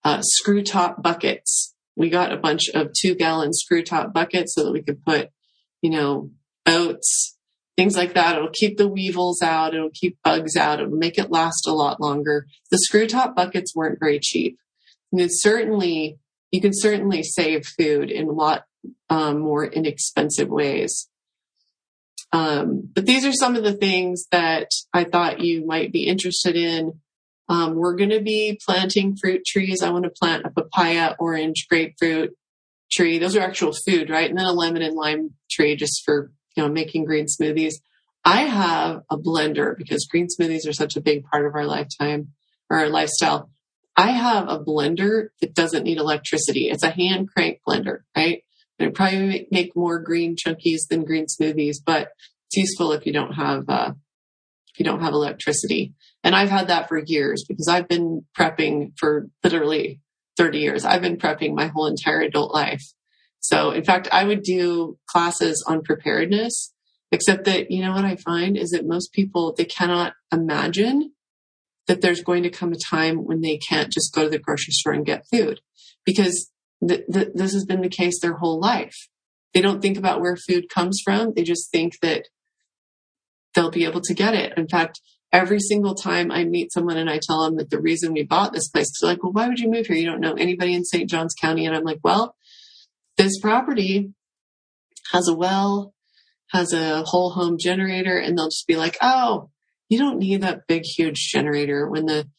uh, 0.04 0.22
screw 0.22 0.64
top 0.64 1.04
buckets 1.04 1.74
we 2.00 2.10
got 2.10 2.32
a 2.32 2.38
bunch 2.38 2.70
of 2.74 2.94
two 2.94 3.14
gallon 3.14 3.54
screw 3.54 3.84
top 3.84 4.14
buckets 4.14 4.56
so 4.56 4.64
that 4.64 4.72
we 4.72 4.82
could 4.82 5.04
put, 5.04 5.30
you 5.82 5.90
know, 5.90 6.32
oats, 6.66 7.38
things 7.76 7.98
like 7.98 8.14
that. 8.14 8.38
It'll 8.38 8.50
keep 8.54 8.78
the 8.78 8.88
weevils 8.88 9.42
out. 9.42 9.76
It'll 9.76 9.92
keep 9.94 10.18
bugs 10.24 10.56
out. 10.56 10.80
It'll 10.80 10.96
make 10.96 11.18
it 11.18 11.30
last 11.30 11.68
a 11.68 11.74
lot 11.74 12.00
longer. 12.00 12.48
The 12.72 12.78
screw 12.78 13.06
top 13.06 13.36
buckets 13.36 13.76
weren't 13.76 14.00
very 14.00 14.20
cheap. 14.22 14.58
And 15.12 15.20
it's 15.20 15.42
certainly, 15.44 16.18
you 16.52 16.62
can 16.62 16.72
certainly 16.74 17.22
save 17.22 17.66
food 17.66 18.10
in 18.10 18.30
a 18.30 18.32
lot 18.32 18.64
um, 19.10 19.40
more 19.40 19.66
inexpensive 19.66 20.48
ways. 20.48 21.10
Um, 22.32 22.90
but 22.94 23.06
these 23.06 23.26
are 23.26 23.34
some 23.34 23.56
of 23.56 23.64
the 23.64 23.74
things 23.74 24.26
that 24.32 24.70
I 24.94 25.04
thought 25.04 25.40
you 25.40 25.66
might 25.66 25.92
be 25.92 26.08
interested 26.08 26.56
in 26.56 27.00
um, 27.50 27.74
we're 27.74 27.96
going 27.96 28.12
to 28.12 28.22
be 28.22 28.60
planting 28.64 29.18
fruit 29.18 29.42
trees. 29.46 29.82
I 29.82 29.90
want 29.90 30.04
to 30.04 30.12
plant 30.12 30.46
a 30.46 30.52
papaya, 30.52 31.16
orange, 31.20 31.66
grapefruit 31.68 32.36
tree. 32.92 33.18
Those 33.18 33.36
are 33.36 33.42
actual 33.42 33.74
food, 33.74 34.12
right? 34.12 34.30
And 34.30 34.38
then 34.38 34.46
a 34.46 34.54
lemon 34.54 34.84
and 34.84 34.96
lime 34.96 35.32
tree 35.50 35.76
just 35.76 36.04
for, 36.06 36.32
you 36.56 36.64
know, 36.64 36.70
making 36.70 37.06
green 37.06 37.26
smoothies. 37.26 37.74
I 38.24 38.42
have 38.42 39.02
a 39.10 39.18
blender 39.18 39.76
because 39.76 40.06
green 40.06 40.28
smoothies 40.28 40.68
are 40.68 40.74
such 40.74 40.96
a 40.96 41.02
big 41.02 41.24
part 41.24 41.48
of 41.48 41.56
our 41.56 41.66
lifetime 41.66 42.30
or 42.70 42.78
our 42.78 42.90
lifestyle. 42.90 43.50
I 43.98 44.12
have 44.12 44.48
a 44.48 44.60
blender 44.60 45.30
that 45.42 45.56
doesn't 45.56 45.84
need 45.84 45.98
electricity. 45.98 46.70
It's 46.70 46.84
a 46.84 46.92
hand 46.92 47.30
crank 47.34 47.62
blender, 47.68 48.02
right? 48.16 48.44
It 48.80 48.96
probably 48.96 49.48
make 49.52 49.76
more 49.76 50.00
green 50.00 50.36
chunkies 50.36 50.88
than 50.90 51.04
green 51.04 51.26
smoothies, 51.26 51.78
but 51.86 52.10
it's 52.48 52.58
useful 52.58 52.94
if 52.94 53.06
you 53.06 53.14
don't 53.14 53.34
have 53.34 53.66
uh, 53.68 53.92
if 54.74 54.80
you 54.80 54.86
don't 54.86 55.02
have 55.02 55.14
electricity. 55.14 55.94
And 56.24 56.36
I've 56.36 56.50
had 56.50 56.68
that 56.68 56.88
for 56.88 56.98
years 56.98 57.46
because 57.48 57.68
I've 57.68 57.88
been 57.88 58.26
prepping 58.38 58.94
for 58.98 59.28
literally 59.44 60.02
30 60.38 60.60
years. 60.60 60.86
I've 60.86 61.02
been 61.02 61.18
prepping 61.18 61.54
my 61.54 61.68
whole 61.68 61.88
entire 61.88 62.22
adult 62.22 62.54
life. 62.54 62.84
So 63.40 63.72
in 63.72 63.84
fact, 63.84 64.08
I 64.12 64.24
would 64.24 64.44
do 64.44 64.98
classes 65.08 65.64
on 65.68 65.82
preparedness, 65.82 66.74
except 67.12 67.46
that, 67.46 67.72
you 67.72 67.82
know 67.82 67.94
what 67.94 68.06
I 68.06 68.16
find 68.16 68.58
is 68.58 68.72
that 68.72 68.88
most 68.88 69.14
people, 69.14 69.54
they 69.58 69.66
cannot 69.66 70.14
imagine 70.32 71.12
that 71.88 72.02
there's 72.02 72.22
going 72.22 72.44
to 72.44 72.50
come 72.50 72.72
a 72.72 72.78
time 72.78 73.26
when 73.26 73.42
they 73.42 73.58
can't 73.58 73.92
just 73.92 74.14
go 74.14 74.24
to 74.24 74.30
the 74.30 74.40
grocery 74.40 74.72
store 74.72 74.94
and 74.94 75.06
get 75.06 75.26
food 75.32 75.60
because 76.06 76.52
th- 76.88 77.06
th- 77.12 77.30
this 77.34 77.54
has 77.54 77.66
been 77.66 77.82
the 77.82 77.90
case 77.90 78.20
their 78.20 78.38
whole 78.38 78.60
life. 78.60 79.08
They 79.54 79.62
don't 79.62 79.82
think 79.82 79.98
about 79.98 80.22
where 80.22 80.36
food 80.36 80.70
comes 80.70 81.02
from. 81.04 81.34
They 81.36 81.44
just 81.44 81.72
think 81.72 82.00
that 82.02 82.28
they'll 83.56 83.72
be 83.72 83.86
able 83.86 84.02
to 84.02 84.14
get 84.14 84.36
it. 84.36 84.58
In 84.58 84.68
fact, 84.68 85.02
every 85.32 85.60
single 85.60 85.96
time 85.96 86.32
I 86.32 86.44
meet 86.44 86.72
someone 86.72 86.98
and 86.98 87.10
I 87.10 87.20
tell 87.22 87.44
them 87.44 87.58
that 87.58 87.70
the 87.70 87.82
reason 87.82 88.14
we 88.14 88.24
bought 88.24 88.54
this 88.54 88.70
place, 88.70 88.92
they're 89.00 89.12
like, 89.12 89.24
well, 89.24 89.32
why 89.32 89.48
would 89.48 89.60
you 89.60 89.70
move 89.70 89.88
here? 89.88 89.96
You 89.96 90.06
don't 90.06 90.22
know 90.22 90.34
anybody 90.34 90.74
in 90.74 90.86
St. 90.86 91.10
Johns 91.10 91.36
County. 91.40 91.66
And 91.66 91.76
I'm 91.76 91.84
like, 91.84 92.00
well, 92.04 92.36
this 93.18 93.40
property 93.40 94.14
has 95.12 95.28
a 95.28 95.36
well, 95.36 95.94
has 96.52 96.74
a 96.74 97.04
whole 97.04 97.32
home 97.32 97.58
generator, 97.60 98.18
and 98.18 98.38
they'll 98.38 98.50
just 98.50 98.68
be 98.68 98.76
like, 98.76 98.98
oh, 99.02 99.50
you 99.88 99.98
don't 99.98 100.20
need 100.20 100.42
that 100.42 100.68
big, 100.68 100.84
huge 100.86 101.30
generator. 101.32 101.90
When 101.90 102.06
the 102.06 102.30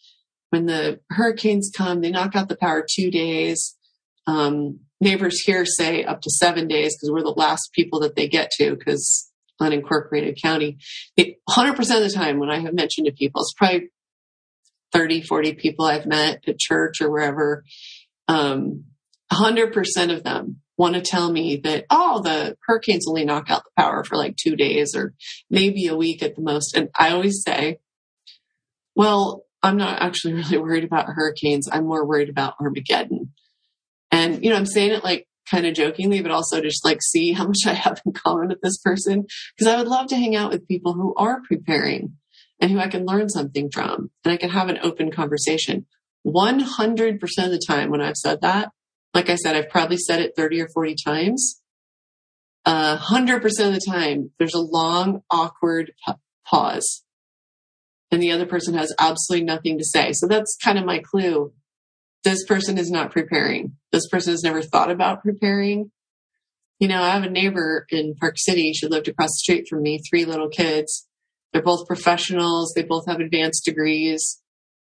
when 0.50 0.66
the 0.66 1.00
hurricanes 1.10 1.70
come, 1.74 2.00
they 2.00 2.10
knock 2.10 2.34
out 2.34 2.48
the 2.48 2.56
power 2.56 2.84
two 2.88 3.10
days. 3.10 3.76
Um, 4.26 4.80
neighbors 5.00 5.40
here 5.40 5.64
say 5.64 6.04
up 6.04 6.20
to 6.22 6.30
seven 6.30 6.68
days 6.68 6.96
because 6.96 7.10
we're 7.10 7.22
the 7.22 7.30
last 7.30 7.70
people 7.72 8.00
that 8.00 8.16
they 8.16 8.28
get 8.28 8.50
to 8.58 8.76
because 8.76 9.30
unincorporated 9.60 10.40
county. 10.42 10.78
100% 11.18 11.78
of 11.78 11.78
the 11.78 12.12
time 12.14 12.38
when 12.38 12.50
I 12.50 12.60
have 12.60 12.74
mentioned 12.74 13.06
to 13.06 13.12
people, 13.12 13.42
it's 13.42 13.54
probably 13.56 13.90
30, 14.92 15.22
40 15.22 15.54
people 15.54 15.84
I've 15.84 16.06
met 16.06 16.42
at 16.46 16.58
church 16.58 17.00
or 17.00 17.10
wherever. 17.10 17.64
Um, 18.26 18.84
100% 19.32 20.12
of 20.12 20.24
them 20.24 20.60
want 20.76 20.94
to 20.94 21.02
tell 21.02 21.30
me 21.30 21.60
that, 21.62 21.84
oh, 21.90 22.22
the 22.22 22.56
hurricanes 22.66 23.06
only 23.06 23.24
knock 23.24 23.50
out 23.50 23.64
the 23.64 23.82
power 23.82 24.02
for 24.02 24.16
like 24.16 24.36
two 24.36 24.56
days 24.56 24.96
or 24.96 25.14
maybe 25.50 25.86
a 25.86 25.96
week 25.96 26.22
at 26.22 26.36
the 26.36 26.42
most. 26.42 26.74
And 26.74 26.88
I 26.98 27.10
always 27.10 27.42
say, 27.46 27.78
well, 28.96 29.44
I'm 29.62 29.76
not 29.76 30.00
actually 30.00 30.34
really 30.42 30.58
worried 30.58 30.84
about 30.84 31.06
hurricanes. 31.06 31.68
I'm 31.70 31.86
more 31.86 32.06
worried 32.06 32.30
about 32.30 32.54
Armageddon. 32.58 33.19
And, 34.10 34.42
you 34.44 34.50
know, 34.50 34.56
I'm 34.56 34.66
saying 34.66 34.92
it 34.92 35.04
like 35.04 35.26
kind 35.50 35.66
of 35.66 35.74
jokingly, 35.74 36.20
but 36.20 36.30
also 36.30 36.60
just 36.60 36.84
like 36.84 37.00
see 37.02 37.32
how 37.32 37.46
much 37.46 37.58
I 37.66 37.72
have 37.74 38.00
in 38.04 38.12
common 38.12 38.48
with 38.48 38.60
this 38.62 38.78
person. 38.78 39.26
Cause 39.58 39.68
I 39.68 39.76
would 39.76 39.88
love 39.88 40.08
to 40.08 40.16
hang 40.16 40.36
out 40.36 40.50
with 40.50 40.68
people 40.68 40.94
who 40.94 41.14
are 41.16 41.42
preparing 41.46 42.16
and 42.60 42.70
who 42.70 42.78
I 42.78 42.88
can 42.88 43.06
learn 43.06 43.28
something 43.28 43.70
from 43.72 44.10
and 44.24 44.32
I 44.32 44.36
can 44.36 44.50
have 44.50 44.68
an 44.68 44.78
open 44.82 45.10
conversation. 45.10 45.86
100% 46.26 47.20
of 47.22 47.50
the 47.50 47.64
time 47.66 47.90
when 47.90 48.02
I've 48.02 48.16
said 48.16 48.42
that, 48.42 48.70
like 49.14 49.30
I 49.30 49.36
said, 49.36 49.56
I've 49.56 49.70
probably 49.70 49.96
said 49.96 50.20
it 50.20 50.34
30 50.36 50.60
or 50.60 50.68
40 50.68 50.94
times. 51.04 51.62
Uh, 52.66 52.98
100% 52.98 53.42
of 53.44 53.72
the 53.72 53.80
time, 53.84 54.30
there's 54.38 54.54
a 54.54 54.60
long, 54.60 55.22
awkward 55.30 55.92
pause 56.46 57.04
and 58.10 58.22
the 58.22 58.32
other 58.32 58.46
person 58.46 58.74
has 58.74 58.94
absolutely 58.98 59.46
nothing 59.46 59.78
to 59.78 59.84
say. 59.84 60.12
So 60.12 60.26
that's 60.26 60.56
kind 60.62 60.78
of 60.78 60.84
my 60.84 60.98
clue 60.98 61.52
this 62.24 62.44
person 62.44 62.78
is 62.78 62.90
not 62.90 63.12
preparing. 63.12 63.76
This 63.92 64.08
person 64.08 64.32
has 64.32 64.42
never 64.42 64.62
thought 64.62 64.90
about 64.90 65.22
preparing. 65.22 65.90
You 66.78 66.88
know, 66.88 67.02
I 67.02 67.10
have 67.10 67.24
a 67.24 67.30
neighbor 67.30 67.86
in 67.90 68.14
Park 68.14 68.34
City. 68.38 68.72
She 68.72 68.88
lived 68.88 69.08
across 69.08 69.30
the 69.30 69.38
street 69.38 69.66
from 69.68 69.82
me, 69.82 69.98
three 69.98 70.24
little 70.24 70.48
kids. 70.48 71.06
They're 71.52 71.62
both 71.62 71.86
professionals. 71.86 72.72
They 72.74 72.82
both 72.82 73.06
have 73.06 73.20
advanced 73.20 73.64
degrees. 73.64 74.40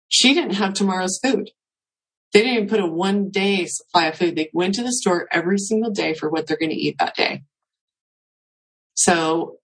She 0.08 0.34
didn't 0.34 0.54
have 0.54 0.74
tomorrow's 0.74 1.18
food. 1.22 1.50
They 2.32 2.40
didn't 2.40 2.54
even 2.54 2.68
put 2.68 2.80
a 2.80 2.86
one 2.86 3.30
day 3.30 3.66
supply 3.66 4.06
of 4.06 4.16
food. 4.16 4.36
They 4.36 4.50
went 4.52 4.74
to 4.74 4.82
the 4.82 4.92
store 4.92 5.28
every 5.30 5.58
single 5.58 5.90
day 5.90 6.14
for 6.14 6.30
what 6.30 6.46
they're 6.46 6.56
going 6.56 6.70
to 6.70 6.76
eat 6.76 6.96
that 6.98 7.14
day. 7.14 7.44
So 8.94 9.58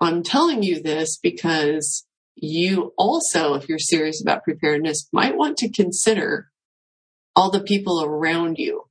I'm 0.00 0.22
telling 0.22 0.62
you 0.62 0.82
this 0.82 1.18
because 1.22 2.06
you 2.34 2.92
also, 2.98 3.54
if 3.54 3.68
you're 3.68 3.78
serious 3.78 4.20
about 4.20 4.44
preparedness, 4.44 5.08
might 5.12 5.36
want 5.36 5.56
to 5.58 5.70
consider 5.70 6.48
all 7.36 7.50
the 7.50 7.60
people 7.60 8.02
around 8.02 8.56
you 8.58 8.84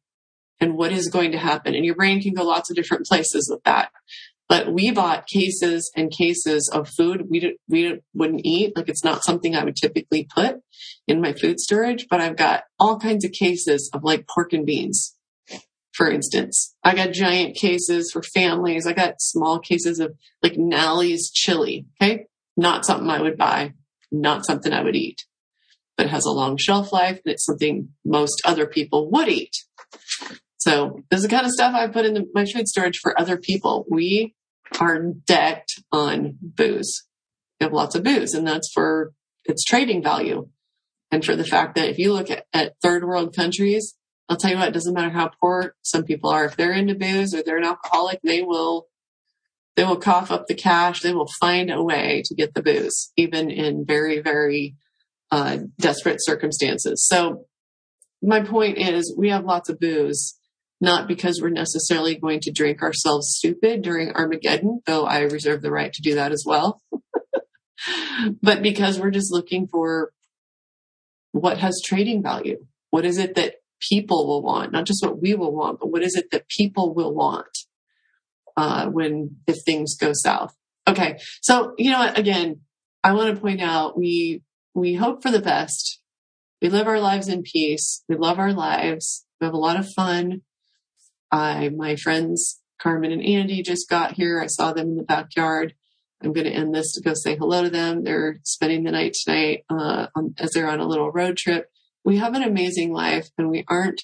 and 0.62 0.78
what 0.78 0.92
is 0.92 1.10
going 1.10 1.32
to 1.32 1.38
happen. 1.38 1.76
And 1.76 1.84
your 1.84 1.96
brain 1.96 2.22
can 2.22 2.34
go 2.34 2.44
lots 2.44 2.70
of 2.70 2.76
different 2.76 3.06
places 3.08 3.50
with 3.52 3.64
that. 3.64 3.92
But 4.48 4.72
we 4.72 4.92
bought 4.92 5.26
cases 5.26 5.92
and 5.96 6.12
cases 6.12 6.70
of 6.72 6.88
food 6.88 7.24
we 7.30 7.58
we 7.68 8.00
wouldn't 8.14 8.46
eat. 8.46 8.74
Like 8.76 8.88
it's 8.88 9.04
not 9.04 9.24
something 9.24 9.56
I 9.56 9.64
would 9.64 9.76
typically 9.76 10.28
put 10.34 10.58
in 11.08 11.20
my 11.20 11.34
food 11.34 11.60
storage. 11.60 12.06
But 12.10 12.22
I've 12.22 12.38
got 12.38 12.66
all 12.80 13.00
kinds 13.00 13.26
of 13.26 13.32
cases 13.32 13.90
of 13.92 14.04
like 14.04 14.28
pork 14.28 14.54
and 14.54 14.64
beans, 14.64 15.16
for 15.94 16.12
instance. 16.12 16.76
I 16.84 16.94
got 16.94 17.12
giant 17.12 17.56
cases 17.56 18.12
for 18.14 18.22
families. 18.22 18.86
I 18.86 18.94
got 18.94 19.20
small 19.20 19.58
cases 19.60 20.00
of 20.00 20.14
like 20.44 20.54
Nalley's 20.54 21.32
chili. 21.32 21.88
Okay, 22.00 22.28
not 22.56 22.86
something 22.86 23.10
I 23.10 23.22
would 23.22 23.38
buy. 23.38 23.74
Not 24.12 24.46
something 24.46 24.72
I 24.72 24.84
would 24.84 24.96
eat 24.96 25.26
but 25.98 26.10
has 26.10 26.26
a 26.26 26.32
long 26.32 26.58
shelf 26.58 26.92
life 26.92 27.20
and 27.26 27.34
it's 27.34 27.46
something 27.46 27.90
most 28.04 28.42
other 28.46 28.66
people 28.66 29.10
would 29.12 29.30
eat. 29.30 29.56
So 30.58 31.04
this 31.10 31.20
is 31.20 31.24
the 31.24 31.30
kind 31.30 31.46
of 31.46 31.52
stuff 31.52 31.76
I 31.76 31.88
put 31.88 32.06
in 32.06 32.16
the, 32.16 32.26
my 32.34 32.46
food 32.46 32.68
storage 32.68 33.00
for 33.00 33.20
other 33.20 33.38
people. 33.38 33.86
We 33.90 34.34
are 34.80 35.00
decked 35.28 35.80
on 35.92 36.38
booze. 36.42 37.04
We 37.60 37.66
have 37.66 37.74
lots 37.74 37.96
of 37.96 38.04
booze 38.04 38.34
and 38.34 38.48
that's 38.48 38.72
for 38.74 39.14
its 39.46 39.64
trading 39.64 40.04
value. 40.04 40.50
And 41.12 41.24
for 41.24 41.36
the 41.36 41.46
fact 41.46 41.76
that 41.76 41.90
if 41.90 42.00
you 42.00 42.14
look 42.14 42.30
at, 42.32 42.46
at 42.52 42.74
third 42.82 43.06
world 43.06 43.36
countries, 43.36 43.96
I'll 44.28 44.38
tell 44.38 44.52
you 44.52 44.58
what, 44.58 44.70
it 44.70 44.74
doesn't 44.74 44.94
matter 44.94 45.12
how 45.12 45.32
poor 45.40 45.76
some 45.84 46.04
people 46.04 46.32
are. 46.32 46.46
If 46.46 46.58
they're 46.58 46.74
into 46.74 46.96
booze 46.96 47.34
or 47.34 47.44
they're 47.44 47.58
an 47.58 47.64
alcoholic, 47.64 48.20
they 48.24 48.42
will, 48.42 48.88
they 49.76 49.84
will 49.84 49.98
cough 49.98 50.32
up 50.32 50.48
the 50.48 50.56
cash. 50.56 51.02
They 51.02 51.14
will 51.14 51.30
find 51.40 51.70
a 51.70 51.84
way 51.84 52.24
to 52.26 52.34
get 52.34 52.56
the 52.56 52.64
booze, 52.64 53.12
even 53.16 53.52
in 53.52 53.86
very, 53.86 54.20
very 54.20 54.76
uh, 55.32 55.58
desperate 55.80 56.18
circumstances. 56.20 57.06
So 57.08 57.46
my 58.22 58.42
point 58.42 58.78
is 58.78 59.16
we 59.18 59.30
have 59.30 59.46
lots 59.46 59.70
of 59.70 59.80
booze, 59.80 60.38
not 60.82 61.08
because 61.08 61.42
we're 61.42 61.50
necessarily 61.50 62.16
going 62.16 62.40
to 62.42 62.52
drink 62.52 62.82
ourselves 62.82 63.36
stupid 63.38 63.82
during 63.82 64.12
Armageddon, 64.12 64.82
though 64.86 65.06
I 65.06 65.22
reserve 65.22 65.62
the 65.62 65.72
right 65.72 65.92
to 65.94 66.02
do 66.02 66.16
that 66.16 66.32
as 66.32 66.44
well. 66.46 66.82
but 68.42 68.62
because 68.62 69.00
we're 69.00 69.12
just 69.12 69.32
looking 69.32 69.68
for 69.68 70.12
what 71.36 71.58
has 71.58 71.82
trading 71.84 72.24
value. 72.24 72.66
What 72.92 73.04
is 73.04 73.18
it 73.18 73.36
that 73.36 73.56
people 73.90 74.26
will 74.26 74.42
want? 74.42 74.72
Not 74.72 74.86
just 74.86 75.04
what 75.04 75.22
we 75.22 75.36
will 75.36 75.54
want, 75.54 75.80
but 75.80 75.92
what 75.92 76.02
is 76.02 76.16
it 76.16 76.32
that 76.32 76.48
people 76.48 76.94
will 76.94 77.14
want 77.14 77.58
uh, 78.56 78.88
when 78.88 79.38
if 79.46 79.58
things 79.66 79.98
go 79.98 80.12
south? 80.14 80.56
Okay, 80.88 81.18
so 81.42 81.74
you 81.78 81.92
know 81.92 82.00
what? 82.00 82.18
Again, 82.18 82.62
I 83.04 83.14
want 83.14 83.36
to 83.36 83.42
point 83.42 83.62
out 83.62 83.98
we 83.98 84.44
we 84.76 84.96
hope 84.96 85.24
for 85.24 85.32
the 85.32 85.42
best. 85.42 86.02
We 86.62 86.70
live 86.70 86.88
our 86.88 87.00
lives 87.00 87.28
in 87.28 87.42
peace. 87.42 88.04
We 88.08 88.16
love 88.16 88.38
our 88.38 88.54
lives. 88.54 89.26
We 89.40 89.46
have 89.46 89.54
a 89.54 89.58
lot 89.58 89.80
of 89.80 89.92
fun. 89.92 90.42
I, 91.32 91.70
my 91.70 91.96
friends 91.96 92.62
Carmen 92.80 93.12
and 93.12 93.24
Andy 93.24 93.62
just 93.62 93.90
got 93.90 94.14
here. 94.14 94.40
I 94.40 94.48
saw 94.48 94.74
them 94.74 94.90
in 94.90 94.98
the 94.98 95.04
backyard. 95.04 95.74
I'm 96.24 96.34
going 96.34 96.46
to 96.46 96.54
end 96.54 96.74
this 96.74 96.94
to 96.94 97.02
go 97.02 97.14
say 97.14 97.36
hello 97.36 97.64
to 97.64 97.70
them. 97.70 98.04
They're 98.04 98.38
spending 98.44 98.84
the 98.84 98.92
night 98.92 99.14
tonight 99.14 99.64
uh, 99.70 100.08
on, 100.16 100.36
as 100.38 100.52
they're 100.52 100.70
on 100.70 100.80
a 100.80 100.88
little 100.88 101.12
road 101.12 101.38
trip. 101.38 101.70
We 102.04 102.18
have 102.18 102.36
an 102.36 102.44
amazing 102.44 102.94
life, 102.94 103.30
and 103.38 103.50
we 103.50 103.64
aren't 103.68 104.04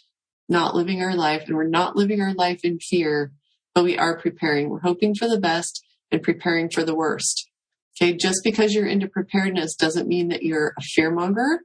not 0.49 0.75
living 0.75 1.01
our 1.01 1.15
life, 1.15 1.43
and 1.47 1.55
we're 1.55 1.67
not 1.67 1.95
living 1.95 2.21
our 2.21 2.33
life 2.33 2.61
in 2.63 2.79
fear, 2.79 3.31
but 3.75 3.83
we 3.83 3.97
are 3.97 4.17
preparing. 4.17 4.69
We're 4.69 4.79
hoping 4.79 5.15
for 5.15 5.27
the 5.27 5.39
best 5.39 5.83
and 6.11 6.23
preparing 6.23 6.69
for 6.69 6.83
the 6.83 6.95
worst. 6.95 7.50
Okay. 7.95 8.15
Just 8.15 8.41
because 8.43 8.73
you're 8.73 8.87
into 8.87 9.07
preparedness 9.07 9.75
doesn't 9.75 10.07
mean 10.07 10.29
that 10.29 10.43
you're 10.43 10.73
a 10.77 10.81
fearmonger. 10.81 11.59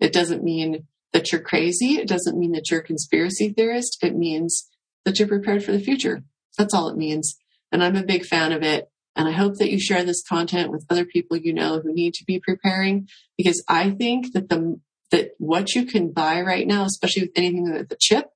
It 0.00 0.12
doesn't 0.12 0.42
mean 0.42 0.86
that 1.12 1.32
you're 1.32 1.40
crazy. 1.40 1.98
It 1.98 2.08
doesn't 2.08 2.38
mean 2.38 2.52
that 2.52 2.70
you're 2.70 2.80
a 2.80 2.84
conspiracy 2.84 3.50
theorist. 3.50 3.98
It 4.02 4.16
means 4.16 4.68
that 5.04 5.18
you're 5.18 5.28
prepared 5.28 5.64
for 5.64 5.72
the 5.72 5.80
future. 5.80 6.22
That's 6.56 6.74
all 6.74 6.88
it 6.88 6.96
means. 6.96 7.36
And 7.72 7.82
I'm 7.82 7.96
a 7.96 8.02
big 8.02 8.24
fan 8.24 8.52
of 8.52 8.62
it. 8.62 8.90
And 9.16 9.28
I 9.28 9.32
hope 9.32 9.56
that 9.56 9.70
you 9.70 9.80
share 9.80 10.04
this 10.04 10.22
content 10.22 10.70
with 10.70 10.86
other 10.88 11.04
people 11.04 11.36
you 11.36 11.52
know 11.52 11.80
who 11.80 11.92
need 11.92 12.14
to 12.14 12.24
be 12.24 12.40
preparing 12.40 13.08
because 13.36 13.64
I 13.68 13.90
think 13.90 14.32
that 14.32 14.48
the, 14.48 14.80
that 15.10 15.30
what 15.38 15.74
you 15.74 15.86
can 15.86 16.12
buy 16.12 16.40
right 16.40 16.66
now, 16.66 16.84
especially 16.84 17.22
with 17.22 17.32
anything 17.34 17.72
with 17.72 17.90
a 17.90 17.96
chip, 17.98 18.30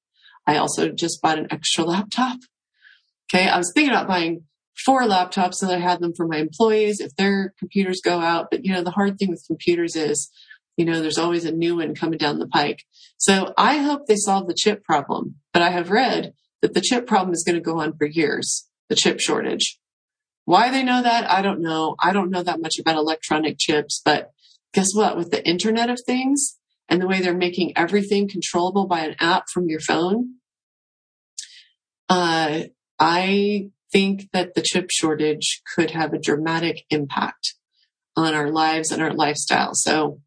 I 0.47 0.57
also 0.57 0.89
just 0.91 1.23
bought 1.23 1.39
an 1.39 1.47
extra 1.51 1.85
laptop. 1.85 2.39
Okay. 3.33 3.49
I 3.49 3.59
was 3.59 3.71
thinking 3.73 3.95
about 3.95 4.09
buying 4.09 4.45
four 4.77 5.03
laptops 5.03 5.61
that 5.61 5.71
I 5.71 5.79
had 5.79 6.01
them 6.01 6.13
for 6.15 6.27
my 6.27 6.39
employees 6.39 7.01
if 7.01 7.15
their 7.17 7.55
computers 7.59 8.01
go 8.03 8.21
out. 8.21 8.49
But 8.51 8.65
you 8.65 8.73
know, 8.73 8.83
the 8.83 8.91
hard 8.91 9.19
thing 9.19 9.31
with 9.31 9.45
computers 9.47 9.97
is, 9.97 10.31
you 10.77 10.85
know, 10.85 11.01
there's 11.01 11.19
always 11.19 11.45
a 11.45 11.53
new 11.53 11.77
one 11.77 11.95
coming 11.95 12.19
down 12.19 12.39
the 12.39 12.49
pike. 12.49 12.85
So 13.19 13.53
I 13.57 13.79
hope 13.79 14.07
they 14.07 14.17
solve 14.17 14.49
the 14.49 14.55
chip 14.55 14.85
problem. 14.85 15.37
But 15.53 15.63
I 15.63 15.71
have 15.71 15.91
read 15.91 16.33
that 16.63 16.75
the 16.75 16.81
chip 16.81 17.07
problem 17.07 17.33
is 17.33 17.45
going 17.45 17.57
to 17.57 17.61
go 17.61 17.81
on 17.81 17.97
for 17.97 18.07
years, 18.07 18.69
the 18.89 18.97
chip 18.97 19.21
shortage. 19.21 19.79
Why 20.45 20.71
they 20.71 20.83
know 20.83 21.03
that, 21.03 21.31
I 21.31 21.43
don't 21.43 21.61
know. 21.61 21.95
I 22.01 22.13
don't 22.13 22.31
know 22.31 22.43
that 22.43 22.61
much 22.61 22.79
about 22.81 22.97
electronic 22.97 23.59
chips, 23.59 24.01
but 24.05 24.33
guess 24.73 24.95
what? 24.95 25.17
With 25.17 25.31
the 25.31 25.47
Internet 25.47 25.91
of 25.91 26.01
Things 26.05 26.59
and 26.89 27.01
the 27.01 27.07
way 27.07 27.21
they're 27.21 27.35
making 27.35 27.77
everything 27.77 28.29
controllable 28.29 28.87
by 28.87 29.01
an 29.01 29.15
app 29.21 29.45
from 29.53 29.69
your 29.69 29.81
phone, 29.81 30.37
uh, 32.09 32.63
I 32.99 33.71
think 33.93 34.31
that 34.33 34.55
the 34.55 34.63
chip 34.63 34.91
shortage 34.91 35.63
could 35.75 35.91
have 35.91 36.13
a 36.13 36.19
dramatic 36.19 36.85
impact 36.91 37.55
on 38.17 38.35
our 38.35 38.51
lives 38.51 38.91
and 38.91 39.03
our 39.03 39.13
lifestyle. 39.13 39.75
So, 39.75 40.21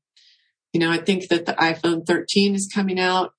you 0.74 0.80
know, 0.80 0.92
I 0.92 0.98
think 0.98 1.30
that 1.30 1.46
the 1.46 1.54
iPhone 1.54 2.06
13 2.06 2.56
is 2.56 2.72
coming 2.74 3.00
out. 3.00 3.34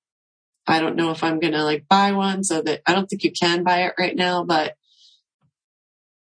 I 0.67 0.79
don't 0.79 0.95
know 0.95 1.11
if 1.11 1.23
I'm 1.23 1.39
going 1.39 1.53
to 1.53 1.63
like 1.63 1.85
buy 1.89 2.11
one 2.11 2.43
so 2.43 2.61
that 2.61 2.81
I 2.85 2.93
don't 2.93 3.07
think 3.07 3.23
you 3.23 3.31
can 3.31 3.63
buy 3.63 3.83
it 3.83 3.93
right 3.97 4.15
now, 4.15 4.43
but 4.43 4.75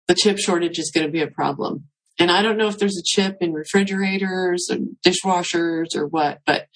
the 0.07 0.15
chip 0.15 0.39
shortage 0.39 0.79
is 0.79 0.91
going 0.91 1.05
to 1.05 1.11
be 1.11 1.21
a 1.21 1.27
problem. 1.27 1.85
And 2.19 2.31
I 2.31 2.41
don't 2.41 2.57
know 2.57 2.67
if 2.67 2.77
there's 2.77 2.97
a 2.97 3.03
chip 3.03 3.37
in 3.41 3.53
refrigerators 3.53 4.67
and 4.69 4.95
dishwashers 5.05 5.95
or 5.95 6.07
what, 6.07 6.41
but 6.45 6.67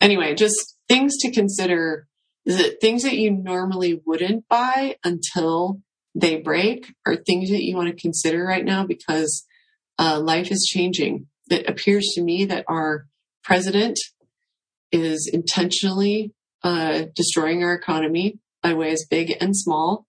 anyway, 0.00 0.34
just 0.34 0.76
things 0.88 1.16
to 1.18 1.30
consider 1.30 2.06
is 2.44 2.60
it 2.60 2.80
things 2.80 3.04
that 3.04 3.16
you 3.16 3.30
normally 3.30 4.00
wouldn't 4.04 4.48
buy 4.48 4.96
until 5.04 5.80
they 6.14 6.40
break 6.40 6.92
are 7.06 7.16
things 7.16 7.50
that 7.50 7.62
you 7.62 7.76
want 7.76 7.88
to 7.88 8.00
consider 8.00 8.44
right 8.44 8.64
now 8.64 8.84
because 8.86 9.46
uh, 9.98 10.20
life 10.20 10.50
is 10.50 10.68
changing. 10.70 11.26
It 11.50 11.68
appears 11.68 12.12
to 12.14 12.22
me 12.22 12.44
that 12.46 12.64
our 12.68 13.06
president 13.42 13.98
is 14.90 15.28
intentionally 15.32 16.32
uh, 16.62 17.04
destroying 17.14 17.62
our 17.62 17.74
economy 17.74 18.38
by 18.62 18.74
ways 18.74 19.06
big 19.08 19.34
and 19.40 19.56
small. 19.56 20.06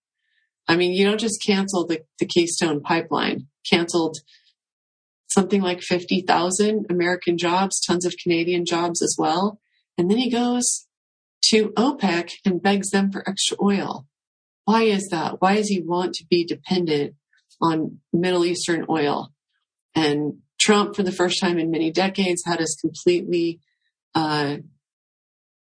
I 0.68 0.76
mean, 0.76 0.92
you 0.92 1.04
don't 1.04 1.20
just 1.20 1.42
cancel 1.44 1.86
the, 1.86 2.04
the 2.18 2.26
Keystone 2.26 2.80
pipeline, 2.80 3.48
canceled 3.68 4.18
something 5.28 5.60
like 5.60 5.82
50,000 5.82 6.86
American 6.88 7.36
jobs, 7.36 7.80
tons 7.80 8.06
of 8.06 8.14
Canadian 8.22 8.64
jobs 8.64 9.02
as 9.02 9.16
well. 9.18 9.58
And 9.98 10.10
then 10.10 10.18
he 10.18 10.30
goes 10.30 10.86
to 11.46 11.70
OPEC 11.70 12.30
and 12.44 12.62
begs 12.62 12.90
them 12.90 13.10
for 13.10 13.28
extra 13.28 13.56
oil. 13.60 14.06
Why 14.64 14.84
is 14.84 15.08
that? 15.10 15.40
Why 15.40 15.56
does 15.56 15.68
he 15.68 15.80
want 15.80 16.14
to 16.14 16.26
be 16.28 16.44
dependent 16.44 17.14
on 17.60 18.00
Middle 18.12 18.44
Eastern 18.44 18.86
oil? 18.88 19.30
And 19.94 20.38
Trump, 20.58 20.96
for 20.96 21.02
the 21.02 21.12
first 21.12 21.40
time 21.40 21.58
in 21.58 21.70
many 21.70 21.90
decades, 21.90 22.42
had 22.46 22.60
us 22.60 22.76
completely 22.80 23.60
uh, 24.14 24.56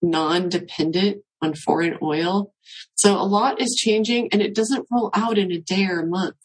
non-dependent 0.03 1.19
on 1.43 1.55
foreign 1.55 1.99
oil. 2.03 2.55
So 2.95 3.15
a 3.15 3.25
lot 3.25 3.61
is 3.61 3.75
changing 3.79 4.29
and 4.33 4.41
it 4.41 4.55
doesn't 4.55 4.87
roll 4.91 5.11
out 5.15 5.39
in 5.39 5.53
a 5.53 5.59
day 5.59 5.87
or 5.87 6.01
a 6.01 6.07
month. 6.07 6.37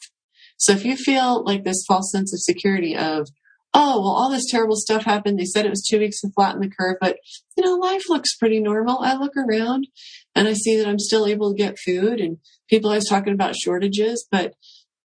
So 0.57 0.73
if 0.73 0.85
you 0.85 0.95
feel 0.95 1.43
like 1.43 1.63
this 1.63 1.85
false 1.87 2.11
sense 2.11 2.33
of 2.33 2.39
security 2.41 2.95
of, 2.95 3.29
oh, 3.73 4.01
well, 4.01 4.11
all 4.11 4.29
this 4.29 4.49
terrible 4.49 4.75
stuff 4.75 5.03
happened. 5.03 5.39
They 5.39 5.45
said 5.45 5.65
it 5.65 5.69
was 5.69 5.85
two 5.85 5.99
weeks 5.99 6.21
to 6.21 6.29
flatten 6.35 6.61
the 6.61 6.69
curve, 6.69 6.97
but 6.99 7.17
you 7.55 7.63
know, 7.63 7.75
life 7.75 8.09
looks 8.09 8.35
pretty 8.35 8.59
normal. 8.59 8.99
I 8.99 9.15
look 9.15 9.33
around 9.37 9.87
and 10.35 10.47
I 10.47 10.53
see 10.53 10.77
that 10.77 10.87
I'm 10.87 10.99
still 10.99 11.25
able 11.25 11.51
to 11.51 11.57
get 11.57 11.79
food 11.79 12.19
and 12.19 12.37
people 12.69 12.89
always 12.89 13.07
talking 13.07 13.33
about 13.33 13.55
shortages, 13.55 14.27
but 14.29 14.53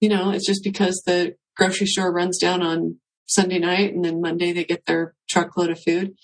you 0.01 0.09
know, 0.09 0.31
it's 0.31 0.47
just 0.47 0.65
because 0.65 1.03
the 1.07 1.37
grocery 1.57 1.87
store 1.87 2.12
runs 2.12 2.39
down 2.39 2.62
on 2.62 2.97
Sunday 3.27 3.59
night 3.59 3.95
and 3.95 4.05
then 4.05 4.21
Monday 4.21 4.53
they 4.53 4.65
get 4.65 4.87
their 4.87 5.15
truckload 5.29 5.71
of 5.71 5.81
food. 5.83 6.15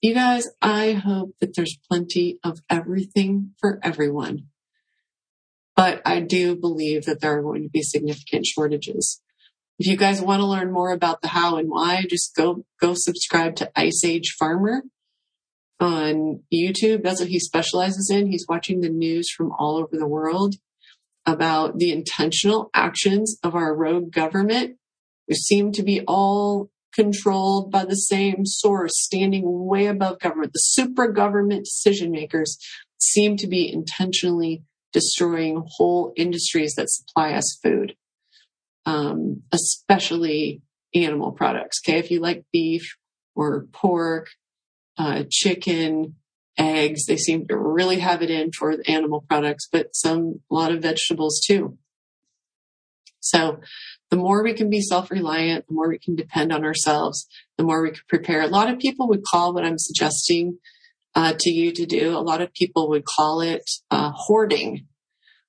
You 0.00 0.14
guys, 0.14 0.48
I 0.60 0.92
hope 0.92 1.34
that 1.40 1.54
there's 1.54 1.78
plenty 1.88 2.38
of 2.44 2.60
everything 2.68 3.52
for 3.60 3.80
everyone. 3.82 4.48
But 5.76 6.02
I 6.04 6.20
do 6.20 6.54
believe 6.56 7.04
that 7.04 7.20
there 7.20 7.38
are 7.38 7.42
going 7.42 7.62
to 7.62 7.68
be 7.68 7.82
significant 7.82 8.46
shortages. 8.46 9.20
If 9.78 9.88
you 9.88 9.96
guys 9.96 10.22
want 10.22 10.40
to 10.40 10.46
learn 10.46 10.72
more 10.72 10.92
about 10.92 11.20
the 11.20 11.28
how 11.28 11.56
and 11.56 11.68
why, 11.68 12.04
just 12.08 12.34
go, 12.36 12.64
go 12.80 12.94
subscribe 12.94 13.56
to 13.56 13.70
Ice 13.74 14.04
Age 14.04 14.34
Farmer 14.38 14.82
on 15.80 16.42
YouTube. 16.52 17.02
That's 17.02 17.20
what 17.20 17.28
he 17.28 17.40
specializes 17.40 18.08
in. 18.10 18.28
He's 18.28 18.46
watching 18.48 18.80
the 18.80 18.88
news 18.88 19.30
from 19.30 19.50
all 19.58 19.76
over 19.76 19.96
the 19.96 20.06
world 20.06 20.54
about 21.26 21.78
the 21.78 21.90
intentional 21.90 22.70
actions 22.72 23.38
of 23.42 23.54
our 23.54 23.74
rogue 23.74 24.12
government, 24.12 24.76
who 25.26 25.34
seem 25.34 25.72
to 25.72 25.82
be 25.82 26.02
all 26.06 26.70
controlled 26.94 27.72
by 27.72 27.84
the 27.84 27.96
same 27.96 28.46
source, 28.46 28.92
standing 28.94 29.42
way 29.66 29.86
above 29.86 30.20
government. 30.20 30.52
The 30.52 30.60
super 30.60 31.08
government 31.08 31.64
decision 31.64 32.12
makers 32.12 32.56
seem 32.98 33.36
to 33.38 33.48
be 33.48 33.72
intentionally 33.72 34.62
destroying 34.92 35.64
whole 35.66 36.12
industries 36.16 36.74
that 36.74 36.90
supply 36.90 37.32
us 37.32 37.58
food, 37.62 37.96
um, 38.86 39.42
especially 39.52 40.62
animal 40.94 41.32
products. 41.32 41.80
Okay, 41.84 41.98
if 41.98 42.10
you 42.10 42.20
like 42.20 42.44
beef 42.52 42.96
or 43.34 43.66
pork, 43.72 44.28
uh, 44.96 45.24
chicken, 45.30 46.14
eggs, 46.56 47.06
they 47.06 47.16
seem 47.16 47.46
to 47.48 47.56
really 47.56 47.98
have 47.98 48.22
it 48.22 48.30
in 48.30 48.52
for 48.52 48.76
animal 48.86 49.24
products, 49.28 49.68
but 49.70 49.94
some 49.94 50.40
a 50.50 50.54
lot 50.54 50.72
of 50.72 50.82
vegetables 50.82 51.40
too. 51.44 51.76
So 53.20 53.60
the 54.10 54.16
more 54.16 54.44
we 54.44 54.52
can 54.52 54.68
be 54.68 54.80
self-reliant, 54.80 55.66
the 55.66 55.74
more 55.74 55.88
we 55.88 55.98
can 55.98 56.14
depend 56.14 56.52
on 56.52 56.64
ourselves, 56.64 57.26
the 57.56 57.64
more 57.64 57.82
we 57.82 57.90
can 57.90 58.02
prepare. 58.08 58.42
A 58.42 58.48
lot 58.48 58.70
of 58.70 58.78
people 58.78 59.08
would 59.08 59.24
call 59.24 59.54
what 59.54 59.64
I'm 59.64 59.78
suggesting 59.78 60.58
uh, 61.14 61.32
to 61.38 61.50
you 61.50 61.72
to 61.72 61.86
do. 61.86 62.16
A 62.16 62.20
lot 62.20 62.42
of 62.42 62.52
people 62.52 62.88
would 62.90 63.04
call 63.04 63.40
it 63.40 63.68
uh, 63.90 64.12
hoarding, 64.14 64.86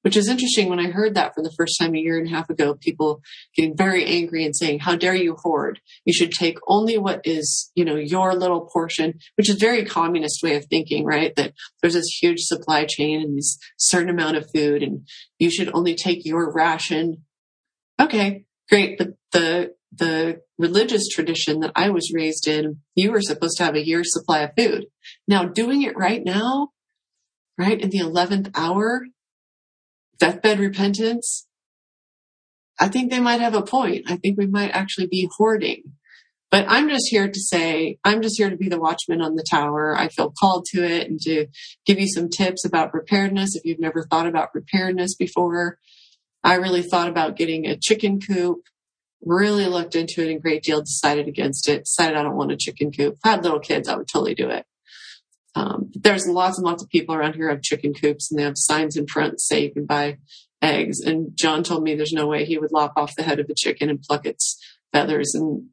which 0.05 0.15
is 0.15 0.29
interesting. 0.29 0.69
When 0.69 0.79
I 0.79 0.91
heard 0.91 1.15
that 1.15 1.33
for 1.33 1.41
the 1.41 1.51
first 1.57 1.79
time 1.79 1.95
a 1.95 1.99
year 1.99 2.19
and 2.19 2.27
a 2.27 2.29
half 2.29 2.47
ago, 2.47 2.75
people 2.75 3.21
getting 3.55 3.75
very 3.75 4.05
angry 4.05 4.45
and 4.45 4.55
saying, 4.55 4.79
"How 4.79 4.95
dare 4.95 5.15
you 5.15 5.35
hoard? 5.41 5.79
You 6.05 6.13
should 6.13 6.31
take 6.31 6.59
only 6.67 6.99
what 6.99 7.21
is, 7.23 7.71
you 7.73 7.83
know, 7.83 7.95
your 7.95 8.35
little 8.35 8.69
portion," 8.71 9.15
which 9.35 9.49
is 9.49 9.55
very 9.55 9.83
communist 9.83 10.43
way 10.43 10.55
of 10.55 10.65
thinking, 10.65 11.05
right? 11.05 11.35
That 11.35 11.53
there's 11.81 11.95
this 11.95 12.19
huge 12.21 12.41
supply 12.41 12.85
chain 12.85 13.19
and 13.19 13.35
this 13.35 13.57
certain 13.77 14.11
amount 14.11 14.37
of 14.37 14.45
food, 14.53 14.83
and 14.83 15.07
you 15.39 15.49
should 15.49 15.73
only 15.73 15.95
take 15.95 16.23
your 16.23 16.53
ration 16.53 17.23
okay, 17.99 18.45
great. 18.69 18.97
The, 18.97 19.15
the, 19.31 19.73
the 19.91 20.41
religious 20.57 21.07
tradition 21.07 21.59
that 21.61 21.71
I 21.75 21.89
was 21.89 22.11
raised 22.13 22.47
in, 22.47 22.79
you 22.95 23.11
were 23.11 23.21
supposed 23.21 23.57
to 23.57 23.63
have 23.63 23.75
a 23.75 23.85
year's 23.85 24.13
supply 24.13 24.41
of 24.41 24.51
food. 24.57 24.85
Now 25.27 25.45
doing 25.45 25.81
it 25.81 25.97
right 25.97 26.23
now, 26.23 26.69
right 27.57 27.79
in 27.79 27.89
the 27.89 27.99
11th 27.99 28.51
hour, 28.55 29.05
deathbed 30.19 30.59
repentance, 30.59 31.47
I 32.79 32.87
think 32.87 33.11
they 33.11 33.19
might 33.19 33.41
have 33.41 33.55
a 33.55 33.61
point. 33.61 34.05
I 34.07 34.17
think 34.17 34.37
we 34.37 34.47
might 34.47 34.71
actually 34.71 35.07
be 35.07 35.29
hoarding. 35.37 35.83
But 36.51 36.65
I'm 36.69 36.89
just 36.89 37.07
here 37.09 37.27
to 37.27 37.39
say, 37.39 37.97
I'm 38.03 38.21
just 38.21 38.37
here 38.37 38.49
to 38.49 38.55
be 38.55 38.69
the 38.69 38.79
watchman 38.79 39.21
on 39.21 39.35
the 39.35 39.45
tower. 39.49 39.95
I 39.97 40.09
feel 40.09 40.33
called 40.39 40.65
to 40.71 40.83
it 40.83 41.09
and 41.09 41.19
to 41.21 41.47
give 41.85 41.99
you 41.99 42.07
some 42.07 42.29
tips 42.29 42.63
about 42.63 42.91
preparedness 42.91 43.55
if 43.55 43.65
you've 43.65 43.79
never 43.79 44.03
thought 44.03 44.27
about 44.27 44.51
preparedness 44.51 45.15
before. 45.15 45.79
I 46.43 46.55
really 46.55 46.83
thought 46.83 47.09
about 47.09 47.35
getting 47.35 47.65
a 47.65 47.75
chicken 47.75 48.19
coop, 48.21 48.59
really 49.21 49.65
looked 49.65 49.95
into 49.95 50.21
it 50.21 50.29
in 50.29 50.39
great 50.39 50.63
deal, 50.63 50.81
decided 50.81 51.27
against 51.27 51.67
it, 51.67 51.85
decided 51.85 52.15
I 52.15 52.23
don't 52.23 52.37
want 52.37 52.51
a 52.51 52.57
chicken 52.57 52.91
coop. 52.91 53.15
If 53.15 53.19
I 53.25 53.31
had 53.31 53.43
little 53.43 53.59
kids, 53.59 53.89
I 53.89 53.95
would 53.95 54.07
totally 54.07 54.35
do 54.35 54.49
it. 54.49 54.65
Um, 55.55 55.91
there's 55.93 56.27
lots 56.27 56.57
and 56.57 56.65
lots 56.65 56.83
of 56.83 56.89
people 56.89 57.15
around 57.15 57.35
here 57.35 57.49
have 57.49 57.61
chicken 57.61 57.93
coops 57.93 58.29
and 58.29 58.37
they 58.37 58.43
have 58.43 58.57
signs 58.57 58.97
in 58.97 59.07
front 59.07 59.39
say 59.39 59.63
you 59.63 59.73
can 59.73 59.85
buy 59.85 60.17
eggs. 60.61 60.99
And 60.99 61.31
John 61.35 61.63
told 61.63 61.83
me 61.83 61.95
there's 61.95 62.11
no 62.11 62.27
way 62.27 62.45
he 62.45 62.57
would 62.57 62.71
lop 62.71 62.93
off 62.97 63.15
the 63.15 63.23
head 63.23 63.39
of 63.39 63.49
a 63.49 63.55
chicken 63.55 63.89
and 63.89 64.01
pluck 64.01 64.25
its 64.25 64.59
feathers 64.91 65.33
and 65.33 65.67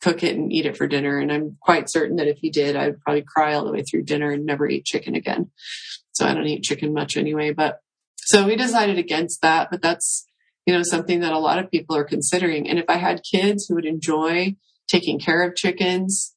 cook 0.00 0.22
it 0.22 0.36
and 0.36 0.52
eat 0.52 0.66
it 0.66 0.76
for 0.76 0.86
dinner. 0.86 1.18
And 1.18 1.32
I'm 1.32 1.56
quite 1.60 1.90
certain 1.90 2.16
that 2.16 2.28
if 2.28 2.38
he 2.38 2.50
did, 2.50 2.76
I'd 2.76 3.00
probably 3.00 3.22
cry 3.22 3.54
all 3.54 3.64
the 3.64 3.72
way 3.72 3.82
through 3.82 4.04
dinner 4.04 4.30
and 4.30 4.44
never 4.44 4.68
eat 4.68 4.84
chicken 4.84 5.14
again. 5.14 5.50
So 6.12 6.26
I 6.26 6.34
don't 6.34 6.46
eat 6.46 6.62
chicken 6.62 6.92
much 6.92 7.16
anyway, 7.16 7.52
but 7.52 7.80
so 8.16 8.46
we 8.46 8.56
decided 8.56 8.98
against 8.98 9.42
that, 9.42 9.70
but 9.70 9.82
that's, 9.82 10.26
you 10.66 10.74
know, 10.74 10.82
something 10.82 11.20
that 11.20 11.32
a 11.32 11.38
lot 11.38 11.60
of 11.60 11.70
people 11.70 11.96
are 11.96 12.04
considering. 12.04 12.68
And 12.68 12.78
if 12.78 12.86
I 12.88 12.96
had 12.96 13.22
kids 13.22 13.66
who 13.66 13.76
would 13.76 13.84
enjoy 13.84 14.56
taking 14.88 15.20
care 15.20 15.42
of 15.42 15.54
chickens, 15.54 16.34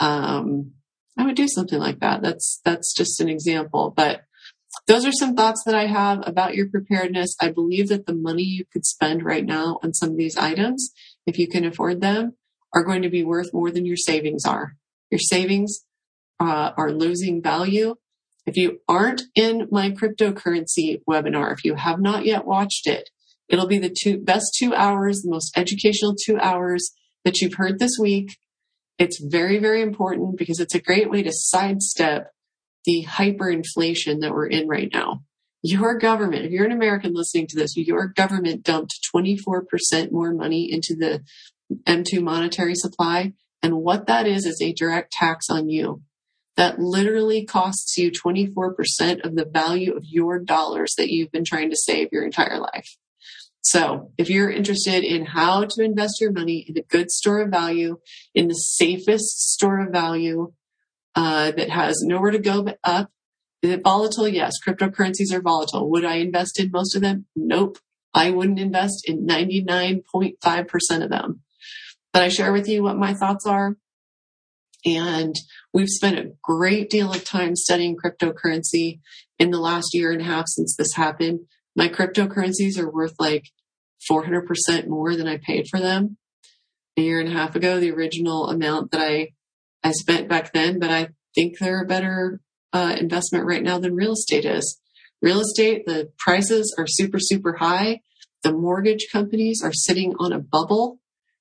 um, 0.00 0.72
I 1.18 1.24
would 1.24 1.36
do 1.36 1.48
something 1.48 1.78
like 1.78 2.00
that. 2.00 2.22
That's, 2.22 2.60
that's 2.64 2.94
just 2.94 3.20
an 3.20 3.28
example, 3.28 3.92
but 3.94 4.22
those 4.86 5.04
are 5.04 5.12
some 5.12 5.34
thoughts 5.34 5.62
that 5.66 5.74
I 5.74 5.86
have 5.86 6.26
about 6.26 6.54
your 6.54 6.68
preparedness. 6.68 7.34
I 7.40 7.50
believe 7.50 7.88
that 7.88 8.06
the 8.06 8.14
money 8.14 8.44
you 8.44 8.64
could 8.72 8.86
spend 8.86 9.24
right 9.24 9.44
now 9.44 9.78
on 9.82 9.92
some 9.92 10.10
of 10.10 10.16
these 10.16 10.36
items, 10.36 10.92
if 11.26 11.38
you 11.38 11.48
can 11.48 11.64
afford 11.64 12.00
them, 12.00 12.36
are 12.72 12.84
going 12.84 13.02
to 13.02 13.10
be 13.10 13.24
worth 13.24 13.52
more 13.52 13.70
than 13.70 13.84
your 13.84 13.96
savings 13.96 14.44
are. 14.44 14.76
Your 15.10 15.18
savings 15.18 15.84
uh, 16.38 16.70
are 16.76 16.92
losing 16.92 17.42
value 17.42 17.96
if 18.46 18.56
you 18.56 18.80
aren't 18.88 19.22
in 19.34 19.68
my 19.70 19.90
cryptocurrency 19.90 21.02
webinar, 21.08 21.52
if 21.52 21.64
you 21.64 21.74
have 21.74 22.00
not 22.00 22.24
yet 22.24 22.46
watched 22.46 22.86
it, 22.86 23.10
it'll 23.48 23.66
be 23.66 23.78
the 23.78 23.94
two 23.96 24.18
best 24.18 24.56
two 24.58 24.74
hours, 24.74 25.22
the 25.22 25.30
most 25.30 25.56
educational 25.56 26.16
two 26.16 26.38
hours 26.38 26.90
that 27.24 27.40
you've 27.40 27.54
heard 27.54 27.78
this 27.78 27.96
week. 28.00 28.38
It's 29.00 29.18
very, 29.18 29.58
very 29.58 29.80
important 29.80 30.36
because 30.36 30.60
it's 30.60 30.74
a 30.74 30.80
great 30.80 31.10
way 31.10 31.22
to 31.22 31.32
sidestep 31.32 32.32
the 32.84 33.06
hyperinflation 33.08 34.20
that 34.20 34.32
we're 34.32 34.46
in 34.46 34.68
right 34.68 34.90
now. 34.92 35.22
your 35.62 35.98
government, 35.98 36.44
if 36.44 36.50
you're 36.50 36.66
an 36.66 36.72
American 36.72 37.14
listening 37.14 37.46
to 37.46 37.56
this, 37.56 37.76
your 37.76 38.08
government 38.08 38.62
dumped 38.62 38.98
24% 39.14 40.12
more 40.12 40.34
money 40.34 40.70
into 40.70 40.94
the 40.94 41.22
M2 41.86 42.22
monetary 42.22 42.74
supply. 42.74 43.32
And 43.62 43.76
what 43.76 44.06
that 44.06 44.26
is, 44.26 44.44
is 44.44 44.60
a 44.60 44.74
direct 44.74 45.12
tax 45.12 45.46
on 45.48 45.70
you. 45.70 46.02
That 46.56 46.78
literally 46.78 47.46
costs 47.46 47.96
you 47.96 48.10
24% 48.10 49.24
of 49.24 49.34
the 49.34 49.46
value 49.50 49.94
of 49.94 50.04
your 50.04 50.38
dollars 50.38 50.92
that 50.98 51.10
you've 51.10 51.32
been 51.32 51.44
trying 51.44 51.70
to 51.70 51.76
save 51.76 52.08
your 52.12 52.24
entire 52.24 52.58
life. 52.58 52.96
So 53.62 54.12
if 54.16 54.30
you're 54.30 54.50
interested 54.50 55.04
in 55.04 55.26
how 55.26 55.64
to 55.64 55.82
invest 55.82 56.20
your 56.20 56.32
money 56.32 56.64
in 56.68 56.78
a 56.78 56.82
good 56.82 57.10
store 57.10 57.40
of 57.40 57.50
value, 57.50 57.98
in 58.34 58.48
the 58.48 58.54
safest 58.54 59.52
store 59.52 59.80
of 59.80 59.92
value, 59.92 60.52
uh, 61.14 61.50
that 61.50 61.70
has 61.70 62.02
nowhere 62.02 62.30
to 62.30 62.38
go 62.38 62.62
but 62.62 62.78
up, 62.84 63.10
is 63.62 63.72
it 63.72 63.82
volatile? 63.84 64.28
Yes. 64.28 64.54
Cryptocurrencies 64.66 65.32
are 65.32 65.42
volatile. 65.42 65.90
Would 65.90 66.04
I 66.04 66.16
invest 66.16 66.58
in 66.58 66.70
most 66.70 66.96
of 66.96 67.02
them? 67.02 67.26
Nope. 67.36 67.78
I 68.14 68.30
wouldn't 68.30 68.58
invest 68.58 69.06
in 69.06 69.26
99.5% 69.26 71.02
of 71.02 71.10
them. 71.10 71.42
But 72.12 72.22
I 72.22 72.28
share 72.28 72.52
with 72.52 72.68
you 72.68 72.82
what 72.82 72.96
my 72.96 73.14
thoughts 73.14 73.46
are. 73.46 73.76
And 74.84 75.34
we've 75.74 75.88
spent 75.88 76.18
a 76.18 76.32
great 76.42 76.88
deal 76.88 77.12
of 77.12 77.24
time 77.24 77.54
studying 77.54 77.96
cryptocurrency 77.96 79.00
in 79.38 79.50
the 79.50 79.60
last 79.60 79.90
year 79.92 80.10
and 80.10 80.22
a 80.22 80.24
half 80.24 80.46
since 80.48 80.74
this 80.74 80.94
happened. 80.94 81.40
My 81.80 81.88
cryptocurrencies 81.88 82.78
are 82.78 82.92
worth 82.92 83.14
like 83.18 83.46
400% 84.12 84.86
more 84.86 85.16
than 85.16 85.26
I 85.26 85.38
paid 85.38 85.66
for 85.66 85.80
them 85.80 86.18
a 86.98 87.00
year 87.00 87.20
and 87.20 87.28
a 87.30 87.32
half 87.32 87.56
ago, 87.56 87.80
the 87.80 87.90
original 87.90 88.50
amount 88.50 88.90
that 88.90 89.00
I, 89.00 89.28
I 89.82 89.92
spent 89.92 90.28
back 90.28 90.52
then, 90.52 90.78
but 90.78 90.90
I 90.90 91.08
think 91.34 91.58
they're 91.58 91.82
a 91.82 91.86
better 91.86 92.42
uh, 92.74 92.96
investment 93.00 93.46
right 93.46 93.62
now 93.62 93.78
than 93.78 93.94
real 93.94 94.12
estate 94.12 94.44
is. 94.44 94.78
Real 95.22 95.40
estate, 95.40 95.86
the 95.86 96.12
prices 96.18 96.74
are 96.76 96.86
super, 96.86 97.16
super 97.18 97.56
high. 97.56 98.00
The 98.42 98.52
mortgage 98.52 99.06
companies 99.10 99.62
are 99.64 99.72
sitting 99.72 100.12
on 100.20 100.34
a 100.34 100.38
bubble. 100.38 101.00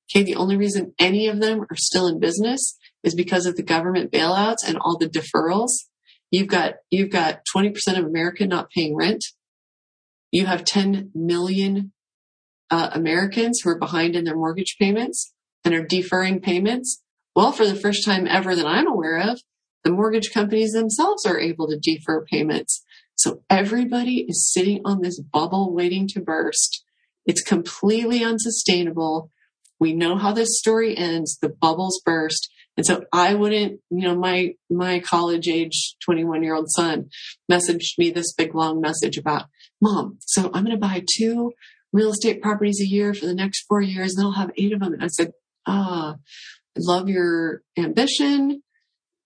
Okay. 0.10 0.24
The 0.24 0.36
only 0.36 0.56
reason 0.56 0.94
any 0.98 1.28
of 1.28 1.42
them 1.42 1.64
are 1.64 1.76
still 1.76 2.08
in 2.08 2.18
business 2.18 2.78
is 3.04 3.14
because 3.14 3.46
of 3.46 3.58
the 3.58 3.64
government 3.64 4.10
bailouts 4.10 4.66
and 4.66 4.78
all 4.78 4.98
the 4.98 5.10
deferrals. 5.10 5.72
You've 6.32 6.48
got, 6.48 6.76
you've 6.90 7.12
got 7.12 7.42
20% 7.54 7.76
of 7.98 8.06
America 8.06 8.48
not 8.48 8.70
paying 8.70 8.96
rent. 8.96 9.26
You 10.32 10.46
have 10.46 10.64
10 10.64 11.12
million 11.14 11.92
uh, 12.70 12.90
Americans 12.94 13.62
who 13.62 13.72
are 13.72 13.80
behind 13.80 14.16
in 14.16 14.26
their 14.26 14.36
mortgage 14.36 14.76
payments 14.80 15.34
and 15.66 15.74
are 15.74 15.86
deferring 15.86 16.40
payments. 16.40 17.02
Well, 17.36 17.52
for 17.52 17.66
the 17.66 17.76
first 17.76 18.06
time 18.06 18.28
ever 18.28 18.56
that 18.56 18.66
I'm 18.66 18.88
aware 18.88 19.18
of, 19.18 19.42
the 19.84 19.92
mortgage 19.92 20.32
companies 20.34 20.72
themselves 20.72 21.26
are 21.26 21.40
able 21.40 21.68
to 21.68 21.80
defer 21.80 22.26
payments. 22.26 22.84
So 23.16 23.44
everybody 23.50 24.26
is 24.28 24.52
sitting 24.52 24.82
on 24.86 25.02
this 25.02 25.20
bubble 25.20 25.74
waiting 25.74 26.08
to 26.10 26.22
burst. 26.22 26.84
It's 27.26 27.42
completely 27.42 28.24
unsustainable. 28.24 29.32
We 29.80 29.94
know 29.94 30.18
how 30.18 30.34
this 30.34 30.58
story 30.58 30.98
ends. 30.98 31.38
The 31.42 31.50
bubbles 31.50 32.02
burst. 32.06 32.50
And 32.78 32.86
so 32.86 33.04
I 33.12 33.34
wouldn't, 33.34 33.82
you 33.90 34.08
know, 34.08 34.16
my, 34.16 34.54
my 34.70 35.00
college 35.00 35.48
age 35.48 35.96
21 36.04 36.44
year 36.44 36.56
old 36.56 36.70
son 36.72 37.10
messaged 37.52 37.98
me 37.98 38.10
this 38.10 38.34
big 38.34 38.56
long 38.56 38.80
message 38.80 39.18
about 39.18 39.48
mom. 39.82 40.18
So 40.22 40.52
I'm 40.54 40.64
going 40.64 40.76
to 40.76 40.78
buy 40.78 41.04
two 41.18 41.54
real 41.92 42.12
estate 42.12 42.42
properties 42.42 42.80
a 42.82 42.88
year 42.88 43.14
for 43.14 43.26
the 43.26 43.34
next 43.34 43.66
four 43.68 43.82
years 43.82 44.16
and 44.16 44.26
I'll 44.26 44.34
have 44.34 44.52
eight 44.58 44.74
of 44.74 44.80
them. 44.80 44.94
And 44.94 45.04
I 45.04 45.08
said, 45.08 45.32
ah, 45.66 46.16
I 46.16 46.80
love 46.80 47.10
your 47.10 47.64
ambition. 47.78 48.62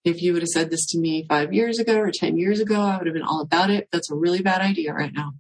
If 0.06 0.22
you 0.22 0.34
would 0.34 0.42
have 0.42 0.50
said 0.50 0.70
this 0.70 0.86
to 0.88 1.00
me 1.00 1.26
five 1.30 1.54
years 1.54 1.80
ago 1.80 1.98
or 1.98 2.12
10 2.12 2.38
years 2.38 2.60
ago, 2.60 2.80
I 2.80 2.98
would 2.98 3.08
have 3.08 3.14
been 3.14 3.24
all 3.24 3.42
about 3.42 3.70
it. 3.70 3.88
That's 3.92 4.12
a 4.12 4.16
really 4.16 4.42
bad 4.42 4.62
idea 4.62 4.94
right 4.94 5.14
now. 5.14 5.34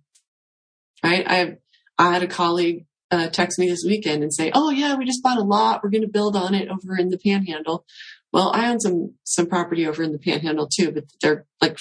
Right. 1.04 1.26
I, 1.28 1.58
I 1.98 2.14
had 2.14 2.24
a 2.24 2.28
colleague 2.28 2.86
uh, 3.14 3.30
text 3.30 3.60
me 3.60 3.70
this 3.70 3.84
weekend 3.86 4.24
and 4.24 4.34
say, 4.34 4.52
"Oh 4.56 4.72
yeah, 4.72 4.96
we 4.96 5.06
just 5.06 5.22
bought 5.22 5.38
a 5.38 5.44
lot. 5.44 5.84
We're 5.84 5.92
going 5.92 6.02
to 6.02 6.08
build 6.08 6.36
on 6.36 6.56
it 6.56 6.68
over 6.68 6.98
in 6.98 7.10
the 7.10 7.20
Panhandle." 7.20 7.86
Well, 8.32 8.52
I 8.54 8.70
own 8.70 8.80
some 8.80 9.14
some 9.24 9.46
property 9.46 9.86
over 9.86 10.02
in 10.02 10.12
the 10.12 10.18
Panhandle 10.18 10.68
too, 10.68 10.92
but 10.92 11.04
they're 11.22 11.46
like, 11.62 11.78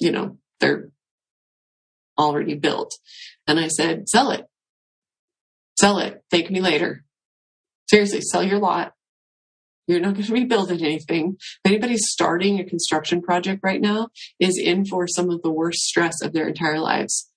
you 0.00 0.10
know, 0.10 0.38
they're 0.60 0.90
already 2.18 2.54
built. 2.54 2.96
And 3.46 3.58
I 3.58 3.68
said, 3.68 4.08
"Sell 4.08 4.30
it, 4.30 4.46
sell 5.78 5.98
it. 5.98 6.22
Thank 6.30 6.50
me 6.50 6.60
later. 6.60 7.04
Seriously, 7.88 8.20
sell 8.20 8.42
your 8.42 8.58
lot. 8.58 8.92
You're 9.86 10.00
not 10.00 10.14
going 10.14 10.26
to 10.26 10.32
be 10.32 10.44
building 10.44 10.82
anything. 10.82 11.36
If 11.38 11.72
anybody's 11.72 12.06
starting 12.08 12.60
a 12.60 12.64
construction 12.64 13.20
project 13.20 13.60
right 13.62 13.80
now 13.80 14.08
is 14.38 14.58
in 14.58 14.84
for 14.84 15.06
some 15.08 15.28
of 15.28 15.42
the 15.42 15.50
worst 15.50 15.80
stress 15.80 16.22
of 16.22 16.32
their 16.32 16.46
entire 16.46 16.78
lives. 16.78 17.28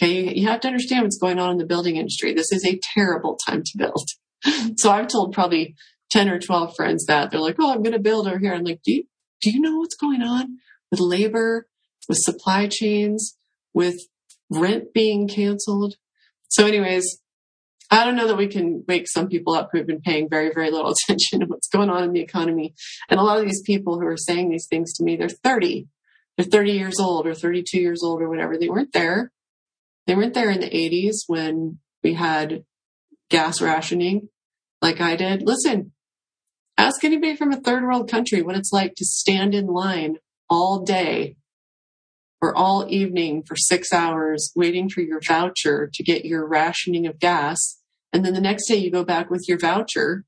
Okay. 0.00 0.32
You 0.34 0.48
have 0.48 0.60
to 0.60 0.68
understand 0.68 1.02
what's 1.02 1.18
going 1.18 1.38
on 1.38 1.50
in 1.50 1.58
the 1.58 1.66
building 1.66 1.96
industry. 1.96 2.32
This 2.32 2.52
is 2.52 2.64
a 2.64 2.78
terrible 2.94 3.36
time 3.46 3.62
to 3.64 3.72
build. 3.76 4.08
so 4.78 4.90
I've 4.90 5.08
told 5.08 5.34
probably 5.34 5.74
10 6.10 6.28
or 6.28 6.38
12 6.38 6.74
friends 6.76 7.04
that 7.06 7.30
they're 7.30 7.40
like, 7.40 7.56
Oh, 7.58 7.72
I'm 7.72 7.82
going 7.82 7.92
to 7.92 7.98
build 7.98 8.26
over 8.26 8.38
here. 8.38 8.54
I'm 8.54 8.64
like, 8.64 8.80
do 8.84 8.92
you, 8.92 9.04
do 9.42 9.50
you 9.50 9.60
know 9.60 9.78
what's 9.78 9.96
going 9.96 10.22
on 10.22 10.58
with 10.90 11.00
labor, 11.00 11.66
with 12.08 12.18
supply 12.18 12.68
chains, 12.68 13.36
with 13.74 14.00
rent 14.50 14.92
being 14.92 15.28
canceled? 15.28 15.94
So 16.48 16.66
anyways, 16.66 17.20
I 17.90 18.04
don't 18.04 18.16
know 18.16 18.28
that 18.28 18.36
we 18.36 18.46
can 18.46 18.84
wake 18.86 19.08
some 19.08 19.28
people 19.28 19.54
up 19.54 19.70
who've 19.72 19.86
been 19.86 20.00
paying 20.00 20.28
very, 20.28 20.52
very 20.54 20.70
little 20.70 20.92
attention 21.08 21.40
to 21.40 21.46
what's 21.46 21.68
going 21.68 21.90
on 21.90 22.04
in 22.04 22.12
the 22.12 22.20
economy. 22.20 22.74
And 23.08 23.18
a 23.18 23.22
lot 23.22 23.38
of 23.38 23.44
these 23.44 23.62
people 23.62 23.98
who 23.98 24.06
are 24.06 24.16
saying 24.16 24.50
these 24.50 24.66
things 24.68 24.92
to 24.94 25.04
me, 25.04 25.16
they're 25.16 25.28
30, 25.28 25.88
they're 26.36 26.46
30 26.46 26.72
years 26.72 27.00
old 27.00 27.26
or 27.26 27.34
32 27.34 27.78
years 27.78 28.02
old 28.02 28.22
or 28.22 28.28
whatever. 28.28 28.56
They 28.56 28.68
weren't 28.68 28.92
there. 28.92 29.32
They 30.06 30.14
weren't 30.14 30.34
there 30.34 30.50
in 30.50 30.60
the 30.60 30.70
80s 30.70 31.24
when 31.26 31.78
we 32.02 32.14
had 32.14 32.64
gas 33.28 33.60
rationing 33.60 34.28
like 34.80 35.00
I 35.00 35.16
did. 35.16 35.42
Listen, 35.42 35.92
ask 36.78 37.04
anybody 37.04 37.36
from 37.36 37.52
a 37.52 37.60
third 37.60 37.82
world 37.82 38.10
country 38.10 38.42
what 38.42 38.56
it's 38.56 38.72
like 38.72 38.94
to 38.96 39.04
stand 39.04 39.54
in 39.54 39.66
line 39.66 40.16
all 40.48 40.82
day 40.82 41.36
or 42.42 42.56
all 42.56 42.86
evening 42.88 43.42
for 43.46 43.56
six 43.56 43.92
hours 43.92 44.52
waiting 44.56 44.88
for 44.88 45.00
your 45.00 45.20
voucher 45.26 45.90
to 45.92 46.02
get 46.02 46.24
your 46.24 46.46
rationing 46.46 47.06
of 47.06 47.18
gas 47.18 47.80
and 48.12 48.24
then 48.24 48.34
the 48.34 48.40
next 48.40 48.66
day 48.66 48.76
you 48.76 48.90
go 48.90 49.04
back 49.04 49.30
with 49.30 49.44
your 49.48 49.58
voucher 49.58 50.24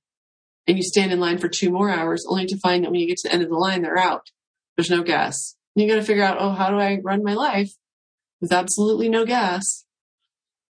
and 0.66 0.76
you 0.76 0.82
stand 0.82 1.12
in 1.12 1.20
line 1.20 1.38
for 1.38 1.48
two 1.48 1.70
more 1.70 1.90
hours 1.90 2.24
only 2.28 2.46
to 2.46 2.58
find 2.58 2.84
that 2.84 2.90
when 2.90 3.00
you 3.00 3.08
get 3.08 3.18
to 3.18 3.28
the 3.28 3.34
end 3.34 3.42
of 3.42 3.48
the 3.48 3.56
line, 3.56 3.82
they're 3.82 3.98
out. 3.98 4.30
There's 4.76 4.90
no 4.90 5.02
gas. 5.02 5.56
And 5.74 5.82
you 5.82 5.90
got 5.90 5.96
to 5.96 6.06
figure 6.06 6.22
out, 6.22 6.36
oh, 6.38 6.50
how 6.50 6.70
do 6.70 6.78
I 6.78 7.00
run 7.02 7.24
my 7.24 7.34
life 7.34 7.70
with 8.40 8.52
absolutely 8.52 9.08
no 9.08 9.24
gas? 9.24 9.84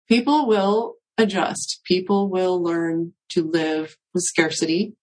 People 0.08 0.48
will 0.48 0.96
adjust. 1.18 1.82
People 1.86 2.30
will 2.30 2.62
learn 2.62 3.14
to 3.30 3.44
live 3.44 3.98
with 4.14 4.24
scarcity. 4.24 4.94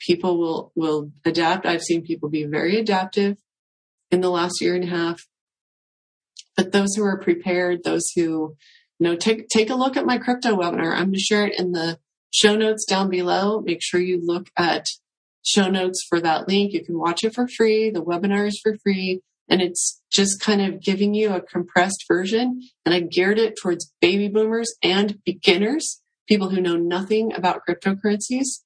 People 0.00 0.38
will, 0.38 0.72
will 0.74 1.12
adapt. 1.24 1.66
I've 1.66 1.82
seen 1.82 2.02
people 2.02 2.28
be 2.28 2.44
very 2.44 2.76
adaptive 2.76 3.36
in 4.10 4.20
the 4.20 4.30
last 4.30 4.60
year 4.60 4.74
and 4.74 4.84
a 4.84 4.88
half. 4.88 5.22
But 6.56 6.72
those 6.72 6.94
who 6.94 7.04
are 7.04 7.18
prepared, 7.18 7.84
those 7.84 8.10
who 8.14 8.56
you 8.98 9.08
know, 9.08 9.16
take, 9.16 9.48
take 9.48 9.70
a 9.70 9.74
look 9.74 9.96
at 9.96 10.06
my 10.06 10.18
crypto 10.18 10.56
webinar. 10.56 10.92
I'm 10.92 11.06
going 11.06 11.14
to 11.14 11.18
share 11.18 11.46
it 11.46 11.58
in 11.58 11.72
the 11.72 11.98
show 12.30 12.56
notes 12.56 12.84
down 12.84 13.10
below. 13.10 13.60
Make 13.60 13.82
sure 13.82 14.00
you 14.00 14.20
look 14.22 14.48
at 14.56 14.86
show 15.42 15.68
notes 15.68 16.04
for 16.08 16.20
that 16.20 16.48
link. 16.48 16.72
You 16.72 16.84
can 16.84 16.98
watch 16.98 17.24
it 17.24 17.34
for 17.34 17.48
free. 17.48 17.90
The 17.90 18.02
webinar 18.02 18.46
is 18.46 18.60
for 18.62 18.76
free 18.82 19.20
and 19.48 19.60
it's 19.60 20.00
just 20.10 20.40
kind 20.40 20.62
of 20.62 20.80
giving 20.80 21.14
you 21.14 21.34
a 21.34 21.40
compressed 21.40 22.04
version. 22.08 22.62
And 22.84 22.94
I 22.94 23.00
geared 23.00 23.38
it 23.38 23.58
towards 23.60 23.92
baby 24.00 24.28
boomers 24.28 24.74
and 24.82 25.22
beginners, 25.24 26.00
people 26.28 26.50
who 26.50 26.60
know 26.60 26.76
nothing 26.76 27.32
about 27.34 27.62
cryptocurrencies. 27.68 28.62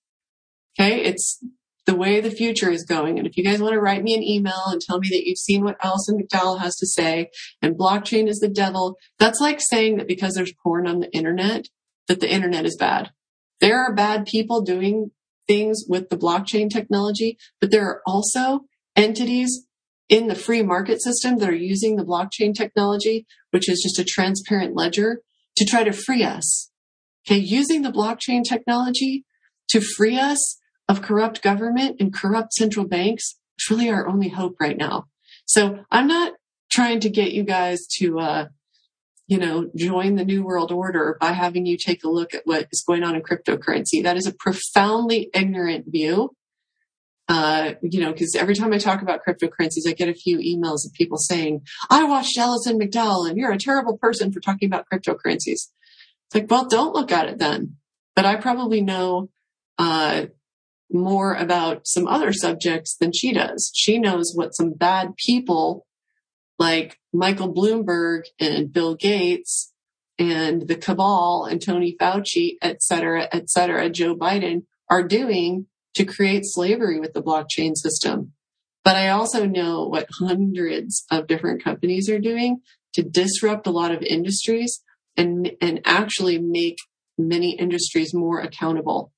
Okay. 0.78 1.02
It's 1.02 1.42
the 1.88 1.96
way 1.96 2.20
the 2.20 2.30
future 2.30 2.70
is 2.70 2.84
going. 2.84 3.16
And 3.18 3.26
if 3.26 3.38
you 3.38 3.42
guys 3.42 3.62
want 3.62 3.72
to 3.72 3.80
write 3.80 4.02
me 4.02 4.14
an 4.14 4.22
email 4.22 4.64
and 4.66 4.78
tell 4.78 4.98
me 4.98 5.08
that 5.08 5.24
you've 5.24 5.38
seen 5.38 5.64
what 5.64 5.82
Alison 5.82 6.20
McDowell 6.20 6.58
has 6.60 6.76
to 6.76 6.86
say 6.86 7.30
and 7.62 7.78
blockchain 7.78 8.28
is 8.28 8.40
the 8.40 8.48
devil, 8.48 8.98
that's 9.18 9.40
like 9.40 9.58
saying 9.58 9.96
that 9.96 10.06
because 10.06 10.34
there's 10.34 10.52
porn 10.62 10.86
on 10.86 11.00
the 11.00 11.10
internet, 11.12 11.64
that 12.06 12.20
the 12.20 12.30
internet 12.30 12.66
is 12.66 12.76
bad. 12.76 13.10
There 13.62 13.82
are 13.82 13.94
bad 13.94 14.26
people 14.26 14.60
doing 14.60 15.12
things 15.46 15.86
with 15.88 16.10
the 16.10 16.18
blockchain 16.18 16.68
technology, 16.68 17.38
but 17.58 17.70
there 17.70 17.86
are 17.86 18.02
also 18.06 18.66
entities 18.94 19.66
in 20.10 20.28
the 20.28 20.34
free 20.34 20.62
market 20.62 21.02
system 21.02 21.38
that 21.38 21.48
are 21.48 21.54
using 21.54 21.96
the 21.96 22.04
blockchain 22.04 22.54
technology, 22.54 23.26
which 23.50 23.66
is 23.66 23.80
just 23.82 23.98
a 23.98 24.04
transparent 24.04 24.76
ledger 24.76 25.22
to 25.56 25.64
try 25.64 25.84
to 25.84 25.92
free 25.92 26.22
us. 26.22 26.70
Okay. 27.26 27.38
Using 27.38 27.80
the 27.80 27.90
blockchain 27.90 28.42
technology 28.46 29.24
to 29.70 29.80
free 29.80 30.18
us 30.18 30.57
of 30.88 31.02
corrupt 31.02 31.42
government 31.42 31.96
and 32.00 32.14
corrupt 32.14 32.52
central 32.52 32.86
banks 32.86 33.36
is 33.58 33.70
really 33.70 33.90
our 33.90 34.08
only 34.08 34.28
hope 34.28 34.56
right 34.60 34.76
now. 34.76 35.06
So 35.44 35.84
I'm 35.90 36.06
not 36.06 36.34
trying 36.70 37.00
to 37.00 37.10
get 37.10 37.32
you 37.32 37.42
guys 37.42 37.86
to, 37.98 38.18
uh, 38.18 38.46
you 39.26 39.38
know, 39.38 39.70
join 39.76 40.16
the 40.16 40.24
new 40.24 40.42
world 40.42 40.72
order 40.72 41.16
by 41.20 41.32
having 41.32 41.66
you 41.66 41.76
take 41.76 42.04
a 42.04 42.08
look 42.08 42.34
at 42.34 42.42
what 42.44 42.68
is 42.72 42.82
going 42.86 43.02
on 43.02 43.14
in 43.14 43.22
cryptocurrency. 43.22 44.02
That 44.02 44.16
is 44.16 44.26
a 44.26 44.34
profoundly 44.34 45.30
ignorant 45.34 45.86
view 45.88 46.34
uh, 47.28 47.74
you 47.82 48.00
know, 48.00 48.10
because 48.10 48.34
every 48.34 48.54
time 48.54 48.72
I 48.72 48.78
talk 48.78 49.02
about 49.02 49.20
cryptocurrencies, 49.26 49.86
I 49.86 49.92
get 49.92 50.08
a 50.08 50.14
few 50.14 50.38
emails 50.38 50.86
of 50.86 50.94
people 50.94 51.18
saying, 51.18 51.60
I 51.90 52.04
watched 52.04 52.38
Alison 52.38 52.78
McDowell 52.78 53.28
and 53.28 53.36
you're 53.36 53.52
a 53.52 53.58
terrible 53.58 53.98
person 53.98 54.32
for 54.32 54.40
talking 54.40 54.66
about 54.66 54.86
cryptocurrencies. 54.90 55.68
It's 56.26 56.34
like, 56.34 56.50
well, 56.50 56.66
don't 56.66 56.94
look 56.94 57.12
at 57.12 57.28
it 57.28 57.38
then. 57.38 57.76
But 58.16 58.24
I 58.24 58.36
probably 58.36 58.80
know, 58.80 59.28
uh, 59.76 60.26
more 60.90 61.34
about 61.34 61.86
some 61.86 62.06
other 62.06 62.32
subjects 62.32 62.96
than 62.96 63.12
she 63.12 63.32
does. 63.32 63.70
She 63.74 63.98
knows 63.98 64.32
what 64.34 64.54
some 64.54 64.72
bad 64.72 65.16
people 65.16 65.86
like 66.58 66.98
Michael 67.12 67.52
Bloomberg 67.52 68.22
and 68.40 68.72
Bill 68.72 68.94
Gates 68.94 69.72
and 70.18 70.66
the 70.66 70.76
cabal 70.76 71.46
and 71.48 71.62
Tony 71.62 71.96
Fauci, 72.00 72.56
et 72.60 72.82
cetera, 72.82 73.28
et 73.30 73.48
cetera, 73.48 73.88
Joe 73.88 74.16
Biden 74.16 74.64
are 74.90 75.06
doing 75.06 75.66
to 75.94 76.04
create 76.04 76.42
slavery 76.44 76.98
with 76.98 77.12
the 77.12 77.22
blockchain 77.22 77.76
system. 77.76 78.32
But 78.84 78.96
I 78.96 79.10
also 79.10 79.46
know 79.46 79.86
what 79.86 80.08
hundreds 80.18 81.04
of 81.10 81.26
different 81.26 81.62
companies 81.62 82.08
are 82.08 82.18
doing 82.18 82.62
to 82.94 83.02
disrupt 83.02 83.66
a 83.66 83.70
lot 83.70 83.92
of 83.92 84.02
industries 84.02 84.82
and, 85.16 85.52
and 85.60 85.80
actually 85.84 86.38
make 86.38 86.78
many 87.18 87.56
industries 87.56 88.14
more 88.14 88.40
accountable 88.40 89.12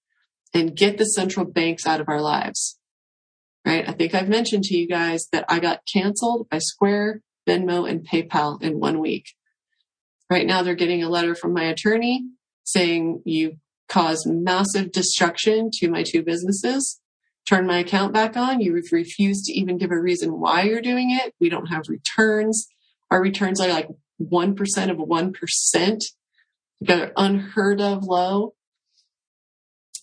and 0.53 0.76
get 0.76 0.98
the 0.98 1.05
central 1.05 1.46
banks 1.46 1.86
out 1.86 2.01
of 2.01 2.09
our 2.09 2.20
lives. 2.20 2.78
Right. 3.64 3.86
I 3.88 3.92
think 3.92 4.14
I've 4.14 4.28
mentioned 4.28 4.64
to 4.64 4.76
you 4.76 4.88
guys 4.88 5.26
that 5.32 5.44
I 5.48 5.59
got 5.61 5.82
canceled 5.92 6.48
by 6.48 6.59
Square, 6.59 7.20
Venmo, 7.46 7.88
and 7.88 8.07
PayPal 8.07 8.61
in 8.62 8.80
one 8.80 9.01
week. 9.01 9.34
Right 10.30 10.46
now 10.46 10.62
they're 10.62 10.74
getting 10.74 11.03
a 11.03 11.11
letter 11.11 11.34
from 11.34 11.53
my 11.53 11.64
attorney 11.64 12.24
saying 12.64 13.22
you 13.24 13.59
caused 13.88 14.26
massive 14.26 14.92
destruction 14.92 15.70
to 15.74 15.90
my 15.90 16.03
two 16.03 16.22
businesses. 16.22 17.01
Turn 17.46 17.66
my 17.66 17.78
account 17.78 18.14
back 18.14 18.36
on. 18.36 18.61
You've 18.61 18.92
refused 18.92 19.46
to 19.46 19.53
even 19.53 19.76
give 19.76 19.90
a 19.90 20.01
reason 20.01 20.38
why 20.38 20.62
you're 20.62 20.80
doing 20.80 21.11
it. 21.11 21.34
We 21.40 21.48
don't 21.48 21.66
have 21.66 21.88
returns. 21.88 22.68
Our 23.11 23.20
returns 23.20 23.61
are 23.61 23.68
like 23.68 23.88
1% 24.22 24.90
of 24.90 24.96
1%. 24.96 26.05
They're 26.80 27.12
unheard 27.16 27.80
of 27.80 28.05
low. 28.05 28.55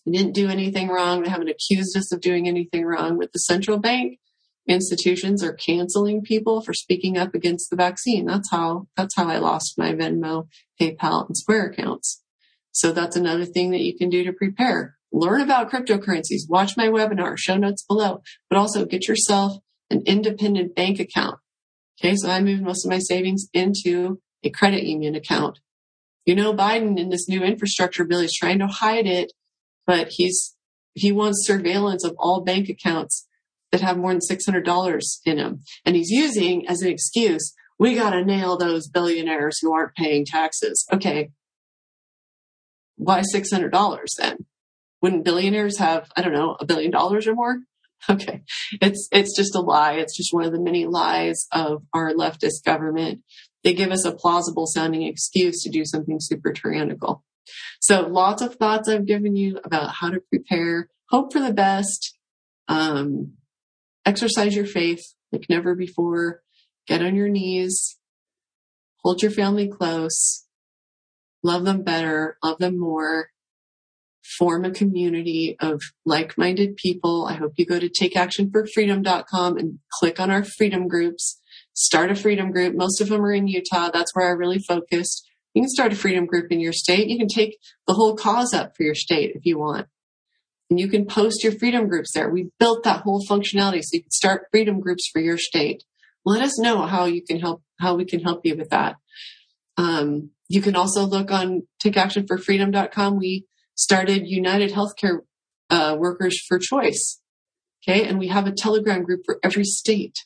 We 0.07 0.13
didn't 0.13 0.35
do 0.35 0.47
anything 0.47 0.87
wrong. 0.87 1.21
They 1.21 1.29
haven't 1.29 1.49
accused 1.49 1.97
us 1.97 2.13
of 2.13 2.21
doing 2.21 2.47
anything 2.47 2.85
wrong 2.85 3.17
with 3.17 3.33
the 3.33 3.39
central 3.39 3.77
bank. 3.77 4.19
Institutions 4.65 5.43
are 5.43 5.51
canceling 5.51 6.21
people 6.21 6.61
for 6.61 6.73
speaking 6.73 7.17
up 7.17 7.35
against 7.35 7.69
the 7.69 7.75
vaccine. 7.75 8.25
That's 8.25 8.49
how, 8.49 8.87
that's 8.95 9.17
how 9.17 9.27
I 9.27 9.39
lost 9.39 9.77
my 9.77 9.91
Venmo, 9.91 10.47
PayPal, 10.79 11.27
and 11.27 11.35
Square 11.35 11.71
accounts. 11.71 12.23
So 12.71 12.93
that's 12.93 13.17
another 13.17 13.43
thing 13.43 13.71
that 13.71 13.81
you 13.81 13.97
can 13.97 14.09
do 14.09 14.23
to 14.23 14.31
prepare. 14.31 14.95
Learn 15.11 15.41
about 15.41 15.69
cryptocurrencies, 15.69 16.47
watch 16.47 16.77
my 16.77 16.87
webinar, 16.87 17.37
show 17.37 17.57
notes 17.57 17.83
below, 17.83 18.21
but 18.49 18.57
also 18.57 18.85
get 18.85 19.09
yourself 19.09 19.57
an 19.89 20.03
independent 20.05 20.73
bank 20.73 21.01
account. 21.01 21.35
Okay. 21.99 22.15
So 22.15 22.29
I 22.29 22.39
moved 22.41 22.63
most 22.63 22.85
of 22.85 22.91
my 22.91 22.99
savings 22.99 23.47
into 23.53 24.21
a 24.41 24.51
credit 24.51 24.83
union 24.83 25.15
account. 25.15 25.59
You 26.25 26.35
know, 26.35 26.53
Biden 26.53 26.97
in 26.97 27.09
this 27.09 27.27
new 27.27 27.43
infrastructure 27.43 28.05
bill 28.05 28.19
is 28.21 28.33
trying 28.33 28.59
to 28.59 28.67
hide 28.67 29.05
it, 29.05 29.33
but 29.87 30.09
he's, 30.11 30.55
he 30.93 31.11
wants 31.11 31.47
surveillance 31.47 32.03
of 32.03 32.15
all 32.19 32.43
bank 32.43 32.69
accounts 32.69 33.27
that 33.71 33.81
have 33.81 33.97
more 33.97 34.13
than 34.13 34.21
$600 34.21 35.01
in 35.25 35.37
them. 35.37 35.61
And 35.85 35.95
he's 35.95 36.11
using 36.11 36.67
as 36.67 36.81
an 36.81 36.89
excuse, 36.89 37.53
we 37.79 37.95
got 37.95 38.11
to 38.11 38.23
nail 38.23 38.57
those 38.57 38.87
billionaires 38.87 39.57
who 39.61 39.73
aren't 39.73 39.95
paying 39.95 40.25
taxes. 40.25 40.85
Okay 40.93 41.31
why 42.97 43.21
$600 43.21 44.05
then? 44.17 44.37
Wouldn't 45.01 45.23
billionaires 45.23 45.77
have, 45.77 46.11
I 46.17 46.21
don't 46.21 46.33
know, 46.33 46.57
a 46.59 46.65
billion 46.65 46.91
dollars 46.91 47.27
or 47.27 47.35
more? 47.35 47.59
Okay. 48.07 48.43
It's, 48.79 49.09
it's 49.11 49.35
just 49.35 49.55
a 49.55 49.59
lie. 49.59 49.93
It's 49.93 50.15
just 50.15 50.31
one 50.31 50.45
of 50.45 50.51
the 50.51 50.61
many 50.61 50.85
lies 50.85 51.47
of 51.51 51.81
our 51.95 52.13
leftist 52.13 52.63
government. 52.63 53.21
They 53.63 53.73
give 53.73 53.89
us 53.89 54.05
a 54.05 54.13
plausible 54.13 54.67
sounding 54.67 55.01
excuse 55.01 55.63
to 55.63 55.71
do 55.71 55.83
something 55.83 56.17
super 56.19 56.53
tyrannical. 56.53 57.23
So 57.79 58.07
lots 58.07 58.41
of 58.41 58.55
thoughts 58.55 58.89
I've 58.89 59.05
given 59.05 59.35
you 59.35 59.59
about 59.63 59.95
how 59.95 60.09
to 60.09 60.21
prepare, 60.29 60.89
hope 61.09 61.33
for 61.33 61.39
the 61.39 61.53
best, 61.53 62.17
um, 62.67 63.33
exercise 64.05 64.55
your 64.55 64.65
faith 64.65 65.13
like 65.31 65.45
never 65.49 65.75
before, 65.75 66.41
get 66.87 67.01
on 67.01 67.15
your 67.15 67.29
knees, 67.29 67.97
hold 69.03 69.21
your 69.21 69.31
family 69.31 69.67
close, 69.67 70.45
love 71.43 71.65
them 71.65 71.83
better, 71.83 72.37
love 72.43 72.59
them 72.59 72.79
more, 72.79 73.29
form 74.37 74.65
a 74.65 74.71
community 74.71 75.55
of 75.59 75.81
like-minded 76.05 76.75
people. 76.75 77.25
I 77.25 77.33
hope 77.33 77.53
you 77.55 77.65
go 77.65 77.79
to 77.79 77.89
takeactionforfreedom.com 77.89 79.57
and 79.57 79.79
click 79.91 80.19
on 80.19 80.31
our 80.31 80.43
freedom 80.43 80.87
groups. 80.87 81.41
Start 81.73 82.11
a 82.11 82.15
freedom 82.15 82.51
group. 82.51 82.75
Most 82.75 82.99
of 82.99 83.09
them 83.09 83.23
are 83.23 83.33
in 83.33 83.47
Utah. 83.47 83.89
That's 83.91 84.15
where 84.15 84.27
I 84.27 84.31
really 84.31 84.59
focused. 84.59 85.29
You 85.57 85.63
can 85.63 85.71
start 85.71 85.91
a 85.91 85.95
freedom 85.95 86.27
group 86.27 86.51
in 86.51 86.59
your 86.59 86.71
state. 86.71 87.07
You 87.07 87.17
can 87.17 87.27
take 87.27 87.57
the 87.87 87.95
whole 87.95 88.15
cause 88.15 88.53
up 88.53 88.77
for 88.77 88.83
your 88.83 88.93
state 88.93 89.31
if 89.33 89.43
you 89.43 89.57
want. 89.57 89.87
And 90.69 90.79
you 90.79 90.87
can 90.87 91.07
post 91.07 91.43
your 91.43 91.51
freedom 91.51 91.87
groups 91.87 92.11
there. 92.13 92.29
We 92.29 92.51
built 92.59 92.83
that 92.83 93.01
whole 93.01 93.25
functionality 93.25 93.81
so 93.81 93.95
you 93.95 94.03
can 94.03 94.11
start 94.11 94.45
freedom 94.51 94.79
groups 94.79 95.09
for 95.11 95.19
your 95.19 95.39
state. 95.39 95.83
Let 96.23 96.43
us 96.43 96.59
know 96.59 96.85
how 96.85 97.05
you 97.05 97.23
can 97.23 97.39
help, 97.39 97.63
how 97.79 97.95
we 97.95 98.05
can 98.05 98.19
help 98.19 98.45
you 98.45 98.55
with 98.55 98.69
that. 98.69 98.97
Um, 99.77 100.29
you 100.47 100.61
can 100.61 100.75
also 100.75 101.07
look 101.07 101.31
on 101.31 101.63
takeactionforfreedom.com. 101.83 103.17
We 103.17 103.47
started 103.73 104.27
United 104.27 104.73
Healthcare 104.73 105.21
uh, 105.71 105.95
Workers 105.97 106.39
for 106.47 106.59
Choice. 106.59 107.19
Okay. 107.81 108.07
And 108.07 108.19
we 108.19 108.27
have 108.27 108.45
a 108.45 108.51
telegram 108.51 109.01
group 109.01 109.21
for 109.25 109.39
every 109.43 109.63
state. 109.63 110.19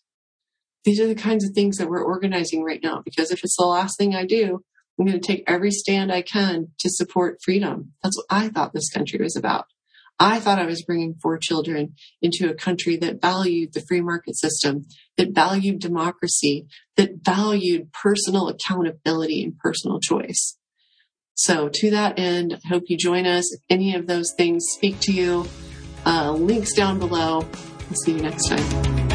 These 0.84 1.00
are 1.00 1.08
the 1.08 1.16
kinds 1.16 1.46
of 1.46 1.52
things 1.56 1.78
that 1.78 1.88
we're 1.88 2.04
organizing 2.04 2.66
right 2.66 2.82
now 2.84 3.02
because 3.06 3.32
if 3.32 3.46
it's 3.46 3.56
the 3.56 3.64
last 3.64 3.98
thing 3.98 4.14
I 4.14 4.26
do, 4.26 4.62
I'm 5.02 5.08
going 5.08 5.20
to 5.20 5.28
take 5.28 5.44
every 5.48 5.72
stand 5.72 6.12
I 6.12 6.22
can 6.22 6.68
to 6.78 6.90
support 6.92 7.40
freedom. 7.44 7.94
That's 8.04 8.16
what 8.16 8.28
I 8.30 8.50
thought 8.50 8.72
this 8.72 8.92
country 8.92 9.18
was 9.20 9.36
about. 9.36 9.66
I 10.20 10.40
thought 10.40 10.60
I 10.60 10.68
was 10.68 10.84
bringing 10.84 11.16
four 11.16 11.40
children 11.40 11.96
into 12.22 12.52
a 12.52 12.54
country 12.54 12.98
that 12.98 13.20
valued 13.20 13.74
the 13.74 13.82
free 13.82 14.02
market 14.02 14.38
system, 14.38 14.86
that 15.18 15.34
valued 15.34 15.80
democracy, 15.80 16.68
that 16.98 17.26
valued 17.26 17.92
personal 17.92 18.48
accountability 18.48 19.44
and 19.44 19.58
personal 19.58 20.00
choice. 20.00 20.60
So 21.34 21.72
to 21.74 21.90
that 21.90 22.20
end, 22.20 22.60
I 22.64 22.68
hope 22.68 22.84
you 22.86 22.96
join 22.96 23.26
us. 23.26 23.52
If 23.52 23.62
any 23.72 23.96
of 23.96 24.06
those 24.06 24.32
things 24.38 24.68
speak 24.70 25.00
to 25.00 25.12
you, 25.12 25.48
uh, 26.06 26.32
links 26.34 26.74
down 26.74 27.00
below. 27.00 27.40
I'll 27.42 27.96
see 28.06 28.12
you 28.12 28.22
next 28.22 28.48
time. 28.48 29.11